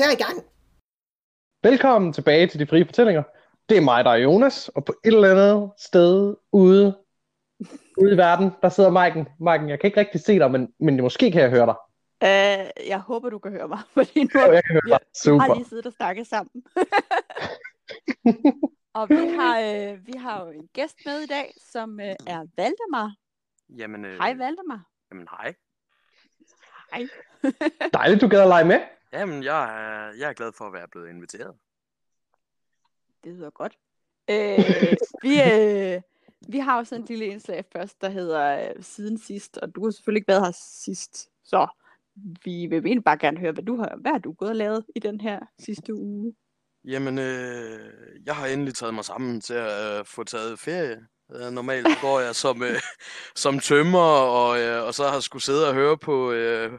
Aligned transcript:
karakter 0.00 0.18
i 0.18 0.22
gang. 0.24 0.46
Velkommen 1.62 2.12
tilbage 2.12 2.46
til 2.46 2.60
De 2.60 2.66
Frie 2.66 2.84
Fortællinger. 2.84 3.22
Det 3.68 3.76
er 3.76 3.80
mig, 3.80 4.04
der 4.04 4.10
er 4.10 4.16
Jonas, 4.16 4.68
og 4.68 4.84
på 4.84 4.94
et 5.04 5.14
eller 5.14 5.30
andet 5.30 5.70
sted 5.78 6.36
ude, 6.52 6.98
ude 7.98 8.14
i 8.14 8.16
verden, 8.16 8.50
der 8.62 8.68
sidder 8.68 8.90
Maiken. 8.90 9.28
Maiken, 9.40 9.68
jeg 9.68 9.80
kan 9.80 9.88
ikke 9.88 10.00
rigtig 10.00 10.20
se 10.20 10.38
dig, 10.38 10.50
men, 10.50 10.72
men 10.80 11.02
måske 11.02 11.30
kan 11.30 11.42
jeg 11.42 11.50
høre 11.50 11.66
dig. 11.66 11.74
Uh, 12.22 12.88
jeg 12.88 12.98
håber, 12.98 13.30
du 13.30 13.38
kan 13.38 13.52
høre 13.52 13.68
mig, 13.68 13.78
fordi 13.96 14.24
nu 14.24 14.40
Jo, 14.40 14.52
jeg 14.52 14.64
kan 14.64 14.72
høre 14.72 14.80
dig. 14.80 14.84
vi 14.84 14.90
har 14.90 15.02
Super. 15.24 15.54
lige 15.54 15.68
siddet 15.68 15.86
og 15.86 15.92
snakket 15.92 16.26
sammen. 16.26 16.62
og 18.98 19.08
vi 19.08 19.26
har, 19.38 19.60
øh, 19.60 20.06
vi 20.06 20.12
har 20.18 20.44
jo 20.44 20.50
en 20.50 20.68
gæst 20.72 20.96
med 21.06 21.20
i 21.20 21.26
dag, 21.26 21.54
som 21.72 22.00
øh, 22.00 22.06
er 22.06 22.40
Valdemar. 22.56 23.14
Jamen, 23.78 24.04
øh, 24.04 24.18
Hej 24.18 24.34
Valdemar. 24.34 24.82
Jamen, 25.12 25.26
hej. 25.30 25.54
Hej. 26.92 27.08
Dejligt, 27.98 28.20
du 28.20 28.28
gad 28.28 28.42
at 28.42 28.48
lege 28.48 28.64
med. 28.64 28.80
Jamen, 29.12 29.42
jeg 29.42 29.64
er, 29.64 30.12
jeg 30.18 30.28
er 30.28 30.32
glad 30.32 30.52
for 30.52 30.64
at 30.64 30.72
være 30.72 30.88
blevet 30.88 31.08
inviteret. 31.08 31.54
Det 33.24 33.34
lyder 33.34 33.50
godt. 33.50 33.78
Øh, 34.30 34.94
vi, 35.24 35.40
øh, 35.52 36.00
vi 36.48 36.58
har 36.58 36.78
jo 36.78 36.84
sådan 36.84 37.02
en 37.02 37.06
lille 37.08 37.26
indslag 37.26 37.64
først, 37.72 38.00
der 38.00 38.08
hedder 38.08 38.68
øh, 38.68 38.82
Siden 38.82 39.18
sidst, 39.18 39.58
og 39.58 39.74
du 39.74 39.84
har 39.84 39.90
selvfølgelig 39.90 40.20
ikke 40.20 40.28
været 40.28 40.44
her 40.44 40.52
sidst, 40.84 41.30
så 41.44 41.66
vi 42.44 42.66
vil 42.66 42.76
egentlig 42.76 43.04
bare 43.04 43.18
gerne 43.18 43.40
høre, 43.40 43.52
hvad 43.52 43.64
du 43.64 43.76
har, 43.76 43.96
hvad 44.00 44.12
har 44.12 44.18
du 44.18 44.32
gået 44.32 44.50
og 44.50 44.56
lavet 44.56 44.84
i 44.96 44.98
den 44.98 45.20
her 45.20 45.40
sidste 45.58 45.94
uge? 45.94 46.34
Jamen, 46.84 47.18
øh, 47.18 47.80
jeg 48.26 48.36
har 48.36 48.46
endelig 48.46 48.74
taget 48.74 48.94
mig 48.94 49.04
sammen 49.04 49.40
til 49.40 49.54
at 49.54 49.98
øh, 49.98 50.04
få 50.04 50.24
taget 50.24 50.58
ferie. 50.58 51.06
Øh, 51.34 51.52
normalt 51.52 51.86
går 52.02 52.20
jeg 52.20 52.34
som, 52.34 52.62
øh, 52.62 52.80
som 53.44 53.58
tømmer, 53.58 54.10
og, 54.40 54.60
øh, 54.60 54.86
og 54.86 54.94
så 54.94 55.04
har 55.04 55.12
jeg 55.12 55.22
skulle 55.22 55.42
sidde 55.42 55.68
og 55.68 55.74
høre 55.74 55.98
på, 55.98 56.32
øh, 56.32 56.72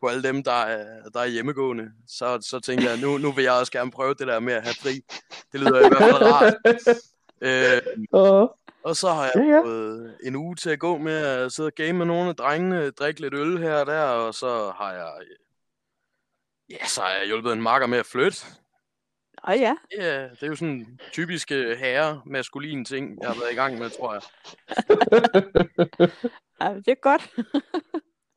på 0.00 0.06
alle 0.08 0.22
dem, 0.22 0.42
der 0.42 0.52
er, 0.52 1.08
der 1.14 1.20
er 1.20 1.26
hjemmegående. 1.26 1.90
Så, 2.08 2.38
så 2.40 2.60
tænkte 2.60 2.86
jeg, 2.90 3.00
nu, 3.00 3.18
nu 3.18 3.32
vil 3.32 3.44
jeg 3.44 3.52
også 3.52 3.72
gerne 3.72 3.90
prøve 3.90 4.14
det 4.14 4.26
der 4.26 4.40
med 4.40 4.52
at 4.54 4.62
have 4.62 4.74
fri. 4.82 5.00
Det 5.52 5.60
lyder 5.60 5.76
i 5.86 5.88
hvert 5.88 6.02
fald 6.02 6.22
rart. 6.32 6.54
Øh, 7.40 7.82
Og, 8.12 8.56
Og 8.82 8.96
så 8.96 9.08
har 9.08 9.24
jeg 9.24 9.32
Ja, 9.36 9.42
ja. 9.42 9.60
fået 9.64 10.16
en 10.24 10.36
uge 10.36 10.56
til 10.56 10.70
at 10.70 10.78
gå 10.78 10.98
med 10.98 11.16
at 11.16 11.52
sidde 11.52 11.66
og 11.66 11.72
game 11.74 11.92
med 11.92 12.06
nogle 12.06 12.28
af 12.28 12.36
drengene, 12.36 12.90
drikke 12.90 13.20
lidt 13.20 13.34
øl 13.34 13.58
her 13.58 13.74
og 13.74 13.86
der, 13.86 14.02
og 14.02 14.34
så 14.34 14.72
har 14.76 14.92
jeg, 14.92 15.12
øh, 15.20 15.36
ja, 16.70 16.86
så 16.86 17.00
har 17.00 17.10
jeg 17.10 17.26
hjulpet 17.26 17.52
en 17.52 17.62
makker 17.62 17.86
med 17.86 17.98
at 17.98 18.06
flytte. 18.06 18.38
Åh 19.48 19.60
ja, 19.60 19.74
Ja, 19.98 20.22
det 20.22 20.42
er 20.42 20.46
jo 20.46 20.56
sådan 20.56 20.98
typiske 21.12 21.76
herre 21.76 22.22
maskuline 22.26 22.84
ting, 22.84 23.18
jeg 23.20 23.28
har 23.28 23.34
været 23.40 23.52
i 23.52 23.54
gang 23.54 23.78
med, 23.78 23.90
tror 23.90 24.12
jeg. 24.12 24.22
Ej, 26.60 26.72
det 26.74 26.88
er 26.88 27.00
godt. 27.00 27.30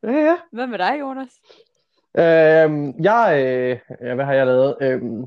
ja, 0.03 0.11
ja. 0.11 0.37
Hvad 0.51 0.67
med 0.67 0.77
dig, 0.77 0.99
Jonas? 0.99 1.31
Øhm, 2.17 3.03
jeg, 3.03 3.43
øh, 3.45 3.79
ja, 4.01 4.15
hvad 4.15 4.25
har 4.25 4.33
jeg 4.33 4.45
lavet? 4.45 4.77
Øhm, 4.81 5.25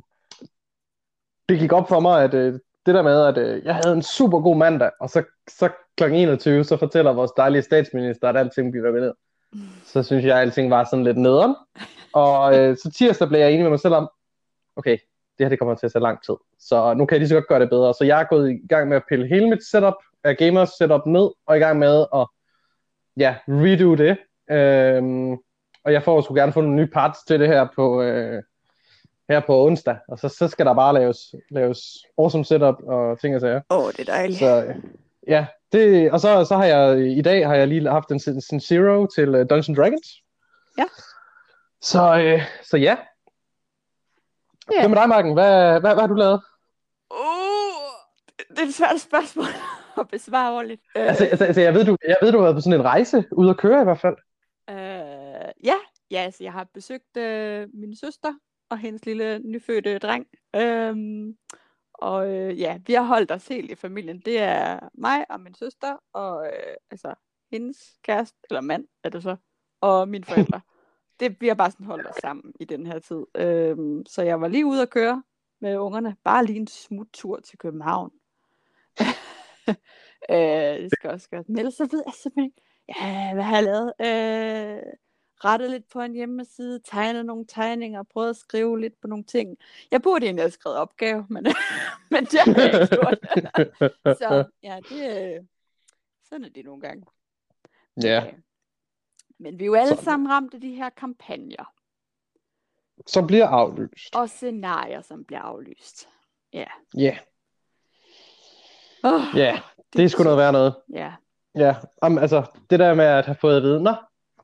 det 1.48 1.58
gik 1.58 1.72
op 1.72 1.88
for 1.88 2.00
mig, 2.00 2.24
at 2.24 2.34
øh, 2.34 2.52
det 2.86 2.94
der 2.94 3.02
med, 3.02 3.26
at 3.26 3.38
øh, 3.38 3.64
jeg 3.64 3.74
havde 3.74 3.92
en 3.96 4.02
super 4.02 4.40
god 4.40 4.56
mandag, 4.56 4.90
og 5.00 5.10
så, 5.10 5.22
så 5.48 5.70
kl. 5.96 6.04
21, 6.04 6.64
så 6.64 6.76
fortæller 6.76 7.12
vores 7.12 7.30
dejlige 7.36 7.62
statsminister, 7.62 8.28
at 8.28 8.36
alting 8.36 8.72
bliver 8.72 8.92
ned. 8.92 9.14
Så 9.92 10.02
synes 10.02 10.24
jeg, 10.24 10.36
at 10.36 10.40
alting 10.40 10.70
var 10.70 10.84
sådan 10.84 11.04
lidt 11.04 11.16
nederen. 11.16 11.54
Og 12.12 12.58
øh, 12.58 12.76
så 12.76 12.90
tirsdag 12.90 13.28
blev 13.28 13.40
jeg 13.40 13.50
enig 13.52 13.62
med 13.62 13.70
mig 13.70 13.80
selv 13.80 13.94
om, 13.94 14.08
okay, 14.76 14.98
det 15.38 15.44
her 15.44 15.48
det 15.48 15.58
kommer 15.58 15.74
til 15.74 15.86
at 15.86 15.92
tage 15.92 16.02
lang 16.02 16.24
tid. 16.24 16.34
Så 16.58 16.94
nu 16.94 17.06
kan 17.06 17.14
jeg 17.14 17.20
lige 17.20 17.28
så 17.28 17.34
godt 17.34 17.48
gøre 17.48 17.60
det 17.60 17.70
bedre. 17.70 17.94
Så 17.94 18.04
jeg 18.04 18.20
er 18.20 18.24
gået 18.24 18.50
i 18.50 18.66
gang 18.68 18.88
med 18.88 18.96
at 18.96 19.02
pille 19.08 19.28
hele 19.28 19.50
mit 19.50 19.64
setup, 19.64 19.94
uh, 20.28 20.34
gamers 20.38 20.68
setup 20.68 21.06
ned, 21.06 21.30
og 21.46 21.56
i 21.56 21.60
gang 21.60 21.78
med 21.78 22.06
at 22.14 22.26
ja, 23.16 23.36
redo 23.48 23.94
det. 23.94 24.18
Øhm, 24.50 25.32
og 25.84 25.92
jeg 25.92 26.02
får 26.02 26.20
sgu 26.20 26.34
gerne 26.34 26.52
få 26.52 26.60
nogle 26.60 26.76
nye 26.76 26.86
parts 26.86 27.18
til 27.26 27.40
det 27.40 27.48
her 27.48 27.68
på, 27.76 28.02
øh, 28.02 28.42
her 29.28 29.40
på 29.40 29.66
onsdag. 29.66 29.96
Og 30.08 30.18
så, 30.18 30.28
så 30.28 30.48
skal 30.48 30.66
der 30.66 30.74
bare 30.74 30.94
laves, 30.94 31.18
laves 31.50 31.78
awesome 32.18 32.44
setup 32.44 32.74
og 32.86 33.20
ting 33.20 33.34
og 33.34 33.40
sager. 33.40 33.60
Åh, 33.70 33.78
oh, 33.84 33.92
det 33.92 34.00
er 34.00 34.12
dejligt. 34.12 34.38
Så 34.38 34.74
ja, 35.28 35.46
det, 35.72 36.10
og 36.10 36.20
så, 36.20 36.44
så 36.44 36.56
har 36.56 36.64
jeg 36.64 36.98
i 37.18 37.22
dag 37.22 37.46
har 37.46 37.54
jeg 37.54 37.68
lige 37.68 37.90
haft 37.90 38.10
en, 38.10 38.20
en, 38.52 38.60
Zero 38.60 39.06
til 39.06 39.28
uh, 39.28 39.40
Dungeons 39.40 39.78
Dragons. 39.78 40.08
Ja. 40.78 40.84
Så, 41.80 42.18
øh, 42.20 42.42
så 42.62 42.76
ja. 42.76 42.96
Ja. 44.72 44.80
Hvad 44.80 44.88
med 44.88 44.96
dig, 44.96 45.08
Marken? 45.08 45.32
Hvad, 45.32 45.80
hvad, 45.80 45.94
hvad 45.94 46.00
har 46.00 46.06
du 46.06 46.14
lavet? 46.14 46.40
Uh, 47.10 47.56
det 48.50 48.58
er 48.58 48.66
et 48.66 48.74
svært 48.74 49.00
spørgsmål 49.00 49.46
at 50.00 50.08
besvare 50.08 50.52
ordentligt. 50.52 50.82
Øh, 50.96 51.06
Altså, 51.06 51.24
altså, 51.24 51.44
altså 51.44 51.60
jeg, 51.60 51.74
ved, 51.74 51.84
du, 51.84 51.96
jeg 52.08 52.16
ved, 52.22 52.32
du 52.32 52.38
har 52.38 52.44
været 52.44 52.56
på 52.56 52.60
sådan 52.60 52.80
en 52.80 52.84
rejse 52.84 53.24
ude 53.32 53.50
at 53.50 53.56
køre 53.56 53.80
i 53.80 53.84
hvert 53.84 54.00
fald. 54.00 54.16
Ja, 55.66 55.76
ja 56.10 56.18
altså, 56.18 56.44
jeg 56.44 56.52
har 56.52 56.64
besøgt 56.64 57.16
øh, 57.16 57.68
min 57.74 57.96
søster 57.96 58.34
og 58.70 58.78
hendes 58.78 59.06
lille 59.06 59.38
nyfødte 59.38 59.98
dreng. 59.98 60.26
Øhm, 60.56 61.36
og 61.94 62.28
øh, 62.28 62.60
ja, 62.60 62.78
vi 62.86 62.92
har 62.92 63.02
holdt 63.02 63.30
os 63.30 63.48
helt 63.48 63.70
i 63.70 63.74
familien. 63.74 64.20
Det 64.20 64.38
er 64.38 64.88
mig 64.94 65.30
og 65.30 65.40
min 65.40 65.54
søster, 65.54 65.96
og 66.12 66.46
øh, 66.46 66.74
altså 66.90 67.14
hendes 67.50 67.98
kæreste, 68.02 68.38
eller 68.50 68.60
mand 68.60 68.88
er 69.04 69.08
det 69.08 69.22
så, 69.22 69.36
og 69.80 70.08
mine 70.08 70.24
forældre. 70.30 70.60
det, 71.20 71.40
vi 71.40 71.48
har 71.48 71.54
bare 71.54 71.70
sådan 71.70 71.86
holdt 71.86 72.06
os 72.06 72.16
sammen 72.16 72.52
i 72.60 72.64
den 72.64 72.86
her 72.86 72.98
tid. 72.98 73.24
Øhm, 73.34 74.06
så 74.06 74.22
jeg 74.22 74.40
var 74.40 74.48
lige 74.48 74.66
ude 74.66 74.82
at 74.82 74.90
køre 74.90 75.22
med 75.60 75.76
ungerne. 75.76 76.16
Bare 76.24 76.44
lige 76.46 76.58
en 76.58 76.66
smuttur 76.66 77.40
til 77.40 77.58
København. 77.58 78.10
øh, 80.30 80.82
det 80.82 80.92
skal 80.92 81.10
også 81.10 81.28
gøre. 81.30 81.44
Men 81.48 81.58
ellers 81.58 81.74
så 81.74 81.88
ved 81.90 82.02
jeg 82.06 82.14
simpelthen 82.14 82.44
ikke, 82.44 82.62
ja, 82.88 83.34
hvad 83.34 83.44
har 83.44 83.56
jeg 83.56 83.64
lavet? 83.64 83.92
Øh, 84.00 84.92
rettet 85.44 85.70
lidt 85.70 85.88
på 85.88 86.00
en 86.00 86.12
hjemmeside, 86.12 86.80
tegnet 86.84 87.26
nogle 87.26 87.44
tegninger, 87.48 88.02
prøvet 88.02 88.30
at 88.30 88.36
skrive 88.36 88.80
lidt 88.80 89.00
på 89.00 89.06
nogle 89.06 89.24
ting. 89.24 89.56
Jeg 89.90 90.02
burde 90.02 90.24
egentlig 90.26 90.42
have 90.42 90.50
skrevet 90.50 90.78
opgave, 90.78 91.26
men, 91.30 91.46
men 92.10 92.24
det 92.24 92.40
har 92.40 92.54
jeg 92.62 92.74
ikke 92.82 92.96
gjort. 92.96 93.18
så 94.18 94.44
ja, 94.62 94.78
det, 94.88 95.48
sådan 96.28 96.44
er 96.44 96.48
det 96.48 96.64
nogle 96.64 96.80
gange. 96.80 97.06
Ja, 98.02 98.24
Øh, 98.26 98.32
Men 99.38 99.58
vi 99.58 99.64
er 99.64 99.66
jo 99.66 99.74
alle 99.74 99.96
Så- 99.96 100.02
sammen 100.04 100.28
ramt 100.30 100.54
af 100.54 100.60
de 100.60 100.74
her 100.74 100.90
kampagner 100.90 101.72
som 103.06 103.26
bliver 103.26 103.46
aflyst. 103.48 104.16
og 104.16 104.30
scenarier, 104.30 105.02
som 105.02 105.24
bliver 105.24 105.40
aflyst. 105.40 106.08
Ja. 106.52 106.64
Ja, 106.96 107.18
Oh, 109.04 109.20
ja, 109.36 109.60
det 109.92 110.04
er 110.04 110.08
sgu 110.08 110.22
noget 110.22 110.38
værd 110.38 110.52
noget. 110.52 110.74
Ja. 110.92 111.12
Ja, 111.54 111.74
om, 112.02 112.18
altså 112.18 112.44
det 112.70 112.78
der 112.78 112.94
med 112.94 113.04
at 113.04 113.26
have 113.26 113.36
fået 113.40 113.56
at 113.56 113.62
vide, 113.62 113.82
nå, 113.82 113.94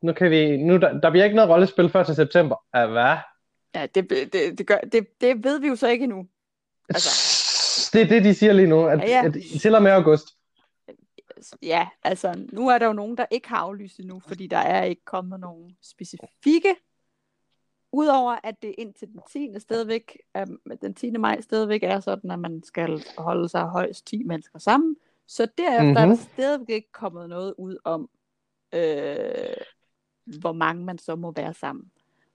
nu 0.02 0.12
kan 0.12 0.30
vi, 0.30 0.56
nu 0.56 0.76
der, 0.76 1.00
der 1.00 1.10
bliver 1.10 1.24
ikke 1.24 1.36
noget 1.36 1.50
rollespil 1.50 1.88
før 1.90 2.02
til 2.02 2.14
september. 2.14 2.56
Ja, 2.74 2.86
hvad? 2.86 3.16
Ja, 3.74 3.86
det, 3.94 4.10
det, 4.10 4.58
det, 4.58 4.66
gør, 4.66 4.78
det, 4.78 5.06
det 5.20 5.44
ved 5.44 5.60
vi 5.60 5.68
jo 5.68 5.76
så 5.76 5.88
ikke 5.88 6.02
endnu. 6.02 6.26
Altså. 6.88 7.08
Det 7.92 8.02
er 8.02 8.06
det, 8.06 8.24
de 8.24 8.34
siger 8.34 8.52
lige 8.52 8.68
nu, 8.68 8.86
at, 8.86 8.98
Ja, 9.00 9.06
ja, 9.06 9.24
at 9.26 9.34
til 9.60 9.74
og 9.74 9.82
med 9.82 9.90
august. 9.90 10.28
Ja, 11.62 11.88
altså 12.02 12.46
nu 12.52 12.68
er 12.68 12.78
der 12.78 12.86
jo 12.86 12.92
nogen, 12.92 13.16
der 13.16 13.26
ikke 13.30 13.48
har 13.48 13.56
aflyst 13.56 13.98
endnu, 13.98 14.20
fordi 14.26 14.46
der 14.46 14.56
er 14.58 14.84
ikke 14.84 15.04
kommet 15.04 15.40
nogen 15.40 15.76
specifikke. 15.82 16.74
Udover 17.92 18.36
at 18.44 18.62
det 18.62 18.74
indtil 18.78 19.08
den 19.08 19.20
10. 19.32 19.60
stadigvæk, 19.60 20.18
um, 20.38 20.60
den 20.82 20.94
10. 20.94 21.10
maj 21.10 21.40
stadigvæk 21.40 21.82
er 21.82 22.00
sådan, 22.00 22.30
at 22.30 22.38
man 22.38 22.62
skal 22.64 23.04
holde 23.18 23.48
sig 23.48 23.64
højst 23.68 24.06
10 24.06 24.22
mennesker 24.22 24.58
sammen. 24.58 24.96
Så 25.26 25.48
derefter 25.58 25.82
mm-hmm. 25.82 25.96
er 25.96 26.00
der 26.00 26.06
Mhm. 26.06 26.16
stadigvæk 26.16 26.68
ikke 26.70 26.92
kommet 26.92 27.28
noget 27.28 27.54
ud 27.58 27.76
om, 27.84 28.10
øh, 28.74 29.56
hvor 30.24 30.52
mange 30.52 30.84
man 30.84 30.98
så 30.98 31.16
må 31.16 31.32
være 31.36 31.54
sammen. 31.54 31.90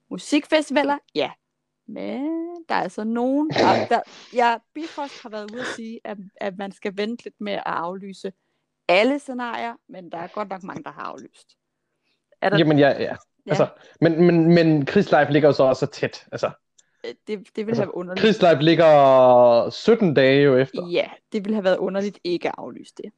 Musikfestivaler, 0.10 0.98
ja. 1.16 1.32
Men 1.88 2.56
der 2.70 2.76
er 2.76 2.82
altså 2.82 3.04
nogen, 3.04 3.50
der, 3.50 3.88
der 3.90 4.02
ja, 4.34 4.58
Bifrost 4.74 5.22
har 5.24 5.30
været 5.30 5.52
ude 5.52 5.62
at 5.62 5.68
sige, 5.76 6.00
at, 6.04 6.18
at 6.36 6.58
man 6.58 6.72
skal 6.72 6.98
vente 6.98 7.24
lidt 7.24 7.42
med 7.42 7.54
at 7.54 7.64
aflyse 7.66 8.34
alle 8.88 9.20
scenarier, 9.20 9.74
men 9.90 10.12
der 10.12 10.18
er 10.18 10.28
godt 10.28 10.50
nok 10.50 10.64
mange, 10.64 10.84
der 10.84 10.92
har 10.92 11.02
aflyst. 11.02 11.58
Er 12.42 12.50
der, 12.50 12.58
Jamen 12.58 12.80
ja, 12.80 12.90
ja. 12.90 13.02
ja, 13.02 13.16
Altså, 13.48 13.68
men, 14.02 14.26
men, 14.26 14.54
men 14.54 14.88
Chris 14.88 15.12
Life 15.12 15.32
ligger 15.32 15.50
jo 15.50 15.54
så 15.54 15.64
også 15.64 15.86
så 15.86 15.92
tæt. 15.92 16.28
Altså, 16.32 16.52
øh, 17.06 17.14
det, 17.28 17.28
det 17.28 17.48
ville 17.56 17.68
altså, 17.68 17.84
have 17.84 17.96
underligt. 17.96 18.26
Chris 18.26 18.42
Life 18.42 18.62
ligger 18.62 19.70
17 19.70 20.14
dage 20.14 20.44
jo 20.44 20.58
efter. 20.58 20.88
Ja, 20.88 21.10
det 21.32 21.46
ville 21.46 21.56
have 21.56 21.64
været 21.64 21.78
underligt 21.78 22.20
ikke 22.24 22.48
at 22.48 22.56
aflyse 22.58 22.94
det. 22.98 23.12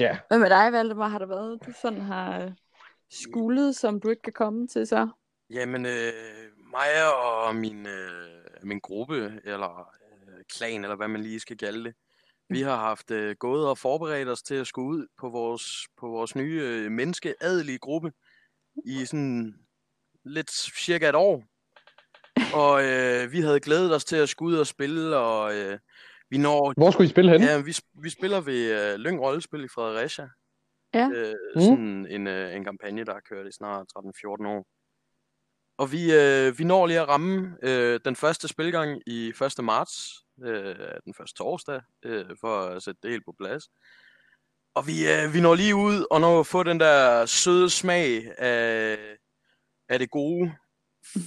Ja. 0.00 0.18
Hvad 0.28 0.38
med 0.38 0.50
dig, 0.50 0.72
Valdemar? 0.72 1.08
Har 1.08 1.18
der 1.18 1.26
været, 1.26 1.66
du 1.66 1.72
sådan 1.82 2.00
har 2.00 2.52
skuldet, 3.22 3.76
som 3.76 4.00
du 4.00 4.10
ikke 4.10 4.22
kan 4.22 4.32
komme 4.32 4.68
til 4.68 4.86
så? 4.86 5.08
Jamen, 5.50 5.86
øh, 5.86 6.12
mig 6.70 7.14
og 7.14 7.56
min, 7.56 7.86
øh, 7.86 8.62
min 8.62 8.78
gruppe, 8.78 9.40
eller 9.44 9.78
øh, 9.78 10.44
klan, 10.56 10.84
eller 10.84 10.96
hvad 10.96 11.08
man 11.08 11.22
lige 11.22 11.40
skal 11.40 11.58
kalde 11.58 11.84
det, 11.84 11.94
vi 12.48 12.60
har 12.60 12.76
haft 12.76 13.10
øh, 13.10 13.36
gået 13.36 13.68
og 13.68 13.78
forberedt 13.78 14.28
os 14.28 14.42
til 14.42 14.54
at 14.54 14.66
skulle 14.66 14.88
ud 14.88 15.06
på 15.20 15.28
vores, 15.28 15.88
på 16.00 16.08
vores 16.08 16.36
nye 16.36 16.60
øh, 16.62 16.90
menneskeadelige 16.90 17.78
gruppe 17.78 18.12
i 18.84 19.04
sådan 19.04 19.54
lidt 20.24 20.50
cirka 20.84 21.08
et 21.08 21.14
år. 21.14 21.44
Og 22.54 22.84
øh, 22.84 23.32
vi 23.32 23.40
havde 23.40 23.60
glædet 23.60 23.94
os 23.94 24.04
til 24.04 24.16
at 24.16 24.28
skulle 24.28 24.54
ud 24.54 24.60
og 24.60 24.66
spille, 24.66 25.16
og 25.16 25.54
øh, 25.54 25.78
vi 26.30 26.38
når 26.38 26.72
Hvor 26.76 26.90
skulle 26.90 27.06
I 27.06 27.10
spille 27.10 27.30
henne? 27.30 27.46
Ja, 27.46 27.60
vi, 27.60 27.76
vi 28.02 28.10
spiller 28.10 28.40
ved 28.40 28.92
øh, 28.92 28.98
Lyng 28.98 29.20
Rollespil 29.20 29.64
i 29.64 29.68
Fredericia. 29.68 30.28
Ja. 30.94 31.08
Øh, 31.14 31.34
Mm. 31.54 31.60
sådan 31.62 32.06
en, 32.10 32.26
øh, 32.26 32.56
en 32.56 32.64
kampagne, 32.64 33.04
der 33.04 33.12
har 33.12 33.20
kørt 33.20 33.46
i 33.46 33.52
snart 33.52 33.86
13-14 33.96 34.46
år. 34.46 34.66
Og 35.78 35.92
vi, 35.92 36.14
øh, 36.14 36.58
vi 36.58 36.64
når 36.64 36.86
lige 36.86 37.00
at 37.00 37.08
ramme 37.08 37.56
øh, 37.62 38.00
den 38.04 38.16
første 38.16 38.48
spilgang 38.48 39.02
i 39.06 39.28
1. 39.58 39.64
marts, 39.64 40.24
øh, 40.44 40.74
den 41.04 41.14
første 41.14 41.34
torsdag, 41.38 41.80
øh, 42.04 42.24
for 42.40 42.60
at 42.60 42.82
sætte 42.82 43.00
det 43.02 43.10
helt 43.10 43.24
på 43.24 43.34
plads. 43.40 43.64
Og 44.74 44.86
vi, 44.86 44.94
øh, 45.12 45.34
vi 45.34 45.40
når 45.40 45.54
lige 45.54 45.74
ud 45.74 46.06
og 46.10 46.20
når 46.20 46.40
at 46.40 46.46
få 46.46 46.62
den 46.62 46.80
der 46.80 47.26
søde 47.26 47.70
smag 47.70 48.38
af, 48.38 48.98
af 49.88 49.98
det 49.98 50.10
gode, 50.10 50.54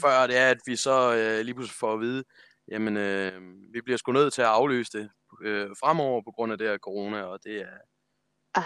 før 0.02 0.28
det 0.28 0.38
er, 0.38 0.50
at 0.50 0.58
vi 0.66 0.76
så 0.76 1.16
øh, 1.16 1.46
lige 1.46 1.56
pludselig 1.56 1.76
får 1.80 1.94
at 1.94 2.00
vide, 2.00 2.24
jamen, 2.72 2.98
øh, 2.98 3.42
vi 3.74 3.82
bliver 3.82 3.98
sgu 3.98 4.12
nødt 4.12 4.34
til 4.34 4.42
at 4.42 4.48
aflyse 4.48 4.98
det 4.98 5.10
øh, 5.42 5.70
fremover 5.80 6.22
på 6.22 6.32
grund 6.32 6.52
af 6.52 6.58
det 6.58 6.68
her 6.68 6.78
corona, 6.78 7.24
og 7.24 7.40
det 7.44 7.62
er. 7.62 7.78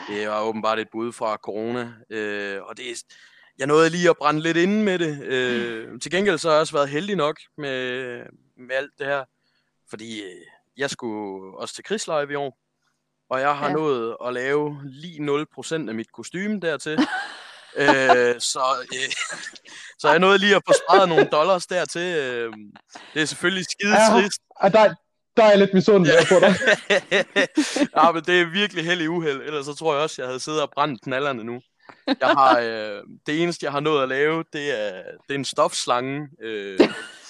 Det 0.07 0.27
var 0.29 0.41
åbenbart 0.41 0.79
et 0.79 0.88
bud 0.91 1.13
fra 1.13 1.35
corona, 1.38 1.93
øh, 2.09 2.61
og 2.63 2.77
det 2.77 2.89
er, 2.91 2.95
jeg 3.57 3.67
nåede 3.67 3.89
lige 3.89 4.09
at 4.09 4.17
brænde 4.17 4.41
lidt 4.41 4.57
inde 4.57 4.83
med 4.83 4.99
det. 4.99 5.23
Øh, 5.23 5.99
til 6.01 6.11
gengæld 6.11 6.38
så 6.38 6.47
har 6.47 6.55
jeg 6.55 6.61
også 6.61 6.73
været 6.73 6.89
heldig 6.89 7.15
nok 7.15 7.39
med, 7.57 8.01
med 8.57 8.75
alt 8.75 8.91
det 8.99 9.07
her, 9.07 9.23
fordi 9.89 10.21
øh, 10.21 10.41
jeg 10.77 10.89
skulle 10.89 11.57
også 11.57 11.75
til 11.75 11.83
krigslive 11.83 12.31
i 12.31 12.35
år, 12.35 12.57
og 13.29 13.39
jeg 13.39 13.55
har 13.57 13.65
Ja. 13.65 13.71
ja. 13.71 13.77
nået 13.77 14.17
at 14.25 14.33
lave 14.33 14.79
lige 14.85 15.45
0% 15.59 15.73
af 15.89 15.95
mit 15.95 16.11
kostume 16.11 16.59
dertil. 16.59 16.99
øh, 17.81 18.39
så, 18.39 18.63
øh, 18.93 19.11
så 19.99 20.09
jeg 20.09 20.19
nåede 20.19 20.38
lige 20.38 20.55
at 20.55 20.61
få 20.67 20.73
sparet 20.73 21.09
nogle 21.09 21.25
dollars 21.31 21.67
dertil. 21.67 22.01
Øh, 22.17 22.53
det 23.13 23.21
er 23.21 23.25
selvfølgelig 23.25 23.65
skide 23.65 23.95
Ja. 23.95 24.09
trist. 24.21 24.41
Og 24.55 24.73
der, 24.73 24.93
der 25.37 25.43
er 25.43 25.49
jeg 25.49 25.57
lidt 25.57 25.73
misundelig 25.73 26.13
på 26.29 26.39
dig. 26.39 26.55
ja, 27.97 28.11
men 28.11 28.23
det 28.23 28.41
er 28.41 28.51
virkelig 28.51 28.85
held 28.85 29.01
i 29.01 29.07
uheld. 29.07 29.41
Ellers 29.41 29.65
så 29.65 29.73
tror 29.73 29.93
jeg 29.93 30.03
også, 30.03 30.21
jeg 30.21 30.27
havde 30.27 30.39
siddet 30.39 30.61
og 30.61 30.71
brændt 30.73 31.01
knallerne 31.01 31.43
nu. 31.43 31.61
Jeg 32.07 32.29
har, 32.29 32.59
øh, 32.65 33.03
det 33.25 33.43
eneste, 33.43 33.63
jeg 33.63 33.71
har 33.71 33.79
nået 33.79 34.03
at 34.03 34.09
lave, 34.09 34.43
det 34.53 34.79
er, 34.79 35.03
det 35.27 35.33
er 35.33 35.39
en 35.39 35.45
stofslange. 35.45 36.27
Øh, 36.41 36.79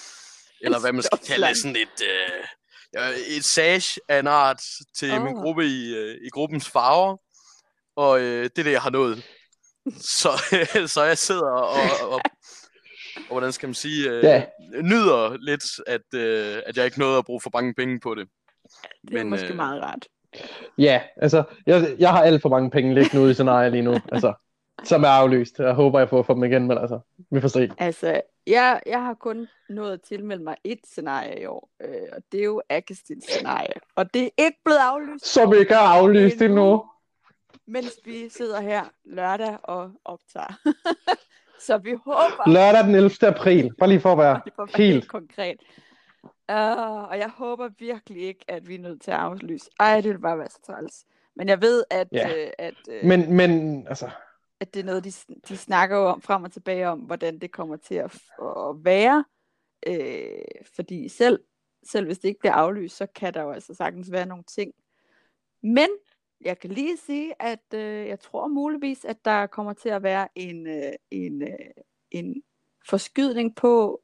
eller 0.63 0.79
hvad 0.79 0.93
man 0.93 1.03
skal 1.03 1.17
kalde 1.27 1.47
det, 1.47 1.57
sådan 1.57 1.75
et, 1.75 2.01
øh, 2.03 3.09
et 3.37 3.45
sage 3.45 4.01
af 4.07 4.19
en 4.19 4.27
art 4.27 4.61
til 4.95 5.11
oh. 5.11 5.23
min 5.23 5.35
Åh. 5.35 5.41
gruppe 5.41 5.65
i, 5.65 5.95
øh, 5.95 6.15
i 6.25 6.29
gruppens 6.29 6.69
farver. 6.69 7.17
Og 7.95 8.21
øh, 8.21 8.43
det 8.43 8.59
er 8.59 8.63
det, 8.63 8.71
jeg 8.71 8.81
har 8.81 8.89
nået. 8.89 9.23
Så, 9.99 10.29
så 10.93 11.03
jeg 11.03 11.17
sidder 11.17 11.51
og, 11.51 11.69
og, 11.69 12.09
og, 12.09 12.21
og 13.15 13.27
hvordan 13.27 13.51
skal 13.51 13.67
man 13.67 13.75
sige, 13.75 14.09
øh, 14.09 14.23
Ja. 14.23 14.43
Nyder 14.83 15.37
lidt, 15.39 15.63
at, 15.87 16.13
øh, 16.15 16.61
at 16.65 16.77
jeg 16.77 16.85
ikke 16.85 16.99
nåede 16.99 17.17
at 17.17 17.25
bruge 17.25 17.41
for 17.41 17.49
mange 17.53 17.73
penge 17.73 17.99
på 17.99 18.15
det. 18.15 18.27
Det 19.01 19.13
er 19.13 19.17
Men, 19.17 19.29
måske 19.29 19.49
øh, 19.49 19.55
meget 19.55 19.83
rart. 19.83 20.07
Ja, 20.77 21.01
altså, 21.17 21.43
jeg, 21.65 21.95
jeg 21.99 22.11
har 22.11 22.21
alt 22.23 22.41
for 22.41 22.49
mange 22.49 22.71
penge 22.71 22.93
liggende 22.93 23.21
ude 23.23 23.31
i 23.31 23.33
scenarie 23.33 23.69
lige 23.69 23.81
nu, 23.81 23.95
altså, 24.11 24.33
som 24.83 25.03
er 25.03 25.07
aflyst. 25.07 25.59
Jeg 25.59 25.73
håber, 25.73 25.99
jeg 25.99 26.09
får 26.09 26.23
dem 26.23 26.43
igen, 26.43 26.67
men 26.67 26.77
altså, 26.77 26.99
vi 27.31 27.41
får 27.41 27.47
se. 27.47 27.71
Altså, 27.77 28.21
jeg, 28.47 28.81
jeg 28.85 29.01
har 29.03 29.13
kun 29.13 29.47
nået 29.69 29.93
at 29.93 30.01
tilmelde 30.01 30.43
mig 30.43 30.55
et 30.63 30.79
scenarie 30.83 31.41
i 31.41 31.45
år, 31.45 31.69
øh, 31.83 32.07
og 32.11 32.21
det 32.31 32.39
er 32.39 32.43
jo 32.43 32.61
Agastins 32.69 33.25
scenarie. 33.25 33.73
Og 33.95 34.13
det 34.13 34.23
er 34.23 34.29
ikke 34.37 34.57
blevet 34.65 34.79
aflyst, 34.79 35.25
Som 35.27 35.53
ikke 35.53 35.73
er 35.73 35.77
aflyst 35.77 36.41
endnu. 36.41 36.85
mens 37.67 37.99
vi 38.05 38.29
sidder 38.29 38.61
her 38.61 38.83
lørdag 39.05 39.57
og 39.63 39.91
optager. 40.05 40.53
Så 41.65 41.77
vi 41.77 41.91
håber, 42.05 42.49
Lørdag 42.49 42.83
den 42.83 42.95
11. 42.95 43.11
april, 43.27 43.73
bare 43.79 43.89
lige 43.89 43.99
for 44.01 44.11
at 44.11 44.17
være 44.17 44.41
helt 44.59 44.75
helt... 44.77 45.07
konkret. 45.07 45.57
Uh, 46.23 47.09
og 47.09 47.17
jeg 47.17 47.29
håber 47.37 47.69
virkelig 47.79 48.21
ikke, 48.21 48.45
at 48.47 48.67
vi 48.67 48.75
er 48.75 48.79
nødt 48.79 49.01
til 49.01 49.11
at 49.11 49.17
aflyse. 49.17 49.69
Ej, 49.79 50.01
det 50.01 50.11
vil 50.11 50.19
bare 50.19 50.37
være 50.37 50.49
så 50.49 50.59
træls. 50.67 51.05
Men 51.35 51.47
jeg 51.49 51.61
ved, 51.61 51.83
at, 51.89 52.07
Ja. 52.11 52.29
øh, 52.45 52.51
at, 52.57 52.73
øh, 52.89 53.05
Men, 53.05 53.33
men 53.33 53.87
altså, 53.87 54.09
at 54.59 54.73
det 54.73 54.79
er 54.79 54.83
noget, 54.83 55.03
de, 55.03 55.11
de 55.49 55.57
snakker 55.57 55.97
jo 55.97 56.05
om 56.05 56.21
frem 56.21 56.43
og 56.43 56.51
tilbage 56.51 56.87
om, 56.89 56.99
hvordan 56.99 57.39
det 57.39 57.51
kommer 57.51 57.75
til 57.77 57.95
at, 57.95 58.15
at 58.41 58.75
være. 58.85 59.25
Øh, 59.87 60.63
fordi 60.75 61.09
selv, 61.09 61.39
selv 61.83 62.05
hvis 62.05 62.19
det 62.19 62.27
ikke 62.27 62.39
bliver 62.39 62.53
aflyst, 62.53 62.97
så 62.97 63.05
kan 63.15 63.33
der 63.33 63.41
jo 63.41 63.51
altså 63.51 63.73
sagtens 63.73 64.11
være 64.11 64.25
nogle 64.25 64.43
ting. 64.43 64.73
Men 65.63 65.87
jeg 66.45 66.59
kan 66.59 66.69
lige 66.69 66.97
sige, 66.97 67.41
at 67.41 67.73
øh, 67.73 68.07
jeg 68.07 68.19
tror 68.19 68.47
muligvis, 68.47 69.05
at 69.05 69.25
der 69.25 69.47
kommer 69.47 69.73
til 69.73 69.89
at 69.89 70.03
være 70.03 70.27
en, 70.35 70.67
øh, 70.67 70.93
en, 71.11 71.41
øh, 71.41 71.69
en 72.11 72.43
forskydning 72.89 73.55
på, 73.55 74.01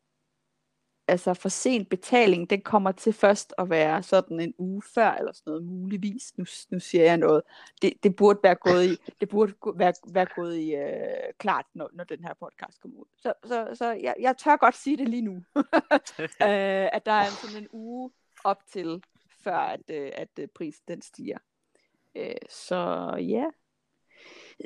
altså 1.07 1.34
for 1.34 1.50
sent 1.50 1.89
betaling, 1.89 2.50
den 2.50 2.62
kommer 2.62 2.92
til 2.92 3.13
først 3.13 3.54
at 3.57 3.69
være 3.69 4.04
sådan 4.04 4.39
en 4.39 4.54
uge 4.57 4.81
før, 4.81 5.12
eller 5.12 5.31
sådan 5.31 5.51
noget 5.51 5.63
muligvis. 5.63 6.38
Nu, 6.38 6.45
nu 6.69 6.80
siger 6.80 7.04
jeg 7.04 7.18
noget. 7.18 7.42
Det, 7.81 7.94
det 8.04 8.16
burde 8.16 8.40
være 8.44 8.56
gået 8.56 8.86
i, 8.86 8.95
det 9.22 9.30
burde 9.30 9.54
være, 9.75 9.94
være 10.07 10.28
gået 10.36 10.57
i 10.57 10.75
øh, 10.75 11.33
klart, 11.38 11.66
når, 11.74 11.90
når 11.94 12.04
den 12.04 12.24
her 12.24 12.33
podcast 12.33 12.81
kommer 12.81 13.00
ud. 13.00 13.06
Så, 13.18 13.33
så, 13.45 13.69
så 13.74 13.92
jeg, 13.92 14.16
jeg 14.19 14.38
tør 14.38 14.56
godt 14.56 14.75
sige 14.75 14.98
det 14.98 15.10
lige 15.10 15.22
nu, 15.22 15.36
øh, 16.48 16.88
at 16.94 17.06
der 17.06 17.12
er 17.12 17.25
sådan 17.25 17.63
en 17.63 17.68
uge 17.72 18.12
op 18.44 18.60
til, 18.68 19.04
før 19.44 19.57
at, 19.57 19.81
øh, 19.90 20.12
at 20.13 20.30
øh, 20.40 20.48
prisen 20.48 20.83
den 20.88 21.01
stiger. 21.01 21.38
Øh, 22.18 22.31
så 22.50 22.75
ja, 23.19 23.46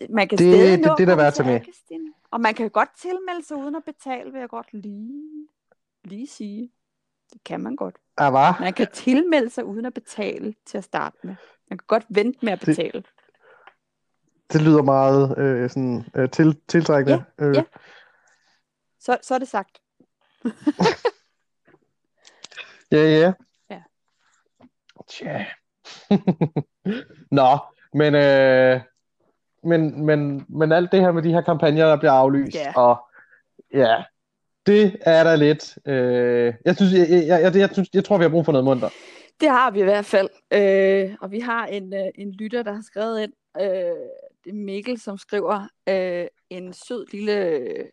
man 0.10 0.28
kan 0.28 0.38
Det- 0.38 0.54
stadig 0.56 0.78
det- 0.78 0.86
nå 0.88 0.96
det 0.98 1.04
er 1.04 1.06
der 1.08 1.16
værd 1.16 1.34
til 1.34 1.46
med. 1.46 1.54
Agustin. 1.56 2.14
Og 2.32 2.42
man 2.42 2.54
kan 2.54 2.70
godt 2.70 2.90
tilmelde 2.98 3.44
sig 3.46 3.58
uden 3.58 3.76
at 3.76 3.84
betale, 3.86 4.32
vil 4.32 4.40
jeg 4.40 4.50
godt 4.50 4.74
lige, 4.74 5.48
lige 6.04 6.28
sige. 6.28 6.72
Det 7.34 7.44
kan 7.44 7.60
man 7.60 7.76
godt. 7.76 7.96
er 8.18 8.28
var. 8.28 8.58
Man 8.60 8.74
kan 8.74 8.88
tilmelde 8.94 9.50
sig 9.50 9.66
uden 9.66 9.86
at 9.86 9.94
betale 9.94 10.56
til 10.66 10.78
at 10.78 10.84
starte 10.84 11.18
med. 11.24 11.36
Man 11.70 11.78
kan 11.78 11.86
godt 11.88 12.06
vente 12.10 12.40
med 12.46 12.54
at 12.54 12.60
Det- 12.60 12.66
betale. 12.66 13.04
Det 14.54 14.62
lyder 14.62 14.82
meget 14.84 15.38
øh, 15.38 15.70
sådan, 15.70 16.04
øh, 16.16 16.30
til, 16.30 16.62
tiltrækkende. 16.68 17.24
øh, 17.40 17.56
ja. 17.56 17.64
Så, 19.00 19.18
så 19.22 19.36
er 19.36 19.40
det 19.40 19.48
sagt. 19.48 19.82
Ja, 22.92 22.98
ja. 23.20 23.34
Ja. 23.70 23.82
Tja. 25.08 25.46
Nå, 27.32 27.58
men, 27.94 28.16
øh, 28.16 28.80
men, 29.64 30.06
men, 30.06 30.46
men 30.50 30.72
alt 30.72 30.92
det 30.92 31.02
her 31.02 31.12
med 31.12 31.24
de 31.24 31.34
her 31.34 31.42
kampagner, 31.42 31.86
der 31.86 31.98
bliver 31.98 32.12
aflyst, 32.12 32.56
Ja. 32.56 32.74
og 32.76 32.98
ja, 33.74 34.04
det 34.66 34.98
er 35.02 35.24
der 35.24 35.36
lidt. 35.36 35.78
Øh, 35.86 36.54
jeg, 36.66 36.76
synes, 36.76 36.94
jeg, 36.94 37.10
jeg, 37.28 37.42
jeg, 37.42 37.56
jeg, 37.56 37.70
synes, 37.74 37.90
jeg 37.94 38.06
tror, 38.06 38.18
vi 38.18 38.24
har 38.24 38.30
brug 38.30 38.46
for 38.46 38.52
noget 38.52 38.66
munter. 38.66 38.90
Det 39.42 39.50
har 39.50 39.72
vi 39.72 39.80
i 39.80 39.84
hvert 39.84 40.06
fald. 40.06 40.30
Øh, 40.52 41.16
og 41.22 41.32
vi 41.32 41.40
har 41.40 41.66
en, 41.66 41.94
øh, 41.94 42.06
en 42.16 42.32
lytter, 42.32 42.64
der 42.64 42.74
har 42.74 42.82
skrevet 42.82 43.22
ind. 43.24 43.34
Øh, 43.62 43.68
det 44.44 44.50
er 44.50 44.54
Mikkel, 44.54 45.00
som 45.02 45.18
skriver 45.18 45.68
øh, 45.90 46.28
en 46.50 46.74
sød 46.74 47.06
lille... 47.12 47.46
Øh, 47.46 47.86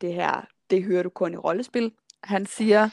det 0.00 0.14
her, 0.14 0.46
det 0.70 0.84
hører 0.84 1.02
du 1.02 1.08
kun 1.08 1.34
i 1.34 1.36
rollespil. 1.36 1.92
Han 2.24 2.46
siger, 2.46 2.88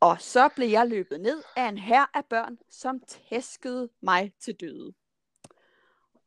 og 0.00 0.20
så 0.20 0.48
blev 0.48 0.68
jeg 0.68 0.88
løbet 0.88 1.20
ned 1.20 1.42
af 1.56 1.68
en 1.68 1.78
hær 1.78 2.10
af 2.14 2.24
børn, 2.24 2.58
som 2.70 3.00
tæskede 3.00 3.88
mig 4.00 4.32
til 4.40 4.54
døde. 4.54 4.92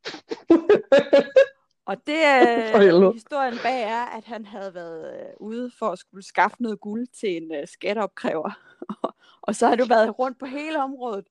Og 1.86 1.98
det 2.08 2.18
øh, 2.18 3.13
historien 3.13 3.58
bag 3.63 3.84
er, 3.84 4.06
at 4.06 4.24
han 4.24 4.46
havde 4.46 4.74
været 4.74 5.22
øh, 5.22 5.30
ude 5.40 5.72
for 5.80 5.90
at 5.90 6.00
skulle 6.00 6.24
skaffe 6.24 6.58
noget 6.60 6.80
guld 6.80 7.08
til 7.08 7.38
en 7.38 7.56
øh, 7.56 7.68
skatteopkræver. 7.68 8.51
og 9.48 9.56
så 9.56 9.68
har 9.68 9.75
du 9.75 9.86
været 9.86 10.20
rundt 10.20 10.40
på 10.40 10.46
hele 10.46 10.84
området. 10.84 11.28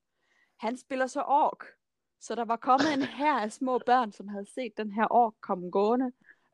Han 0.58 0.76
spiller 0.76 1.06
så 1.06 1.20
ork. 1.20 1.64
Så 2.20 2.34
der 2.34 2.44
var 2.44 2.56
kommet 2.56 2.92
en 2.92 3.02
her 3.02 3.38
af 3.38 3.52
små 3.52 3.78
børn, 3.86 4.12
som 4.12 4.28
havde 4.28 4.46
set 4.54 4.72
den 4.76 4.92
her 4.92 5.06
ork 5.10 5.34
komme 5.40 5.70
gående 5.70 6.12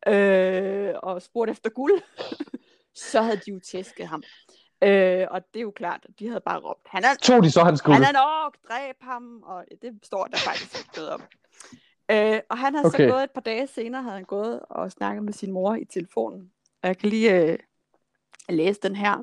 øh, 0.09 0.95
og 1.03 1.23
spurgt 1.23 1.51
efter 1.51 1.71
guld. 1.71 2.03
så 3.11 3.23
havde 3.23 3.41
de 3.47 3.51
jo 3.51 3.61
tæsket 3.61 4.09
ham. 4.09 4.23
Øh, 4.83 5.27
og 5.31 5.41
det 5.55 5.61
er 5.61 5.63
jo 5.63 5.71
klart, 5.71 6.07
at 6.09 6.19
de 6.19 6.29
havde 6.29 6.41
bare 6.41 6.61
råbt, 6.61 6.87
han 6.87 7.05
er, 7.05 7.15
Tog 7.23 7.43
de 7.43 7.51
så 7.51 7.65
hans 7.65 7.83
guld? 7.83 7.95
han 7.95 8.05
er 8.05 8.11
en 8.11 8.17
ork, 8.17 8.55
dræb 8.69 8.97
ham, 9.01 9.43
og 9.43 9.65
det 9.83 9.99
står 10.03 10.25
der 10.25 10.39
faktisk 10.39 10.79
ikke 10.79 10.97
noget 10.97 11.11
om. 11.11 11.23
Øh, 12.11 12.41
og 12.51 12.59
han 12.59 12.75
har 12.75 12.85
okay. 12.85 13.09
så 13.09 13.13
gået 13.13 13.25
et 13.25 13.31
par 13.31 13.41
dage 13.41 13.67
senere, 13.67 14.03
havde 14.03 14.15
han 14.15 14.25
gået 14.25 14.61
og 14.61 14.93
snakket 14.93 15.25
med 15.25 15.33
sin 15.33 15.53
mor 15.53 15.75
i 15.75 15.85
telefonen. 15.85 16.51
Og 16.83 16.89
jeg 16.89 16.99
kan 16.99 17.09
lige 17.09 17.43
øh, 17.43 17.59
læse 18.49 18.81
den 18.83 18.97
her. 18.97 19.19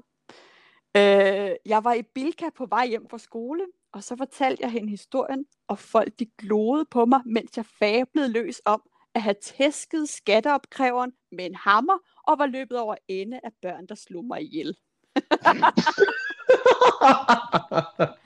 Øh, 0.98 1.56
jeg 1.66 1.84
var 1.84 1.94
i 1.94 2.02
Bilka 2.02 2.46
på 2.56 2.66
vej 2.66 2.88
hjem 2.88 3.10
fra 3.10 3.18
skole, 3.18 3.66
og 3.94 4.04
så 4.04 4.16
fortalte 4.16 4.64
jeg 4.64 4.72
hende 4.72 4.90
historien, 4.90 5.46
og 5.68 5.80
folk 5.80 6.20
de 6.20 6.26
glodede 6.26 6.86
på 6.86 7.06
mig, 7.06 7.22
mens 7.26 7.58
jeg 7.58 7.66
fablede 7.66 8.32
løs 8.32 8.62
om 8.66 8.82
at 9.16 9.22
have 9.22 9.36
tæsket 9.42 10.10
skatteopkræveren 10.10 11.12
med 11.32 11.46
en 11.46 11.56
hammer, 11.56 11.98
og 12.28 12.40
var 12.40 12.46
løbet 12.46 12.80
over 12.80 12.96
ende 13.08 13.40
af 13.44 13.50
børn, 13.62 13.88
der 13.88 13.96
slog 13.96 14.26
mig 14.26 14.42
ihjel. 14.42 14.78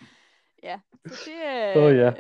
Ja, 0.63 0.79
så 1.07 1.13
det... 1.25 1.77
Åh, 1.77 1.95
ja. 1.95 2.07
øh, 2.07 2.13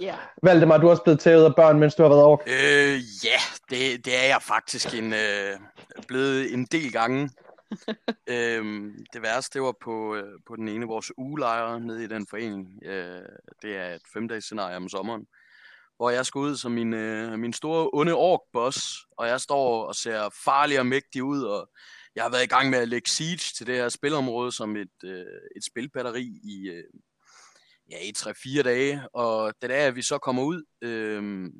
Ja, 0.00 0.16
Valdemar, 0.42 0.78
du 0.78 0.86
er 0.86 0.90
også 0.90 1.02
blevet 1.02 1.20
tævet 1.20 1.44
af 1.44 1.54
børn, 1.54 1.78
mens 1.78 1.94
du 1.94 2.02
har 2.02 2.10
været 2.10 2.24
ork. 2.24 2.40
Øh, 2.46 3.00
ja, 3.24 3.38
det, 3.70 4.04
det 4.04 4.16
er 4.22 4.26
jeg 4.26 4.42
faktisk 4.42 4.94
en, 4.94 5.12
øh, 5.12 5.58
blevet 6.08 6.54
en 6.54 6.64
del 6.64 6.92
gange. 6.92 7.30
øhm, 8.26 8.92
det 9.12 9.22
værste, 9.22 9.58
det 9.58 9.62
var 9.62 9.74
på, 9.84 10.14
øh, 10.14 10.38
på 10.46 10.56
den 10.56 10.68
ene 10.68 10.82
af 10.82 10.88
vores 10.88 11.12
ugelejre 11.18 11.80
nede 11.80 12.04
i 12.04 12.06
den 12.06 12.26
forening. 12.30 12.68
Øh, 12.84 13.22
det 13.62 13.76
er 13.76 13.94
et 13.94 14.02
femdages 14.12 14.44
scenarie 14.44 14.76
om 14.76 14.88
sommeren, 14.88 15.26
hvor 15.96 16.10
jeg 16.10 16.26
skal 16.26 16.38
ud 16.38 16.56
som 16.56 16.72
min, 16.72 16.94
øh, 16.94 17.38
min 17.38 17.52
store 17.52 17.90
onde 17.92 18.14
ork-boss, 18.14 19.06
og 19.18 19.28
jeg 19.28 19.40
står 19.40 19.84
og 19.84 19.94
ser 19.94 20.28
farlig 20.44 20.78
og 20.78 20.86
mægtig 20.86 21.22
ud, 21.22 21.42
og 21.42 21.70
jeg 22.16 22.24
har 22.24 22.30
været 22.30 22.44
i 22.44 22.46
gang 22.46 22.70
med 22.70 22.78
at 22.78 22.88
lægge 22.88 23.10
siege 23.10 23.52
til 23.56 23.66
det 23.66 23.74
her 23.74 23.88
spilområde 23.88 24.52
som 24.52 24.76
et, 24.76 25.04
øh, 25.04 25.26
et 25.56 25.64
spilbatteri 25.64 26.40
i, 26.44 26.68
øh, 26.68 26.84
ja, 27.90 27.98
i 27.98 28.12
3-4 28.18 28.62
dage, 28.62 29.08
og 29.12 29.54
det 29.62 29.70
er, 29.70 29.86
at 29.86 29.96
vi 29.96 30.02
så 30.02 30.18
kommer 30.18 30.42
ud, 30.42 30.62
øh, 30.82 31.50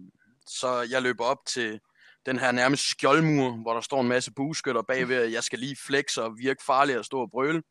så 0.46 0.86
jeg 0.90 1.02
løber 1.02 1.24
op 1.24 1.38
til 1.46 1.80
den 2.26 2.38
her 2.38 2.52
nærmest 2.52 2.90
skjoldmur, 2.90 3.50
hvor 3.50 3.74
der 3.74 3.80
står 3.80 4.00
en 4.00 4.08
masse 4.08 4.32
bueskytter 4.32 4.82
bagved, 4.82 5.16
at 5.16 5.32
jeg 5.32 5.44
skal 5.44 5.58
lige 5.58 5.76
flexe 5.86 6.22
og 6.22 6.38
virke 6.38 6.64
farlig 6.64 6.98
og 6.98 7.04
stå 7.04 7.20
og 7.20 7.30
brøle. 7.30 7.62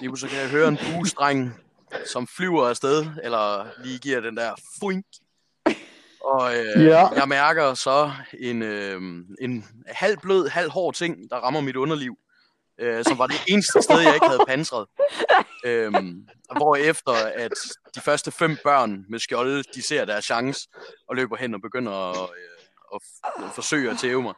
Lige 0.00 0.16
så 0.16 0.28
kan 0.28 0.38
jeg 0.38 0.50
høre 0.50 0.68
en 0.68 0.76
buestreng, 0.76 1.52
som 2.12 2.26
flyver 2.26 2.68
afsted, 2.68 3.06
eller 3.22 3.68
lige 3.84 3.98
giver 3.98 4.20
den 4.20 4.36
der 4.36 4.54
fuink. 4.80 5.06
Og 6.24 6.56
øh, 6.58 6.84
Ja. 6.84 7.06
jeg 7.06 7.28
mærker 7.28 7.74
så 7.74 8.12
en, 8.40 8.62
øh, 8.62 9.00
en 9.40 9.66
halv 9.86 10.18
blød, 10.22 10.48
halv 10.48 10.70
hård 10.70 10.94
ting, 10.94 11.16
der 11.30 11.36
rammer 11.36 11.60
mit 11.60 11.76
underliv, 11.76 12.14
øh, 12.80 13.04
som 13.04 13.18
var 13.18 13.26
det 13.26 13.36
eneste 13.48 13.82
sted, 13.82 14.00
jeg 14.00 14.14
ikke 14.14 14.26
havde 14.26 14.44
pansret. 14.52 14.86
Øhm, 15.64 16.26
hvor 16.56 16.76
efter 16.76 17.12
at 17.34 17.52
de 17.94 18.00
første 18.00 18.30
fem 18.30 18.56
børn 18.64 19.04
med 19.08 19.18
skjolde, 19.18 19.62
de 19.74 19.82
ser 19.82 20.04
deres 20.04 20.24
chance 20.24 20.68
og 21.08 21.16
løber 21.16 21.36
hen 21.36 21.54
og 21.54 21.60
begynder 21.60 21.92
at, 22.10 22.16
øh, 22.16 22.94
at 22.94 23.00
f- 23.02 23.54
forsøge 23.54 23.90
at 23.90 23.98
tæve 23.98 24.22
mig. 24.22 24.34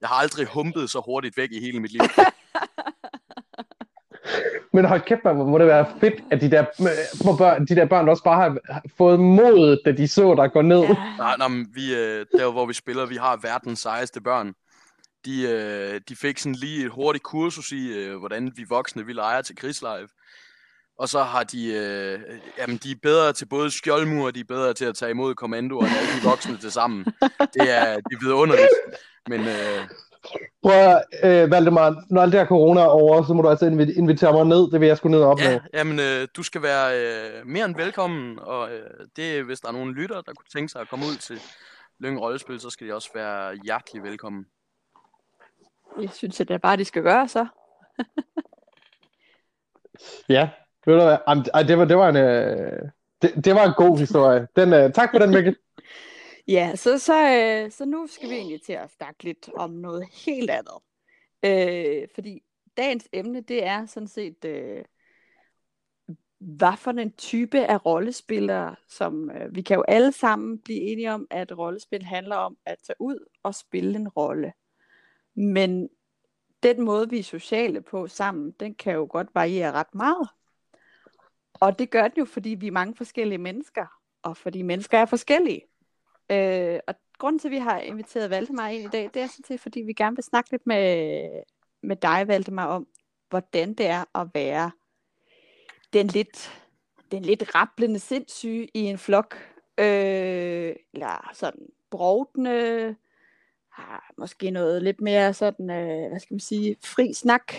Jeg 0.00 0.08
har 0.08 0.16
aldrig 0.16 0.46
humpet 0.46 0.90
så 0.90 1.02
hurtigt 1.04 1.36
væk 1.36 1.48
i 1.52 1.60
hele 1.60 1.80
mit 1.80 1.92
liv. 1.92 2.00
Men 4.76 4.84
hold 4.84 5.00
kæft, 5.00 5.24
man, 5.24 5.36
hvor 5.36 5.44
må 5.44 5.58
det 5.58 5.66
være 5.66 5.86
fedt, 6.00 6.14
at 6.30 6.40
de 6.40 6.50
der, 6.50 6.64
øh, 6.80 6.88
små 7.22 7.36
børn, 7.36 7.66
de 7.66 7.76
der 7.76 7.86
børn 7.86 8.08
også 8.08 8.22
bare 8.22 8.36
har 8.68 8.82
fået 8.98 9.20
mod, 9.20 9.82
da 9.84 9.92
de 9.92 10.08
så 10.08 10.34
dig 10.34 10.52
gå 10.52 10.62
ned. 10.62 10.80
Ja. 10.80 10.94
Nej, 11.18 11.36
nej, 11.38 11.48
men 11.48 11.66
vi, 11.74 11.94
øh, 11.94 12.26
der 12.38 12.52
hvor 12.52 12.66
vi 12.66 12.74
spiller, 12.74 13.06
vi 13.06 13.16
har 13.16 13.36
verdens 13.42 13.78
sejeste 13.78 14.20
børn. 14.20 14.52
De, 15.24 15.42
øh, 15.42 16.00
de 16.08 16.16
fik 16.16 16.38
sådan 16.38 16.54
lige 16.54 16.84
et 16.84 16.90
hurtigt 16.90 17.24
kursus 17.24 17.72
i, 17.72 17.92
øh, 17.92 18.18
hvordan 18.18 18.52
vi 18.56 18.64
voksne 18.68 19.06
vi 19.06 19.12
leger 19.12 19.42
til 19.42 19.56
krigslive. 19.56 20.08
Og 20.98 21.08
så 21.08 21.22
har 21.22 21.42
de, 21.42 21.74
øh, 21.74 22.20
jamen 22.58 22.76
de 22.76 22.90
er 22.90 22.96
bedre 23.02 23.32
til 23.32 23.46
både 23.46 23.70
skjoldmur, 23.70 24.26
og 24.26 24.34
de 24.34 24.40
er 24.40 24.44
bedre 24.48 24.74
til 24.74 24.84
at 24.84 24.94
tage 24.94 25.10
imod 25.10 25.34
kommandoer, 25.34 25.86
end 25.86 25.94
alle 25.96 26.20
de 26.20 26.28
voksne 26.28 26.56
til 26.56 26.72
sammen. 26.72 27.04
Det 27.54 27.70
er, 27.76 27.94
det 27.94 28.12
er 28.12 28.24
vidunderligt. 28.24 28.68
Men 29.28 29.40
øh, 29.40 29.80
Prøv 30.62 30.72
at, 30.72 31.04
øh, 31.24 31.50
Valdemar, 31.50 32.04
når 32.10 32.22
alt 32.22 32.32
det 32.32 32.40
her 32.40 32.46
corona 32.46 32.80
er 32.80 32.84
over, 32.86 33.22
så 33.24 33.32
må 33.34 33.42
du 33.42 33.48
altså 33.48 33.66
invi- 33.66 33.98
invitere 33.98 34.32
mig 34.32 34.44
ned. 34.44 34.70
Det 34.70 34.80
vil 34.80 34.86
jeg 34.86 34.96
sgu 34.96 35.08
ned 35.08 35.22
og 35.22 35.30
opleve. 35.30 35.50
ja, 35.50 35.78
jamen, 35.78 36.00
øh, 36.00 36.28
du 36.36 36.42
skal 36.42 36.62
være 36.62 36.86
øh, 37.00 37.46
mere 37.46 37.64
end 37.64 37.76
velkommen, 37.76 38.38
og 38.38 38.70
øh, 38.70 38.90
det 39.16 39.38
er, 39.38 39.42
hvis 39.42 39.60
der 39.60 39.68
er 39.68 39.72
nogen 39.72 39.92
lytter, 39.94 40.20
der 40.20 40.32
kunne 40.32 40.48
tænke 40.52 40.68
sig 40.68 40.80
at 40.80 40.88
komme 40.88 41.04
ud 41.04 41.16
til 41.16 41.40
Lyng 42.00 42.20
Rollespil, 42.20 42.60
så 42.60 42.70
skal 42.70 42.86
de 42.88 42.94
også 42.94 43.10
være 43.14 43.56
hjertelig 43.64 44.02
velkommen. 44.02 44.44
Jeg 46.00 46.10
synes, 46.12 46.40
at 46.40 46.48
det 46.48 46.54
er 46.54 46.58
bare, 46.58 46.76
de 46.76 46.84
skal 46.84 47.02
gøre 47.02 47.28
så. 47.28 47.46
Ja, 50.28 50.48
ved 50.86 50.94
du 50.94 51.02
hvad? 51.02 51.16
Ej, 51.54 51.62
det, 51.62 51.78
var, 51.78 51.84
det, 51.84 51.96
var 51.96 52.08
en, 52.08 52.16
øh, 52.16 52.82
det, 53.22 53.44
det 53.44 53.54
var 53.54 53.64
en 53.66 53.72
god 53.76 53.98
historie. 53.98 54.48
Den, 54.56 54.72
øh, 54.72 54.92
tak 54.92 55.10
for 55.12 55.18
den, 55.18 55.30
Mikkel. 55.30 55.56
Ja, 56.48 56.76
så, 56.76 56.98
så, 56.98 57.14
øh, 57.14 57.70
så 57.70 57.84
nu 57.84 58.06
skal 58.06 58.28
vi 58.30 58.34
egentlig 58.34 58.62
til 58.62 58.72
at 58.72 58.90
snakke 58.90 59.24
lidt 59.24 59.48
om 59.56 59.70
noget 59.70 60.08
helt 60.26 60.50
andet. 60.50 60.78
Øh, 61.44 62.08
fordi 62.14 62.42
dagens 62.76 63.08
emne, 63.12 63.40
det 63.40 63.64
er 63.64 63.86
sådan 63.86 64.08
set, 64.08 64.44
øh, 64.44 64.84
hvad 66.38 66.76
for 66.76 66.90
en 66.90 67.12
type 67.12 67.66
af 67.66 67.86
rollespillere, 67.86 68.76
som 68.88 69.30
øh, 69.30 69.54
vi 69.54 69.62
kan 69.62 69.76
jo 69.76 69.82
alle 69.88 70.12
sammen 70.12 70.58
blive 70.58 70.80
enige 70.80 71.12
om, 71.12 71.26
at 71.30 71.58
rollespil 71.58 72.02
handler 72.02 72.36
om 72.36 72.56
at 72.66 72.78
tage 72.86 72.96
ud 73.00 73.18
og 73.42 73.54
spille 73.54 73.96
en 73.98 74.08
rolle. 74.08 74.52
Men 75.34 75.88
den 76.62 76.82
måde, 76.84 77.10
vi 77.10 77.18
er 77.18 77.22
sociale 77.22 77.82
på 77.82 78.06
sammen, 78.06 78.50
den 78.60 78.74
kan 78.74 78.94
jo 78.94 79.06
godt 79.10 79.28
variere 79.34 79.72
ret 79.72 79.94
meget. 79.94 80.28
Og 81.54 81.78
det 81.78 81.90
gør 81.90 82.08
den 82.08 82.18
jo, 82.18 82.24
fordi 82.24 82.50
vi 82.50 82.66
er 82.66 82.72
mange 82.72 82.94
forskellige 82.94 83.38
mennesker, 83.38 83.86
og 84.22 84.36
fordi 84.36 84.62
mennesker 84.62 84.98
er 84.98 85.06
forskellige. 85.06 85.62
Øh, 86.30 86.80
og 86.86 86.94
grunden 87.18 87.38
til, 87.38 87.48
at 87.48 87.52
vi 87.52 87.58
har 87.58 87.78
inviteret 87.78 88.30
Valdemar 88.30 88.68
ind 88.68 88.84
i 88.84 88.88
dag, 88.88 89.10
det 89.14 89.22
er 89.22 89.26
sådan 89.26 89.44
set, 89.44 89.60
fordi 89.60 89.80
vi 89.80 89.92
gerne 89.92 90.16
vil 90.16 90.24
snakke 90.24 90.50
lidt 90.50 90.66
med, 90.66 91.28
med 91.82 91.96
dig, 91.96 92.28
Valdemar, 92.28 92.66
om, 92.66 92.86
hvordan 93.28 93.74
det 93.74 93.86
er 93.86 94.18
at 94.20 94.28
være 94.34 94.70
den 95.92 96.06
lidt, 96.06 96.62
den 97.10 97.22
lidt 97.22 97.54
rapplende 97.54 97.98
sindssyge 97.98 98.68
i 98.74 98.80
en 98.80 98.98
flok. 98.98 99.36
Øh, 99.78 100.76
eller 100.92 101.30
sådan 101.34 101.66
brovdende, 101.90 102.96
har 103.72 104.12
måske 104.18 104.50
noget 104.50 104.82
lidt 104.82 105.00
mere 105.00 105.34
sådan, 105.34 105.70
øh, 105.70 106.08
hvad 106.08 106.20
skal 106.20 106.34
man 106.34 106.40
sige, 106.40 106.76
fri 106.84 107.12
snak. 107.12 107.52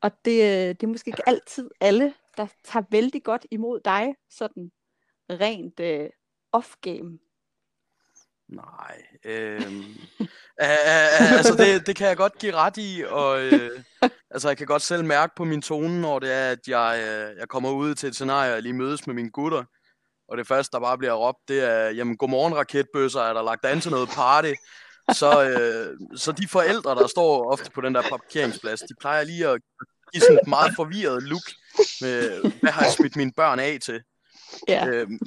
Og 0.00 0.10
det, 0.24 0.42
øh, 0.42 0.68
det 0.68 0.82
er 0.82 0.86
måske 0.86 1.08
ikke 1.08 1.28
altid 1.28 1.70
alle, 1.80 2.14
der 2.36 2.46
tager 2.64 2.84
vældig 2.90 3.22
godt 3.22 3.46
imod 3.50 3.80
dig, 3.80 4.14
sådan 4.30 4.72
rent 5.30 5.80
øh, 5.80 6.10
off-game. 6.56 7.25
Nej. 8.48 9.02
Øhm, 9.24 9.84
altså, 10.58 11.54
det, 11.54 11.86
det 11.86 11.96
kan 11.96 12.08
jeg 12.08 12.16
godt 12.16 12.38
give 12.38 12.54
ret 12.54 12.76
i, 12.76 13.04
og 13.08 13.40
øh, 13.42 13.82
altså, 14.34 14.48
jeg 14.48 14.56
kan 14.56 14.66
godt 14.66 14.82
selv 14.82 15.04
mærke 15.04 15.32
på 15.36 15.44
min 15.44 15.62
tone, 15.62 16.00
når 16.00 16.18
det 16.18 16.32
er, 16.32 16.50
at 16.50 16.68
jeg, 16.68 17.02
øh, 17.08 17.38
jeg 17.38 17.48
kommer 17.48 17.70
ud 17.70 17.94
til 17.94 18.08
et 18.08 18.14
scenarie 18.14 18.54
og 18.54 18.62
lige 18.62 18.72
mødes 18.72 19.06
med 19.06 19.14
mine 19.14 19.30
gutter, 19.30 19.64
og 20.28 20.38
det 20.38 20.46
første, 20.46 20.72
der 20.72 20.80
bare 20.80 20.98
bliver 20.98 21.12
råbt, 21.12 21.48
det 21.48 21.64
er, 21.64 21.90
jamen, 21.90 22.16
godmorgen 22.16 22.56
raketbøsser, 22.56 23.20
er 23.20 23.32
der 23.32 23.42
lagt 23.42 23.64
an 23.64 23.80
til 23.80 23.90
noget 23.90 24.08
party? 24.08 24.52
Så, 25.12 25.42
øh, 25.42 26.18
så 26.18 26.32
de 26.32 26.48
forældre, 26.48 26.94
der 26.94 27.06
står 27.06 27.52
ofte 27.52 27.70
på 27.70 27.80
den 27.80 27.94
der 27.94 28.02
parkeringsplads, 28.02 28.80
de 28.80 28.94
plejer 29.00 29.24
lige 29.24 29.48
at 29.48 29.60
give 30.12 30.20
sådan 30.20 30.38
et 30.42 30.48
meget 30.48 30.72
forvirret 30.76 31.22
look 31.22 31.42
med, 32.00 32.40
hvad 32.60 32.72
har 32.72 32.84
jeg 32.84 32.92
smidt 32.92 33.16
mine 33.16 33.32
børn 33.36 33.58
af 33.58 33.78
til? 33.82 34.02
Ja. 34.68 34.86
Øhm, 34.86 35.18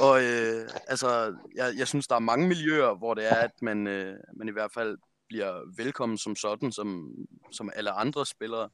og 0.00 0.24
øh, 0.24 0.68
altså, 0.86 1.36
jeg, 1.54 1.74
jeg 1.76 1.88
synes, 1.88 2.06
der 2.06 2.14
er 2.14 2.20
mange 2.20 2.48
miljøer, 2.48 2.94
hvor 2.94 3.14
det 3.14 3.32
er, 3.32 3.34
at 3.34 3.62
man, 3.62 3.86
øh, 3.86 4.16
man 4.36 4.48
i 4.48 4.52
hvert 4.52 4.72
fald 4.72 4.98
bliver 5.28 5.76
velkommen 5.76 6.18
som 6.18 6.36
sådan, 6.36 6.72
som, 6.72 7.14
som 7.52 7.70
alle 7.74 7.90
andre 7.90 8.26
spillere. 8.26 8.70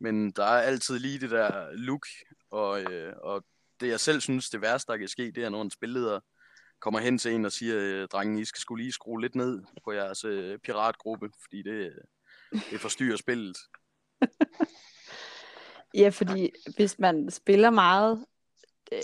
Men 0.00 0.30
der 0.30 0.44
er 0.44 0.62
altid 0.62 0.98
lige 0.98 1.20
det 1.20 1.30
der 1.30 1.72
look, 1.72 2.06
og, 2.50 2.82
øh, 2.82 3.12
og 3.22 3.44
det 3.80 3.88
jeg 3.88 4.00
selv 4.00 4.20
synes, 4.20 4.50
det 4.50 4.60
værste, 4.60 4.92
der 4.92 4.98
kan 4.98 5.08
ske, 5.08 5.32
det 5.32 5.44
er, 5.44 5.48
når 5.48 5.62
en 5.62 5.70
spilleder 5.70 6.20
kommer 6.80 7.00
hen 7.00 7.18
til 7.18 7.32
en 7.32 7.44
og 7.44 7.52
siger, 7.52 7.76
øh, 7.78 8.08
drengen, 8.08 8.38
I 8.38 8.44
skal 8.44 8.60
skulle 8.60 8.82
lige 8.82 8.92
skrue 8.92 9.20
lidt 9.20 9.34
ned 9.34 9.62
på 9.84 9.92
jeres 9.92 10.24
øh, 10.24 10.58
piratgruppe, 10.58 11.30
fordi 11.42 11.62
det, 11.62 11.92
det 12.70 12.80
forstyrrer 12.80 13.16
spillet. 13.16 13.56
Ja, 15.94 16.08
fordi 16.08 16.50
hvis 16.76 16.98
man 16.98 17.30
spiller 17.30 17.70
meget 17.70 18.24
øh, 18.92 18.98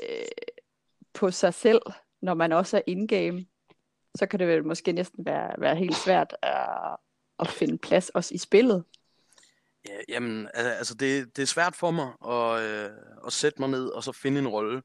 på 1.15 1.31
sig 1.31 1.55
selv, 1.55 1.83
når 2.23 2.35
man 2.35 2.53
også 2.53 2.77
er 2.77 2.83
in-game, 2.87 3.47
så 4.19 4.27
kan 4.27 4.39
det 4.39 4.49
vel 4.49 4.65
måske 4.65 4.93
næsten 4.93 5.27
være, 5.27 5.55
være 5.59 5.77
helt 5.77 5.97
svært 5.97 6.37
at, 6.43 6.97
at 7.39 7.49
finde 7.49 7.79
plads 7.79 8.09
også 8.09 8.35
i 8.35 8.39
spillet. 8.39 8.85
Ja, 9.89 9.97
jamen, 10.09 10.49
al- 10.55 10.67
altså 10.67 10.95
det, 10.95 11.37
det 11.37 11.43
er 11.43 11.47
svært 11.47 11.77
for 11.77 11.91
mig 11.91 12.13
at, 12.29 12.71
øh, 12.71 12.91
at 13.27 13.33
sætte 13.33 13.61
mig 13.61 13.69
ned 13.71 13.87
og 13.89 14.03
så 14.05 14.13
finde 14.13 14.39
en 14.41 14.49
rolle. 14.49 14.83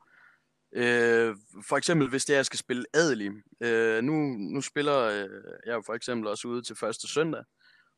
Øh, 0.76 1.36
for 1.68 1.78
eksempel, 1.78 2.10
hvis 2.10 2.26
det 2.26 2.34
er, 2.34 2.38
jeg 2.38 2.46
skal 2.46 2.60
spille 2.60 2.86
adelig. 2.94 3.32
Øh, 3.64 4.04
nu, 4.04 4.14
nu 4.54 4.62
spiller 4.62 4.98
øh, 5.00 5.30
jeg 5.66 5.82
for 5.86 5.94
eksempel 5.94 6.28
også 6.28 6.48
ude 6.48 6.62
til 6.62 6.76
første 6.76 7.08
søndag, 7.08 7.44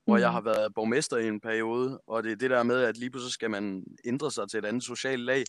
hvor 0.05 0.15
Mhm. 0.15 0.21
jeg 0.21 0.31
har 0.31 0.41
været 0.41 0.73
borgmester 0.75 1.17
i 1.17 1.27
en 1.27 1.41
periode, 1.41 2.01
og 2.07 2.23
det 2.23 2.31
er 2.31 2.35
det 2.35 2.49
der 2.49 2.63
med, 2.63 2.81
at 2.81 2.97
lige 2.97 3.11
pludselig 3.11 3.33
skal 3.33 3.49
man 3.51 3.83
ændre 4.05 4.31
sig 4.31 4.49
til 4.49 4.57
et 4.57 4.65
andet 4.65 4.83
socialt 4.83 5.21
lag, 5.21 5.43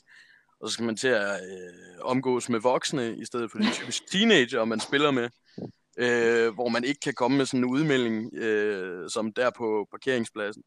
og 0.61 0.69
så 0.69 0.73
skal 0.73 0.87
man 0.87 0.97
til 0.97 1.09
at 1.09 1.31
øh, 1.31 1.99
omgås 2.01 2.49
med 2.49 2.61
voksne, 2.61 3.17
i 3.17 3.25
stedet 3.25 3.51
for 3.51 3.59
de 3.59 3.73
typisk 3.73 4.07
teenager, 4.13 4.65
man 4.65 4.81
spiller 4.81 5.11
med, 5.11 5.29
øh, 5.99 6.55
hvor 6.55 6.69
man 6.69 6.85
ikke 6.85 7.01
kan 7.01 7.15
komme 7.15 7.37
med 7.37 7.47
sådan 7.47 7.61
en 7.61 7.71
udmelding, 7.71 8.35
øh, 8.35 9.11
som 9.11 9.33
der 9.33 9.51
på 9.51 9.89
parkeringspladsen. 9.91 10.63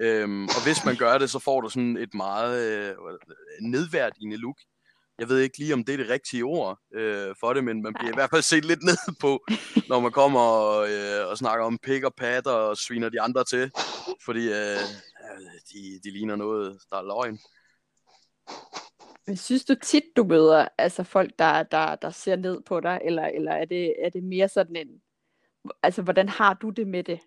Øhm, 0.00 0.44
og 0.44 0.64
hvis 0.64 0.84
man 0.84 0.96
gør 0.96 1.18
det, 1.18 1.30
så 1.30 1.38
får 1.38 1.60
du 1.60 1.68
sådan 1.68 1.96
et 1.96 2.14
meget 2.14 2.88
øh, 2.88 2.94
nedværdigende 3.60 4.36
look. 4.36 4.56
Jeg 5.18 5.28
ved 5.28 5.38
ikke 5.38 5.58
lige, 5.58 5.74
om 5.74 5.84
det 5.84 5.92
er 5.92 5.96
det 5.96 6.08
rigtige 6.08 6.44
ord 6.44 6.78
øh, 6.94 7.34
for 7.40 7.52
det, 7.52 7.64
men 7.64 7.82
man 7.82 7.94
bliver 7.94 8.12
i 8.12 8.14
hvert 8.14 8.30
fald 8.30 8.42
set 8.42 8.64
lidt 8.64 8.82
ned 8.82 9.14
på, 9.20 9.44
når 9.88 10.00
man 10.00 10.12
kommer 10.12 10.40
og, 10.40 10.90
øh, 10.90 11.28
og 11.28 11.38
snakker 11.38 11.64
om 11.64 11.78
pik 11.78 12.04
og 12.04 12.14
pat 12.14 12.46
og 12.46 12.76
sviner 12.76 13.08
de 13.08 13.20
andre 13.20 13.44
til, 13.44 13.70
fordi 14.24 14.48
øh, 14.48 14.78
de, 15.72 16.00
de 16.04 16.10
ligner 16.10 16.36
noget, 16.36 16.78
der 16.90 16.96
er 16.96 17.02
løgn. 17.02 17.38
Men 19.26 19.36
synes 19.36 19.64
du 19.64 19.74
tit, 19.74 20.02
du 20.16 20.24
møder 20.24 20.68
altså 20.78 21.02
folk, 21.02 21.30
der, 21.38 21.62
der, 21.62 21.94
der 21.94 22.10
ser 22.10 22.36
ned 22.36 22.60
på 22.66 22.80
dig, 22.80 23.00
eller, 23.04 23.26
eller 23.26 23.52
er, 23.52 23.64
det, 23.64 23.94
er 24.04 24.10
det 24.10 24.24
mere 24.24 24.48
sådan 24.48 24.76
en... 24.76 24.88
Altså, 25.82 26.02
hvordan 26.02 26.28
har 26.28 26.54
du 26.54 26.70
det 26.70 26.86
med 26.86 27.04
det? 27.04 27.20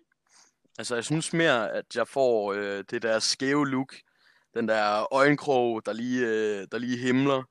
Altså, 0.78 0.94
jeg 0.94 1.04
synes 1.04 1.32
mere, 1.32 1.72
at 1.72 1.96
jeg 1.96 2.08
får 2.08 2.52
øh, 2.52 2.84
det 2.90 3.02
der 3.02 3.18
skæve 3.18 3.68
look, 3.68 3.94
den 4.54 4.68
der 4.68 5.14
øjenkrog, 5.14 5.86
der 5.86 5.92
lige, 5.92 6.26
øh, 6.26 6.66
der 6.72 6.78
lige 6.78 6.98
himler, 6.98 7.42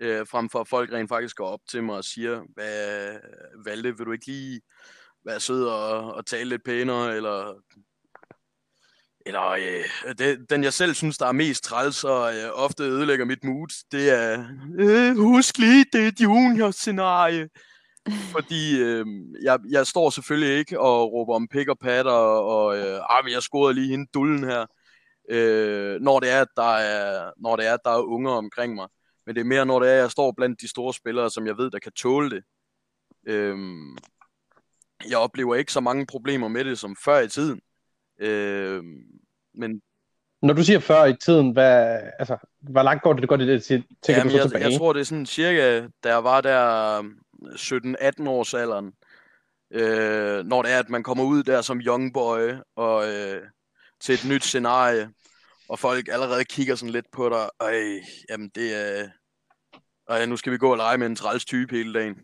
øh, 0.00 0.26
frem 0.26 0.48
for 0.50 0.60
at 0.60 0.68
folk 0.68 0.92
rent 0.92 1.08
faktisk 1.08 1.36
går 1.36 1.46
op 1.46 1.60
til 1.68 1.84
mig 1.84 1.96
og 1.96 2.04
siger, 2.04 2.42
hvad, 2.54 3.18
Valde, 3.64 3.96
vil 3.96 4.06
du 4.06 4.12
ikke 4.12 4.26
lige 4.26 4.60
være 5.24 5.40
sød 5.40 5.64
og, 5.64 6.14
og 6.14 6.26
tale 6.26 6.48
lidt 6.48 6.64
pænere, 6.64 7.16
eller 7.16 7.62
eller 9.26 9.50
øh, 9.50 10.14
det, 10.18 10.50
den 10.50 10.64
jeg 10.64 10.72
selv 10.72 10.94
synes, 10.94 11.18
der 11.18 11.26
er 11.26 11.32
mest 11.32 11.64
træls 11.64 12.04
og 12.04 12.36
øh, 12.36 12.50
ofte 12.54 12.82
ødelægger 12.82 13.24
mit 13.24 13.44
mood, 13.44 13.84
det 13.92 14.10
er, 14.10 14.44
øh, 14.78 15.16
husk 15.18 15.58
lige, 15.58 15.84
det 15.92 16.04
er 16.04 16.08
et 16.08 16.20
junior-scenarie. 16.20 17.48
Fordi 18.34 18.80
øh, 18.80 19.06
jeg, 19.42 19.58
jeg 19.70 19.86
står 19.86 20.10
selvfølgelig 20.10 20.58
ikke 20.58 20.80
og 20.80 21.12
råber 21.12 21.34
om 21.34 21.48
pik 21.48 21.68
og 21.68 21.78
patter, 21.78 22.12
og 22.12 22.78
øh, 22.78 23.00
ah, 23.10 23.32
jeg 23.32 23.42
scorede 23.42 23.74
lige 23.74 23.88
hende 23.88 24.06
dullen 24.14 24.44
her, 24.44 24.66
øh, 25.30 26.00
når, 26.00 26.20
det 26.20 26.30
er, 26.30 26.40
at 26.40 26.48
der 26.56 26.76
er, 26.76 27.30
når 27.36 27.56
det 27.56 27.66
er, 27.66 27.74
at 27.74 27.80
der 27.84 27.90
er 27.90 28.02
unger 28.02 28.32
omkring 28.32 28.74
mig. 28.74 28.88
Men 29.26 29.34
det 29.34 29.40
er 29.40 29.44
mere, 29.44 29.66
når 29.66 29.80
det 29.80 29.88
er, 29.88 29.94
at 29.94 30.00
jeg 30.00 30.10
står 30.10 30.32
blandt 30.36 30.60
de 30.60 30.68
store 30.68 30.94
spillere, 30.94 31.30
som 31.30 31.46
jeg 31.46 31.58
ved, 31.58 31.70
der 31.70 31.78
kan 31.78 31.92
tåle 31.92 32.30
det. 32.30 32.42
Øh, 33.26 33.58
jeg 35.10 35.18
oplever 35.18 35.54
ikke 35.54 35.72
så 35.72 35.80
mange 35.80 36.06
problemer 36.06 36.48
med 36.48 36.64
det 36.64 36.78
som 36.78 36.96
før 37.04 37.18
i 37.18 37.28
tiden. 37.28 37.60
Øh, 38.20 38.82
men 39.54 39.82
Når 40.42 40.54
du 40.54 40.64
siger 40.64 40.78
før 40.78 41.04
i 41.04 41.16
tiden, 41.16 41.50
hvad, 41.50 42.00
altså, 42.18 42.36
hvor 42.60 42.82
langt 42.82 43.02
går 43.02 43.12
det, 43.12 43.28
går 43.28 43.36
det 43.36 43.64
til, 43.64 43.84
til 44.02 44.12
Jamen, 44.12 44.24
du 44.24 44.30
så 44.30 44.36
jeg, 44.36 44.50
tilbage? 44.50 44.70
jeg 44.70 44.78
tror, 44.78 44.92
det 44.92 45.00
er 45.00 45.04
sådan 45.04 45.26
cirka, 45.26 45.86
da 46.04 46.08
jeg 46.08 46.24
var 46.24 46.40
der 46.40 47.02
17-18 47.02 48.28
års 48.28 48.54
alderen, 48.54 48.92
øh, 49.70 50.44
når 50.44 50.62
det 50.62 50.72
er, 50.72 50.78
at 50.78 50.90
man 50.90 51.02
kommer 51.02 51.24
ud 51.24 51.42
der 51.42 51.62
som 51.62 51.80
young 51.80 52.14
boy 52.14 52.54
og 52.76 53.08
øh, 53.08 53.42
til 54.00 54.14
et 54.14 54.26
nyt 54.28 54.44
scenarie, 54.44 55.10
og 55.68 55.78
folk 55.78 56.08
allerede 56.08 56.44
kigger 56.44 56.74
sådan 56.74 56.92
lidt 56.92 57.06
på 57.12 57.28
dig, 57.28 57.50
og 57.58 57.72
jamen 58.30 58.50
det 58.54 58.74
er, 58.74 59.08
øh, 60.10 60.28
nu 60.28 60.36
skal 60.36 60.52
vi 60.52 60.58
gå 60.58 60.70
og 60.70 60.76
lege 60.76 60.98
med 60.98 61.06
en 61.06 61.16
træls 61.16 61.44
type 61.44 61.76
hele 61.76 61.94
dagen. 61.94 62.16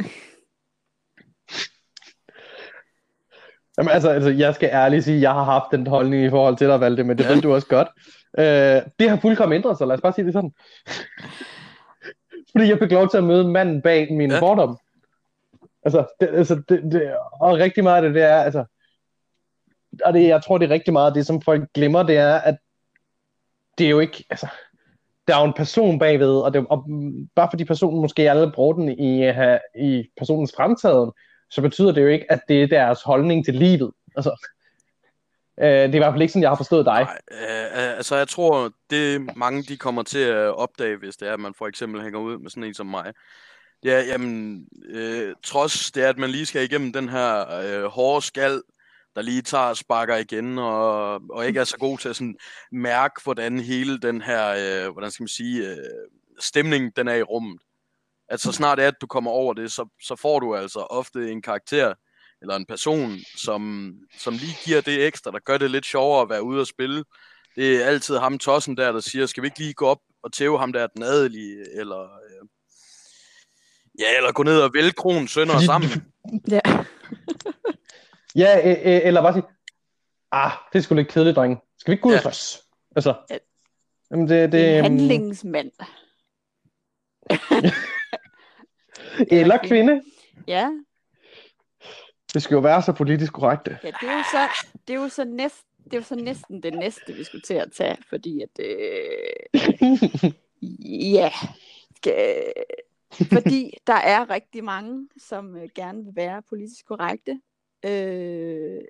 Jamen, 3.79 3.91
altså, 3.91 4.09
altså, 4.11 4.31
jeg 4.31 4.55
skal 4.55 4.69
ærligt 4.73 5.05
sige, 5.05 5.17
at 5.17 5.23
jeg 5.23 5.33
har 5.33 5.45
haft 5.45 5.64
den 5.71 5.87
holdning 5.87 6.25
i 6.25 6.31
forhold 6.31 6.57
til 6.57 6.67
dig, 6.69 6.81
Valde, 6.81 7.05
men 7.05 7.19
det 7.19 7.25
Ja. 7.25 7.33
ved 7.33 7.43
du 7.43 7.55
også 7.55 7.67
godt. 7.67 7.88
Øh, 8.38 8.83
det 8.99 9.11
har 9.11 9.17
fuldkommen 9.23 9.57
ændret 9.57 9.79
sig, 9.79 9.87
lad 9.87 9.95
os 9.97 10.00
bare 10.02 10.12
sige 10.12 10.25
det 10.25 10.33
sådan. 10.33 10.52
Fordi 12.52 12.69
jeg 12.69 12.79
fik 12.79 12.93
lov 12.93 13.09
til 13.09 13.19
at 13.19 13.25
møde 13.25 13.49
manden 13.49 13.83
bag 13.83 14.12
min 14.12 14.31
Ja. 14.31 14.38
fordom. 14.38 14.79
Altså, 15.85 16.07
det, 16.21 16.29
altså 16.33 16.62
det, 16.69 16.83
det, 16.93 17.12
og 17.41 17.55
rigtig 17.59 17.83
meget 17.85 17.97
af 17.97 18.02
det, 18.02 18.14
det 18.14 18.23
er, 18.23 18.37
altså, 18.37 18.64
og 20.05 20.12
det, 20.12 20.29
jeg 20.29 20.43
tror, 20.43 20.59
det 20.59 20.67
er 20.71 20.75
rigtig 20.75 20.93
meget 20.93 21.07
af 21.07 21.14
det, 21.14 21.26
som 21.26 21.43
folk 21.43 21.73
glemmer, 21.75 22.02
det 22.02 22.17
er, 22.17 22.35
at 22.35 22.57
det 23.79 23.87
er 23.87 23.91
jo 23.91 24.00
ikke, 24.00 24.25
altså, 24.31 24.47
der 25.29 25.37
er 25.37 25.41
jo 25.41 25.47
en 25.47 25.52
person 25.57 25.99
bagved, 25.99 26.35
og, 26.41 26.55
det, 26.55 26.67
og 26.71 26.87
bare 27.35 27.49
fordi 27.50 27.64
personen 27.64 28.00
måske 28.00 28.31
aldrig 28.31 28.52
bruger 28.52 28.75
den 28.75 28.88
i, 28.88 29.29
uh, 29.31 29.37
i 29.85 30.09
personens 30.17 30.52
fremtiden, 30.57 31.12
så 31.52 31.62
betyder 31.62 31.92
det 31.92 32.02
jo 32.02 32.09
ikke, 32.09 32.32
at 32.32 32.40
det 32.49 32.62
er 32.62 32.66
deres 32.66 33.02
holdning 33.02 33.44
til 33.44 33.54
livet. 33.54 33.92
Altså, 34.16 34.47
øh, 35.61 35.66
det 35.68 35.90
er 35.90 35.94
i 35.94 35.99
hvert 35.99 36.12
fald 36.12 36.23
ikke 36.23 36.32
sådan, 36.32 36.42
jeg 36.42 36.50
har 36.50 36.56
forstået 36.56 36.87
dig. 36.87 37.04
Nej, 37.04 37.18
øh, 37.32 37.88
øh 37.88 37.97
altså 37.97 38.16
jeg 38.16 38.28
tror, 38.28 38.71
det 38.90 39.37
mange 39.37 39.62
de 39.62 39.76
kommer 39.76 40.02
til 40.02 40.18
at 40.18 40.54
opdage, 40.54 40.97
hvis 40.97 41.16
det 41.16 41.28
er, 41.28 41.32
at 41.32 41.40
man 41.40 41.54
for 41.59 41.66
eksempel 41.66 42.02
hænger 42.02 42.18
ud 42.18 42.38
med 42.38 42.50
sådan 42.50 42.64
en 42.64 42.75
som 42.75 42.87
mig, 42.87 43.12
Ja, 43.85 44.02
jamen, 44.02 44.66
øh, 44.85 45.35
trods 45.42 45.90
det 45.90 46.04
er, 46.04 46.09
at 46.09 46.18
man 46.18 46.30
lige 46.30 46.47
skal 46.47 46.64
igennem 46.64 46.92
den 46.92 47.09
her 47.09 47.56
øh, 47.61 47.85
hårde 47.85 48.26
skal, 48.26 48.62
der 49.16 49.23
lige 49.23 49.42
tager 49.42 49.64
og 49.64 49.76
sparker 49.76 50.16
igen, 50.16 50.59
og, 50.59 51.14
og 51.30 51.47
ikke 51.47 51.61
er 51.61 51.64
så 51.64 51.76
god 51.78 51.99
til 51.99 52.09
at 52.09 52.16
sådan 52.16 52.37
mærke, 52.73 53.21
hvordan 53.25 53.61
hele 53.61 53.99
den 53.99 54.23
her, 54.23 54.49
øh, 54.49 54.92
hvordan 54.92 55.11
skal 55.11 55.23
man 55.23 55.28
sige, 55.28 55.71
øh, 55.71 55.76
stemning, 56.40 56.97
den 56.97 57.09
er 57.09 57.14
i 57.14 57.23
rummet. 57.23 57.61
At 58.33 58.41
så 58.41 58.53
snart 58.53 58.79
det 58.79 58.85
at 58.85 58.95
du 59.01 59.07
kommer 59.07 59.31
over 59.31 59.55
det, 59.55 59.73
så, 59.73 59.89
så 60.03 60.17
får 60.17 60.41
du 60.41 60.57
altså 60.57 60.78
ofte 60.80 61.30
en 61.33 61.43
karakter, 61.43 61.95
eller 62.43 62.56
en 62.56 62.67
person, 62.67 63.19
som, 63.37 63.93
som 64.19 64.35
lige 64.35 64.56
giver 64.65 64.80
det 64.80 65.06
ekstra, 65.06 65.30
der 65.30 65.39
gør 65.39 65.59
det 65.59 65.71
lidt 65.71 65.87
sjovere 65.87 66.23
at 66.23 66.28
være 66.28 66.43
ude 66.43 66.61
og 66.61 66.67
spille. 66.67 67.04
Det 67.56 67.83
er 67.83 67.87
altid 67.87 68.17
ham 68.19 68.39
tossen 68.39 68.76
der, 68.76 68.93
der 68.93 69.00
siger, 69.00 69.26
skal 69.26 69.43
vi 69.43 69.47
ikke 69.47 69.59
lige 69.59 69.73
gå 69.75 69.87
op 69.87 69.99
og 70.23 70.33
tæve 70.33 70.59
ham 70.59 70.73
der 70.73 70.87
den 70.87 71.02
adelige, 71.02 71.56
eller, 71.80 72.02
øh, 72.02 72.49
ja, 73.99 74.17
eller 74.17 74.33
gå 74.33 74.43
ned 74.43 74.61
og 74.61 74.71
vælge 74.75 74.93
kronen 74.93 75.28
sønder 75.28 75.61
sammen. 75.61 75.91
Ja. 76.49 76.61
Ja, 78.37 78.59
øh, 78.71 78.95
øh, 78.95 79.00
eller 79.04 79.23
bare 79.23 79.33
sige, 79.33 79.45
ah, 80.33 80.50
det 80.73 80.78
er 80.78 80.83
sgu 80.83 80.95
lidt 80.95 81.09
kedeligt, 81.09 81.37
drenge. 81.37 81.56
Skal 81.78 81.91
vi 81.91 81.95
ikke 81.95 82.02
gå 82.02 82.09
ud 82.09 82.15
Ja. 82.15 82.21
slås? 82.21 82.63
Altså, 82.97 83.15
Ja. 83.30 83.37
jamen 84.11 84.28
det, 84.28 84.41
det, 84.43 84.52
Det 84.52 84.78
en 84.78 84.85
øhm, 84.85 84.85
handlingsmand. 84.85 85.71
eller 89.31 89.59
kvinde. 89.65 90.03
Ja, 90.47 90.69
Det 92.35 92.43
skal 92.43 92.55
jo 92.55 92.61
være 92.61 92.83
så 92.83 92.93
politisk 92.93 93.33
korrekte. 93.33 93.79
ja 93.85 93.91
det 94.01 94.09
er 94.09 94.17
jo 94.17 94.25
så, 94.33 94.67
det 94.89 94.95
er 94.95 95.01
jo 95.03 95.09
så, 95.09 95.25
næst, 95.25 95.65
det 95.85 95.93
er 95.93 95.97
jo 95.97 96.03
så 96.03 96.15
næsten 96.15 96.63
det 96.63 96.75
næste, 96.75 97.13
vi 97.13 97.25
skulle 97.25 97.43
til 97.43 97.55
at 97.55 97.73
tage, 97.73 97.97
fordi 98.09 98.43
at, 98.43 98.61
øh, 98.61 100.33
ja, 101.15 101.31
skal, 101.97 102.35
fordi 103.33 103.75
der 103.87 103.95
er 103.95 104.31
rigtig 104.31 104.65
mange, 104.65 105.09
som 105.19 105.57
øh, 105.57 105.69
gerne 105.75 106.05
vil 106.05 106.17
være 106.17 106.43
politisk 106.49 106.87
korrekte. 106.87 107.41
Øh, 107.85 108.81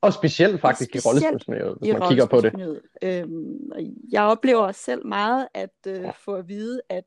Og 0.00 0.12
specielt 0.12 0.60
faktisk 0.60 0.90
Specielt 0.90 1.04
i 1.04 1.08
rollespilsmiljøet, 1.08 1.78
hvis 1.78 1.88
i 1.88 1.92
man 1.92 2.08
kigger 2.08 2.26
på 2.26 2.40
det. 2.40 2.80
Øhm, 3.02 3.70
og 3.72 3.80
jeg 4.12 4.22
oplever 4.22 4.60
også 4.60 4.80
selv 4.80 5.06
meget 5.06 5.48
at 5.54 5.76
øh, 5.86 6.12
få 6.24 6.34
at 6.34 6.48
vide, 6.48 6.80
at 6.88 7.04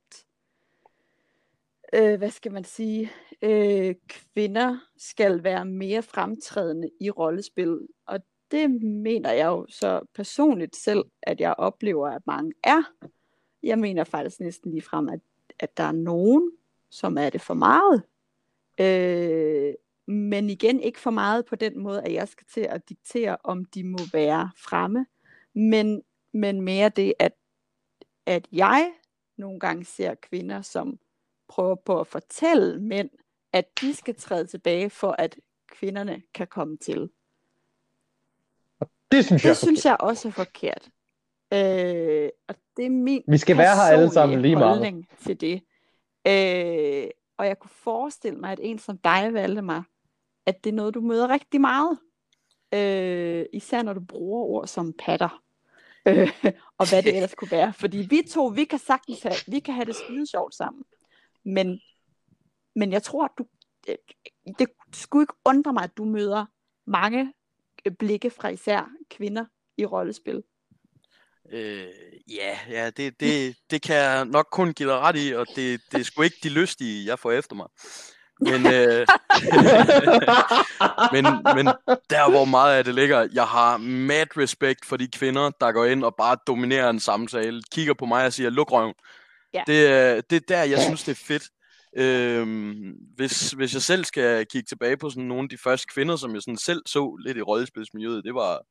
øh, 1.94 2.18
hvad 2.18 2.30
skal 2.30 2.52
man 2.52 2.64
sige, 2.64 3.12
øh, 3.42 3.96
kvinder 4.08 4.78
skal 4.98 5.44
være 5.44 5.66
mere 5.66 6.02
fremtrædende 6.02 6.90
i 7.02 7.10
rollespil. 7.10 7.80
Og 8.06 8.20
det 8.52 8.72
mener 8.82 9.32
jeg 9.32 9.46
jo 9.46 9.66
så 9.70 10.02
personligt 10.16 10.76
selv, 10.76 11.04
at 11.22 11.40
jeg 11.40 11.56
oplever, 11.58 12.08
at 12.10 12.28
mange 12.28 12.54
er. 12.64 12.82
Jeg 13.64 13.80
mener 13.80 14.04
faktisk 14.04 14.40
næsten 14.40 14.72
lige 14.72 14.82
frem, 14.82 15.10
at, 15.10 15.20
at 15.60 15.78
der 15.78 15.84
er 15.84 15.92
nogen, 15.92 16.52
som 16.90 17.18
er 17.18 17.30
det 17.30 17.42
for 17.42 17.54
meget. 17.54 18.04
Øh, 18.80 19.74
men 20.08 20.50
igen 20.50 20.80
ikke 20.80 21.00
for 21.00 21.12
meget 21.12 21.46
på 21.46 21.56
den 21.56 21.80
måde, 21.80 22.04
at 22.04 22.14
jeg 22.14 22.28
skal 22.28 22.48
til 22.54 22.62
at 22.62 22.90
diktere, 22.90 23.38
om 23.44 23.66
de 23.66 23.84
må 23.84 23.98
være 24.14 24.52
fremme, 24.58 25.06
men, 25.56 26.04
men 26.34 26.62
mere 26.62 26.90
det, 26.90 27.14
at, 27.20 27.34
at 28.26 28.48
jeg 28.52 28.92
nogle 29.38 29.60
gange 29.60 29.86
ser 29.86 30.16
kvinder, 30.16 30.62
som 30.62 31.00
prøver 31.56 31.76
på 31.76 32.00
at 32.00 32.08
fortælle 32.08 32.82
mænd, 32.82 33.10
at 33.54 33.66
de 33.82 33.96
skal 33.96 34.16
træde 34.16 34.48
tilbage, 34.48 34.90
for 34.90 35.16
at 35.18 35.36
kvinderne 35.72 36.22
kan 36.34 36.48
komme 36.48 36.78
til. 36.78 37.10
Det 39.12 39.26
synes 39.26 39.44
jeg 39.44 39.50
er 39.50 39.54
Det 39.54 39.58
synes 39.58 39.86
jeg 39.86 39.98
også 40.00 40.28
er 40.28 40.32
forkert. 40.32 40.90
Øh, 41.54 42.30
og 42.48 42.56
det 42.78 42.86
er 42.86 42.90
min 42.90 43.24
Vi 43.28 43.38
skal 43.38 43.58
være 43.58 43.76
her 43.76 43.82
alle 43.84 44.12
sammen 44.12 44.42
lige 44.42 44.56
meget. 44.56 45.06
til 45.20 45.42
det. 45.42 45.62
Øh, 46.28 47.10
og 47.38 47.48
jeg 47.48 47.60
kunne 47.60 47.70
forestille 47.70 48.40
mig, 48.40 48.52
at 48.52 48.60
en 48.62 48.80
som 48.80 48.98
dig, 48.98 49.30
Valdemar, 49.34 49.86
at 50.46 50.64
det 50.64 50.70
er 50.70 50.76
noget, 50.76 50.94
du 50.94 51.02
møder 51.02 51.30
rigtig 51.30 51.62
meget. 51.62 51.98
Øh, 52.74 53.46
især 53.54 53.82
når 53.84 53.94
du 53.94 54.00
bruger 54.00 54.44
ord 54.44 54.68
som 54.68 54.94
patter. 55.00 55.42
Øh, 56.06 56.32
og 56.78 56.90
hvad 56.90 57.04
det 57.04 57.16
ellers 57.16 57.36
kunne 57.36 57.52
være. 57.52 57.74
Fordi 57.74 57.98
vi 57.98 58.22
to, 58.30 58.46
vi 58.46 58.64
kan 58.64 58.80
sagtens 58.80 59.24
have, 59.24 59.36
vi 59.48 59.60
kan 59.60 59.74
have 59.74 59.86
det 59.86 59.96
skide 59.96 60.28
sjovt 60.28 60.56
sammen. 60.56 60.84
Men, 61.46 61.82
men 62.76 62.92
jeg 62.92 63.04
tror, 63.04 63.26
at 63.26 63.32
du, 63.38 63.46
det, 63.88 63.98
det 64.58 64.68
skulle 64.94 65.24
ikke 65.24 65.34
undre 65.46 65.74
mig, 65.74 65.84
at 65.84 65.98
du 65.98 66.06
møder 66.06 66.46
mange 66.88 67.34
øh, 67.86 67.92
blikke 68.00 68.30
fra 68.30 68.48
især 68.48 68.90
kvinder 69.10 69.46
i 69.78 69.86
rollespil. 69.86 70.44
Øh, 71.52 71.88
ja, 72.30 72.60
ja 72.70 72.90
det, 72.90 73.20
det, 73.20 73.56
det 73.72 73.82
kan 73.82 73.96
jeg 73.96 74.26
nok 74.26 74.48
kun 74.52 74.74
give 74.74 74.90
dig 74.90 74.98
ret 74.98 75.16
i, 75.18 75.36
og 75.36 75.48
det, 75.56 75.82
det 75.92 76.00
er 76.00 76.04
sgu 76.04 76.22
ikke 76.22 76.40
de 76.44 76.50
lystige, 76.50 77.06
jeg 77.06 77.20
får 77.20 77.32
efter 77.32 77.56
mig. 77.56 77.68
Men, 78.40 78.66
øh, 78.74 79.08
men, 81.14 81.24
men 81.56 81.66
der, 82.10 82.30
hvor 82.30 82.46
meget 82.46 82.78
af 82.78 82.84
det 82.84 82.96
ligger, 82.96 83.28
jeg 83.34 83.48
har 83.48 83.78
mad 83.78 84.38
respekt 84.38 84.86
for 84.86 84.98
de 84.98 85.08
kvinder, 85.08 85.50
der 85.50 85.72
går 85.72 85.86
ind 85.86 86.04
og 86.04 86.16
bare 86.16 86.38
dominerer 86.48 86.90
en 86.90 87.00
samtale, 87.00 87.62
kigger 87.72 87.94
på 87.94 88.06
mig 88.06 88.26
og 88.26 88.34
siger, 88.34 88.50
luk 88.50 88.72
røven. 88.72 88.94
Ja. 89.54 89.64
Det, 89.68 89.88
er- 89.88 90.22
det 90.22 90.36
er 90.36 90.40
der, 90.48 90.64
jeg 90.64 90.82
synes, 90.82 91.04
det 91.04 91.12
er 91.12 91.24
fedt. 91.26 91.44
Øhm, 91.98 92.94
hvis, 93.16 93.52
hvis 93.52 93.74
jeg 93.74 93.82
selv 93.82 94.06
skal 94.06 94.46
kigge 94.46 94.66
tilbage 94.70 94.98
på 94.98 95.10
sådan 95.10 95.24
nogle 95.24 95.44
af 95.44 95.50
de 95.50 95.58
første 95.58 95.88
kvinder, 95.94 96.16
som 96.16 96.34
jeg 96.34 96.42
sådan 96.42 96.58
selv 96.58 96.82
så 96.86 97.18
lidt 97.26 97.38
i 97.38 97.42
rollespilsmiljøet, 97.42 98.24
det 98.24 98.34
var... 98.36 98.62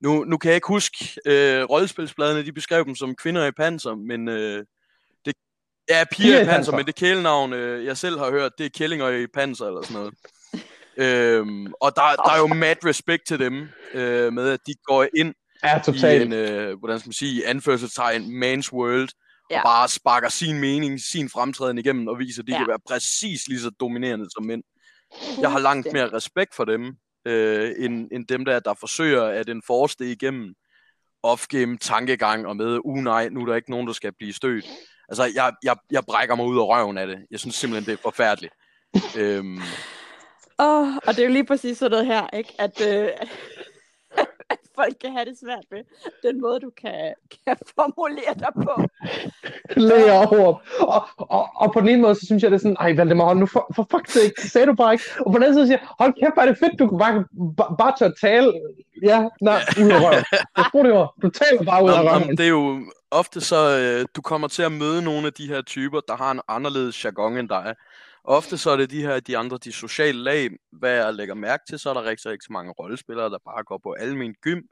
Nu, 0.00 0.24
nu 0.24 0.38
kan 0.38 0.48
jeg 0.48 0.54
ikke 0.56 0.68
huske, 0.68 1.20
øh, 1.26 1.62
rollespilsbladene, 1.64 2.44
de 2.46 2.52
beskrev 2.52 2.84
dem 2.84 2.94
som 2.94 3.14
kvinder 3.14 3.46
i 3.46 3.50
panser, 3.52 3.94
men 3.94 4.28
øh, 4.28 4.64
det, 5.24 5.34
ja, 5.88 6.04
piger 6.12 6.40
i 6.40 6.44
panser, 6.44 6.72
men 6.76 6.86
det 6.86 6.94
kælenavn, 6.94 7.52
øh, 7.52 7.84
jeg 7.84 7.96
selv 7.96 8.18
har 8.18 8.30
hørt, 8.30 8.52
det 8.58 8.66
er 8.66 8.70
kællinger 8.78 9.08
i 9.08 9.26
panser 9.26 9.66
eller 9.66 9.82
sådan 9.82 9.96
noget. 9.96 10.14
øhm, 10.96 11.72
og 11.80 11.92
der, 11.96 12.02
der 12.24 12.30
er 12.32 12.38
jo 12.38 12.46
mad 12.46 12.84
respect 12.84 13.22
til 13.26 13.38
dem, 13.38 13.68
øh, 13.94 14.32
med 14.32 14.50
at 14.50 14.60
de 14.66 14.74
går 14.84 15.06
ind 15.16 15.34
Ja, 15.64 15.78
i 16.18 16.22
en, 16.22 16.32
øh, 16.32 16.78
hvordan 16.78 16.98
skal 16.98 17.08
man 17.08 17.12
sige, 17.12 17.46
anførselstegn, 17.46 18.22
man's 18.44 18.72
world, 18.72 19.08
ja. 19.50 19.58
Og 19.58 19.64
bare 19.64 19.88
sparker 19.88 20.28
sin 20.28 20.60
mening, 20.60 21.00
sin 21.00 21.28
fremtræden 21.28 21.78
igennem, 21.78 22.08
og 22.08 22.18
viser, 22.18 22.42
at 22.42 22.46
de 22.46 22.52
ja. 22.52 22.58
Kan 22.58 22.68
være 22.68 22.78
præcis 22.88 23.48
lige 23.48 23.60
så 23.60 23.70
dominerende 23.70 24.26
som 24.30 24.44
mænd. 24.44 24.62
Jeg 25.40 25.50
har 25.50 25.58
langt 25.58 25.92
mere 25.92 26.12
respekt 26.12 26.54
for 26.54 26.64
dem, 26.64 26.96
øh, 27.26 27.72
end, 27.78 28.08
end 28.12 28.26
dem 28.26 28.44
der, 28.44 28.60
der 28.60 28.74
forsøger 28.74 29.24
at 29.24 29.48
enforce 29.48 29.96
det 29.98 30.06
igennem 30.06 30.54
off-game 31.26 31.78
tankegang 31.80 32.46
og 32.46 32.56
med, 32.56 32.78
uh 32.84 32.98
nej, 32.98 33.28
nu 33.28 33.42
er 33.42 33.46
der 33.46 33.54
ikke 33.54 33.70
nogen, 33.70 33.86
der 33.86 33.92
skal 33.92 34.12
blive 34.18 34.32
stødt. 34.32 34.64
Altså, 35.08 35.24
jeg, 35.34 35.52
jeg, 35.62 35.76
jeg 35.90 36.04
brækker 36.04 36.34
mig 36.34 36.46
ud 36.46 36.58
af 36.58 36.66
røven 36.66 36.98
af 36.98 37.06
det. 37.06 37.18
Jeg 37.30 37.40
synes 37.40 37.54
simpelthen, 37.54 37.86
det 37.86 37.98
er 37.98 38.02
forfærdeligt. 38.02 38.54
øhm, 39.18 39.60
Åh, 40.58 40.96
og 40.96 41.16
det 41.16 41.18
er 41.18 41.26
jo 41.26 41.32
lige 41.32 41.46
præcis 41.46 41.78
sådan 41.78 41.90
noget 41.90 42.06
her, 42.06 42.26
ikke? 42.32 42.54
At, 42.58 42.80
øh, 42.80 43.08
folk 44.74 44.94
kan 45.00 45.12
have 45.12 45.24
det 45.24 45.38
svært 45.38 45.64
med 45.70 45.82
den 46.22 46.40
måde, 46.40 46.60
du 46.60 46.70
kan, 46.82 47.14
kan 47.44 47.56
formulere 47.74 48.34
dig 48.44 48.52
på. 48.64 48.74
Læger 49.88 50.26
over. 50.26 50.62
Og, 50.80 51.08
og, 51.16 51.48
og, 51.54 51.72
på 51.72 51.80
den 51.80 51.88
ene 51.88 52.02
måde, 52.02 52.14
så 52.14 52.26
synes 52.26 52.42
jeg, 52.42 52.50
det 52.50 52.56
er 52.56 52.60
sådan, 52.60 52.76
ej, 52.80 52.92
Valdemar, 52.92 53.34
nu 53.34 53.46
for, 53.46 53.72
for 53.76 53.86
fuck's 53.94 54.12
sake, 54.12 54.34
det 54.42 54.50
sagde 54.50 54.66
du 54.66 54.74
bare 54.74 54.92
ikke. 54.92 55.04
Og 55.20 55.32
på 55.32 55.38
den 55.38 55.42
anden 55.42 55.56
side 55.56 55.66
siger 55.66 55.78
jeg, 55.78 55.88
hold 55.98 56.12
kæft, 56.20 56.34
hvor 56.34 56.42
er 56.42 56.46
det 56.46 56.58
fedt, 56.58 56.78
du 56.78 56.88
kan 56.88 56.98
bare, 56.98 57.24
bare, 57.56 57.76
bare 57.78 57.94
tør 57.98 58.10
tale. 58.20 58.52
Ja, 59.02 59.28
nej, 59.40 59.60
ud 59.82 59.90
af 59.90 60.00
røven. 60.00 60.24
Jeg 60.56 60.64
tror 60.72 60.82
det 60.82 60.92
var, 60.92 61.14
du 61.22 61.30
taler 61.30 61.62
bare 61.64 61.84
ud 61.84 61.90
af 61.90 62.02
røven. 62.02 62.36
det 62.36 62.44
er 62.44 62.48
jo 62.48 62.80
ofte 63.10 63.40
så, 63.40 63.78
øh, 63.78 64.06
du 64.16 64.22
kommer 64.22 64.48
til 64.48 64.62
at 64.62 64.72
møde 64.72 65.02
nogle 65.02 65.26
af 65.26 65.32
de 65.32 65.46
her 65.48 65.62
typer, 65.62 66.00
der 66.00 66.16
har 66.16 66.30
en 66.30 66.40
anderledes 66.48 67.04
jargon 67.04 67.36
end 67.36 67.48
dig. 67.48 67.74
Ofte 68.24 68.58
så 68.58 68.70
er 68.70 68.76
det 68.76 68.90
de 68.90 69.02
her, 69.02 69.20
de 69.20 69.38
andre, 69.38 69.58
de 69.64 69.72
sociale 69.72 70.18
lag. 70.18 70.50
Hvad 70.72 70.90
jeg 70.90 71.14
lægger 71.14 71.34
mærke 71.34 71.62
til, 71.68 71.78
så 71.78 71.90
er 71.90 71.94
der 71.94 72.04
rigtig, 72.04 72.30
rigtig 72.30 72.52
mange 72.52 72.72
rollespillere, 72.72 73.30
der 73.30 73.38
bare 73.44 73.64
går 73.64 73.80
på 73.82 73.92
almen 73.92 74.34
gym, 74.34 74.62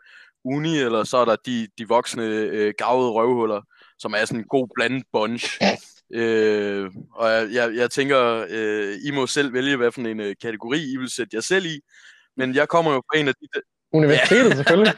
uni, 0.44 0.78
eller 0.78 1.04
så 1.04 1.16
er 1.16 1.24
der 1.24 1.36
de, 1.46 1.68
de 1.78 1.88
voksne 1.88 2.24
øh, 2.24 2.74
gavede 2.78 3.10
røvhuller, 3.10 3.62
som 3.98 4.14
er 4.14 4.24
sådan 4.24 4.40
en 4.40 4.48
god 4.48 4.68
blandet 4.74 5.04
bunch. 5.12 5.58
Øh, 6.12 6.90
og 7.14 7.30
jeg, 7.30 7.48
jeg, 7.52 7.74
jeg 7.74 7.90
tænker, 7.90 8.46
øh, 8.50 8.96
I 9.04 9.10
må 9.10 9.26
selv 9.26 9.52
vælge, 9.52 9.76
hvad 9.76 9.92
for 9.92 10.00
en 10.00 10.20
øh, 10.20 10.34
kategori 10.42 10.92
I 10.92 10.96
vil 10.96 11.10
sætte 11.10 11.36
jer 11.36 11.40
selv 11.40 11.66
i. 11.66 11.80
Men 12.36 12.54
jeg 12.54 12.68
kommer 12.68 12.92
jo 12.92 13.02
fra 13.10 13.18
en 13.18 13.28
af 13.28 13.34
de, 13.34 13.60
Universitetet, 13.92 14.56
selvfølgelig. 14.56 14.94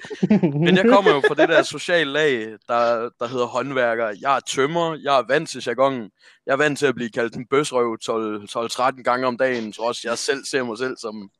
men 0.64 0.76
jeg 0.76 0.84
kommer 0.88 1.10
jo 1.10 1.22
fra 1.28 1.34
det 1.34 1.48
der 1.48 1.62
sociale 1.62 2.12
lag, 2.12 2.32
der, 2.68 3.10
der 3.18 3.26
hedder 3.26 3.46
håndværker. 3.46 4.14
Jeg 4.20 4.36
er 4.36 4.40
tømmer, 4.40 4.98
jeg 5.02 5.18
er 5.18 5.22
vant 5.28 5.48
til 5.48 5.62
jargonen. 5.66 6.10
Jeg 6.46 6.52
er 6.52 6.56
vant 6.56 6.78
til 6.78 6.86
at 6.86 6.94
blive 6.94 7.10
kaldt 7.10 7.34
en 7.34 7.46
bøsrøv 7.46 7.96
12-13 8.02 9.02
gange 9.02 9.26
om 9.26 9.38
dagen, 9.38 9.72
så 9.72 9.82
også 9.82 10.00
jeg 10.04 10.18
selv 10.18 10.44
ser 10.44 10.62
mig 10.62 10.78
selv 10.78 10.96
som 10.96 11.30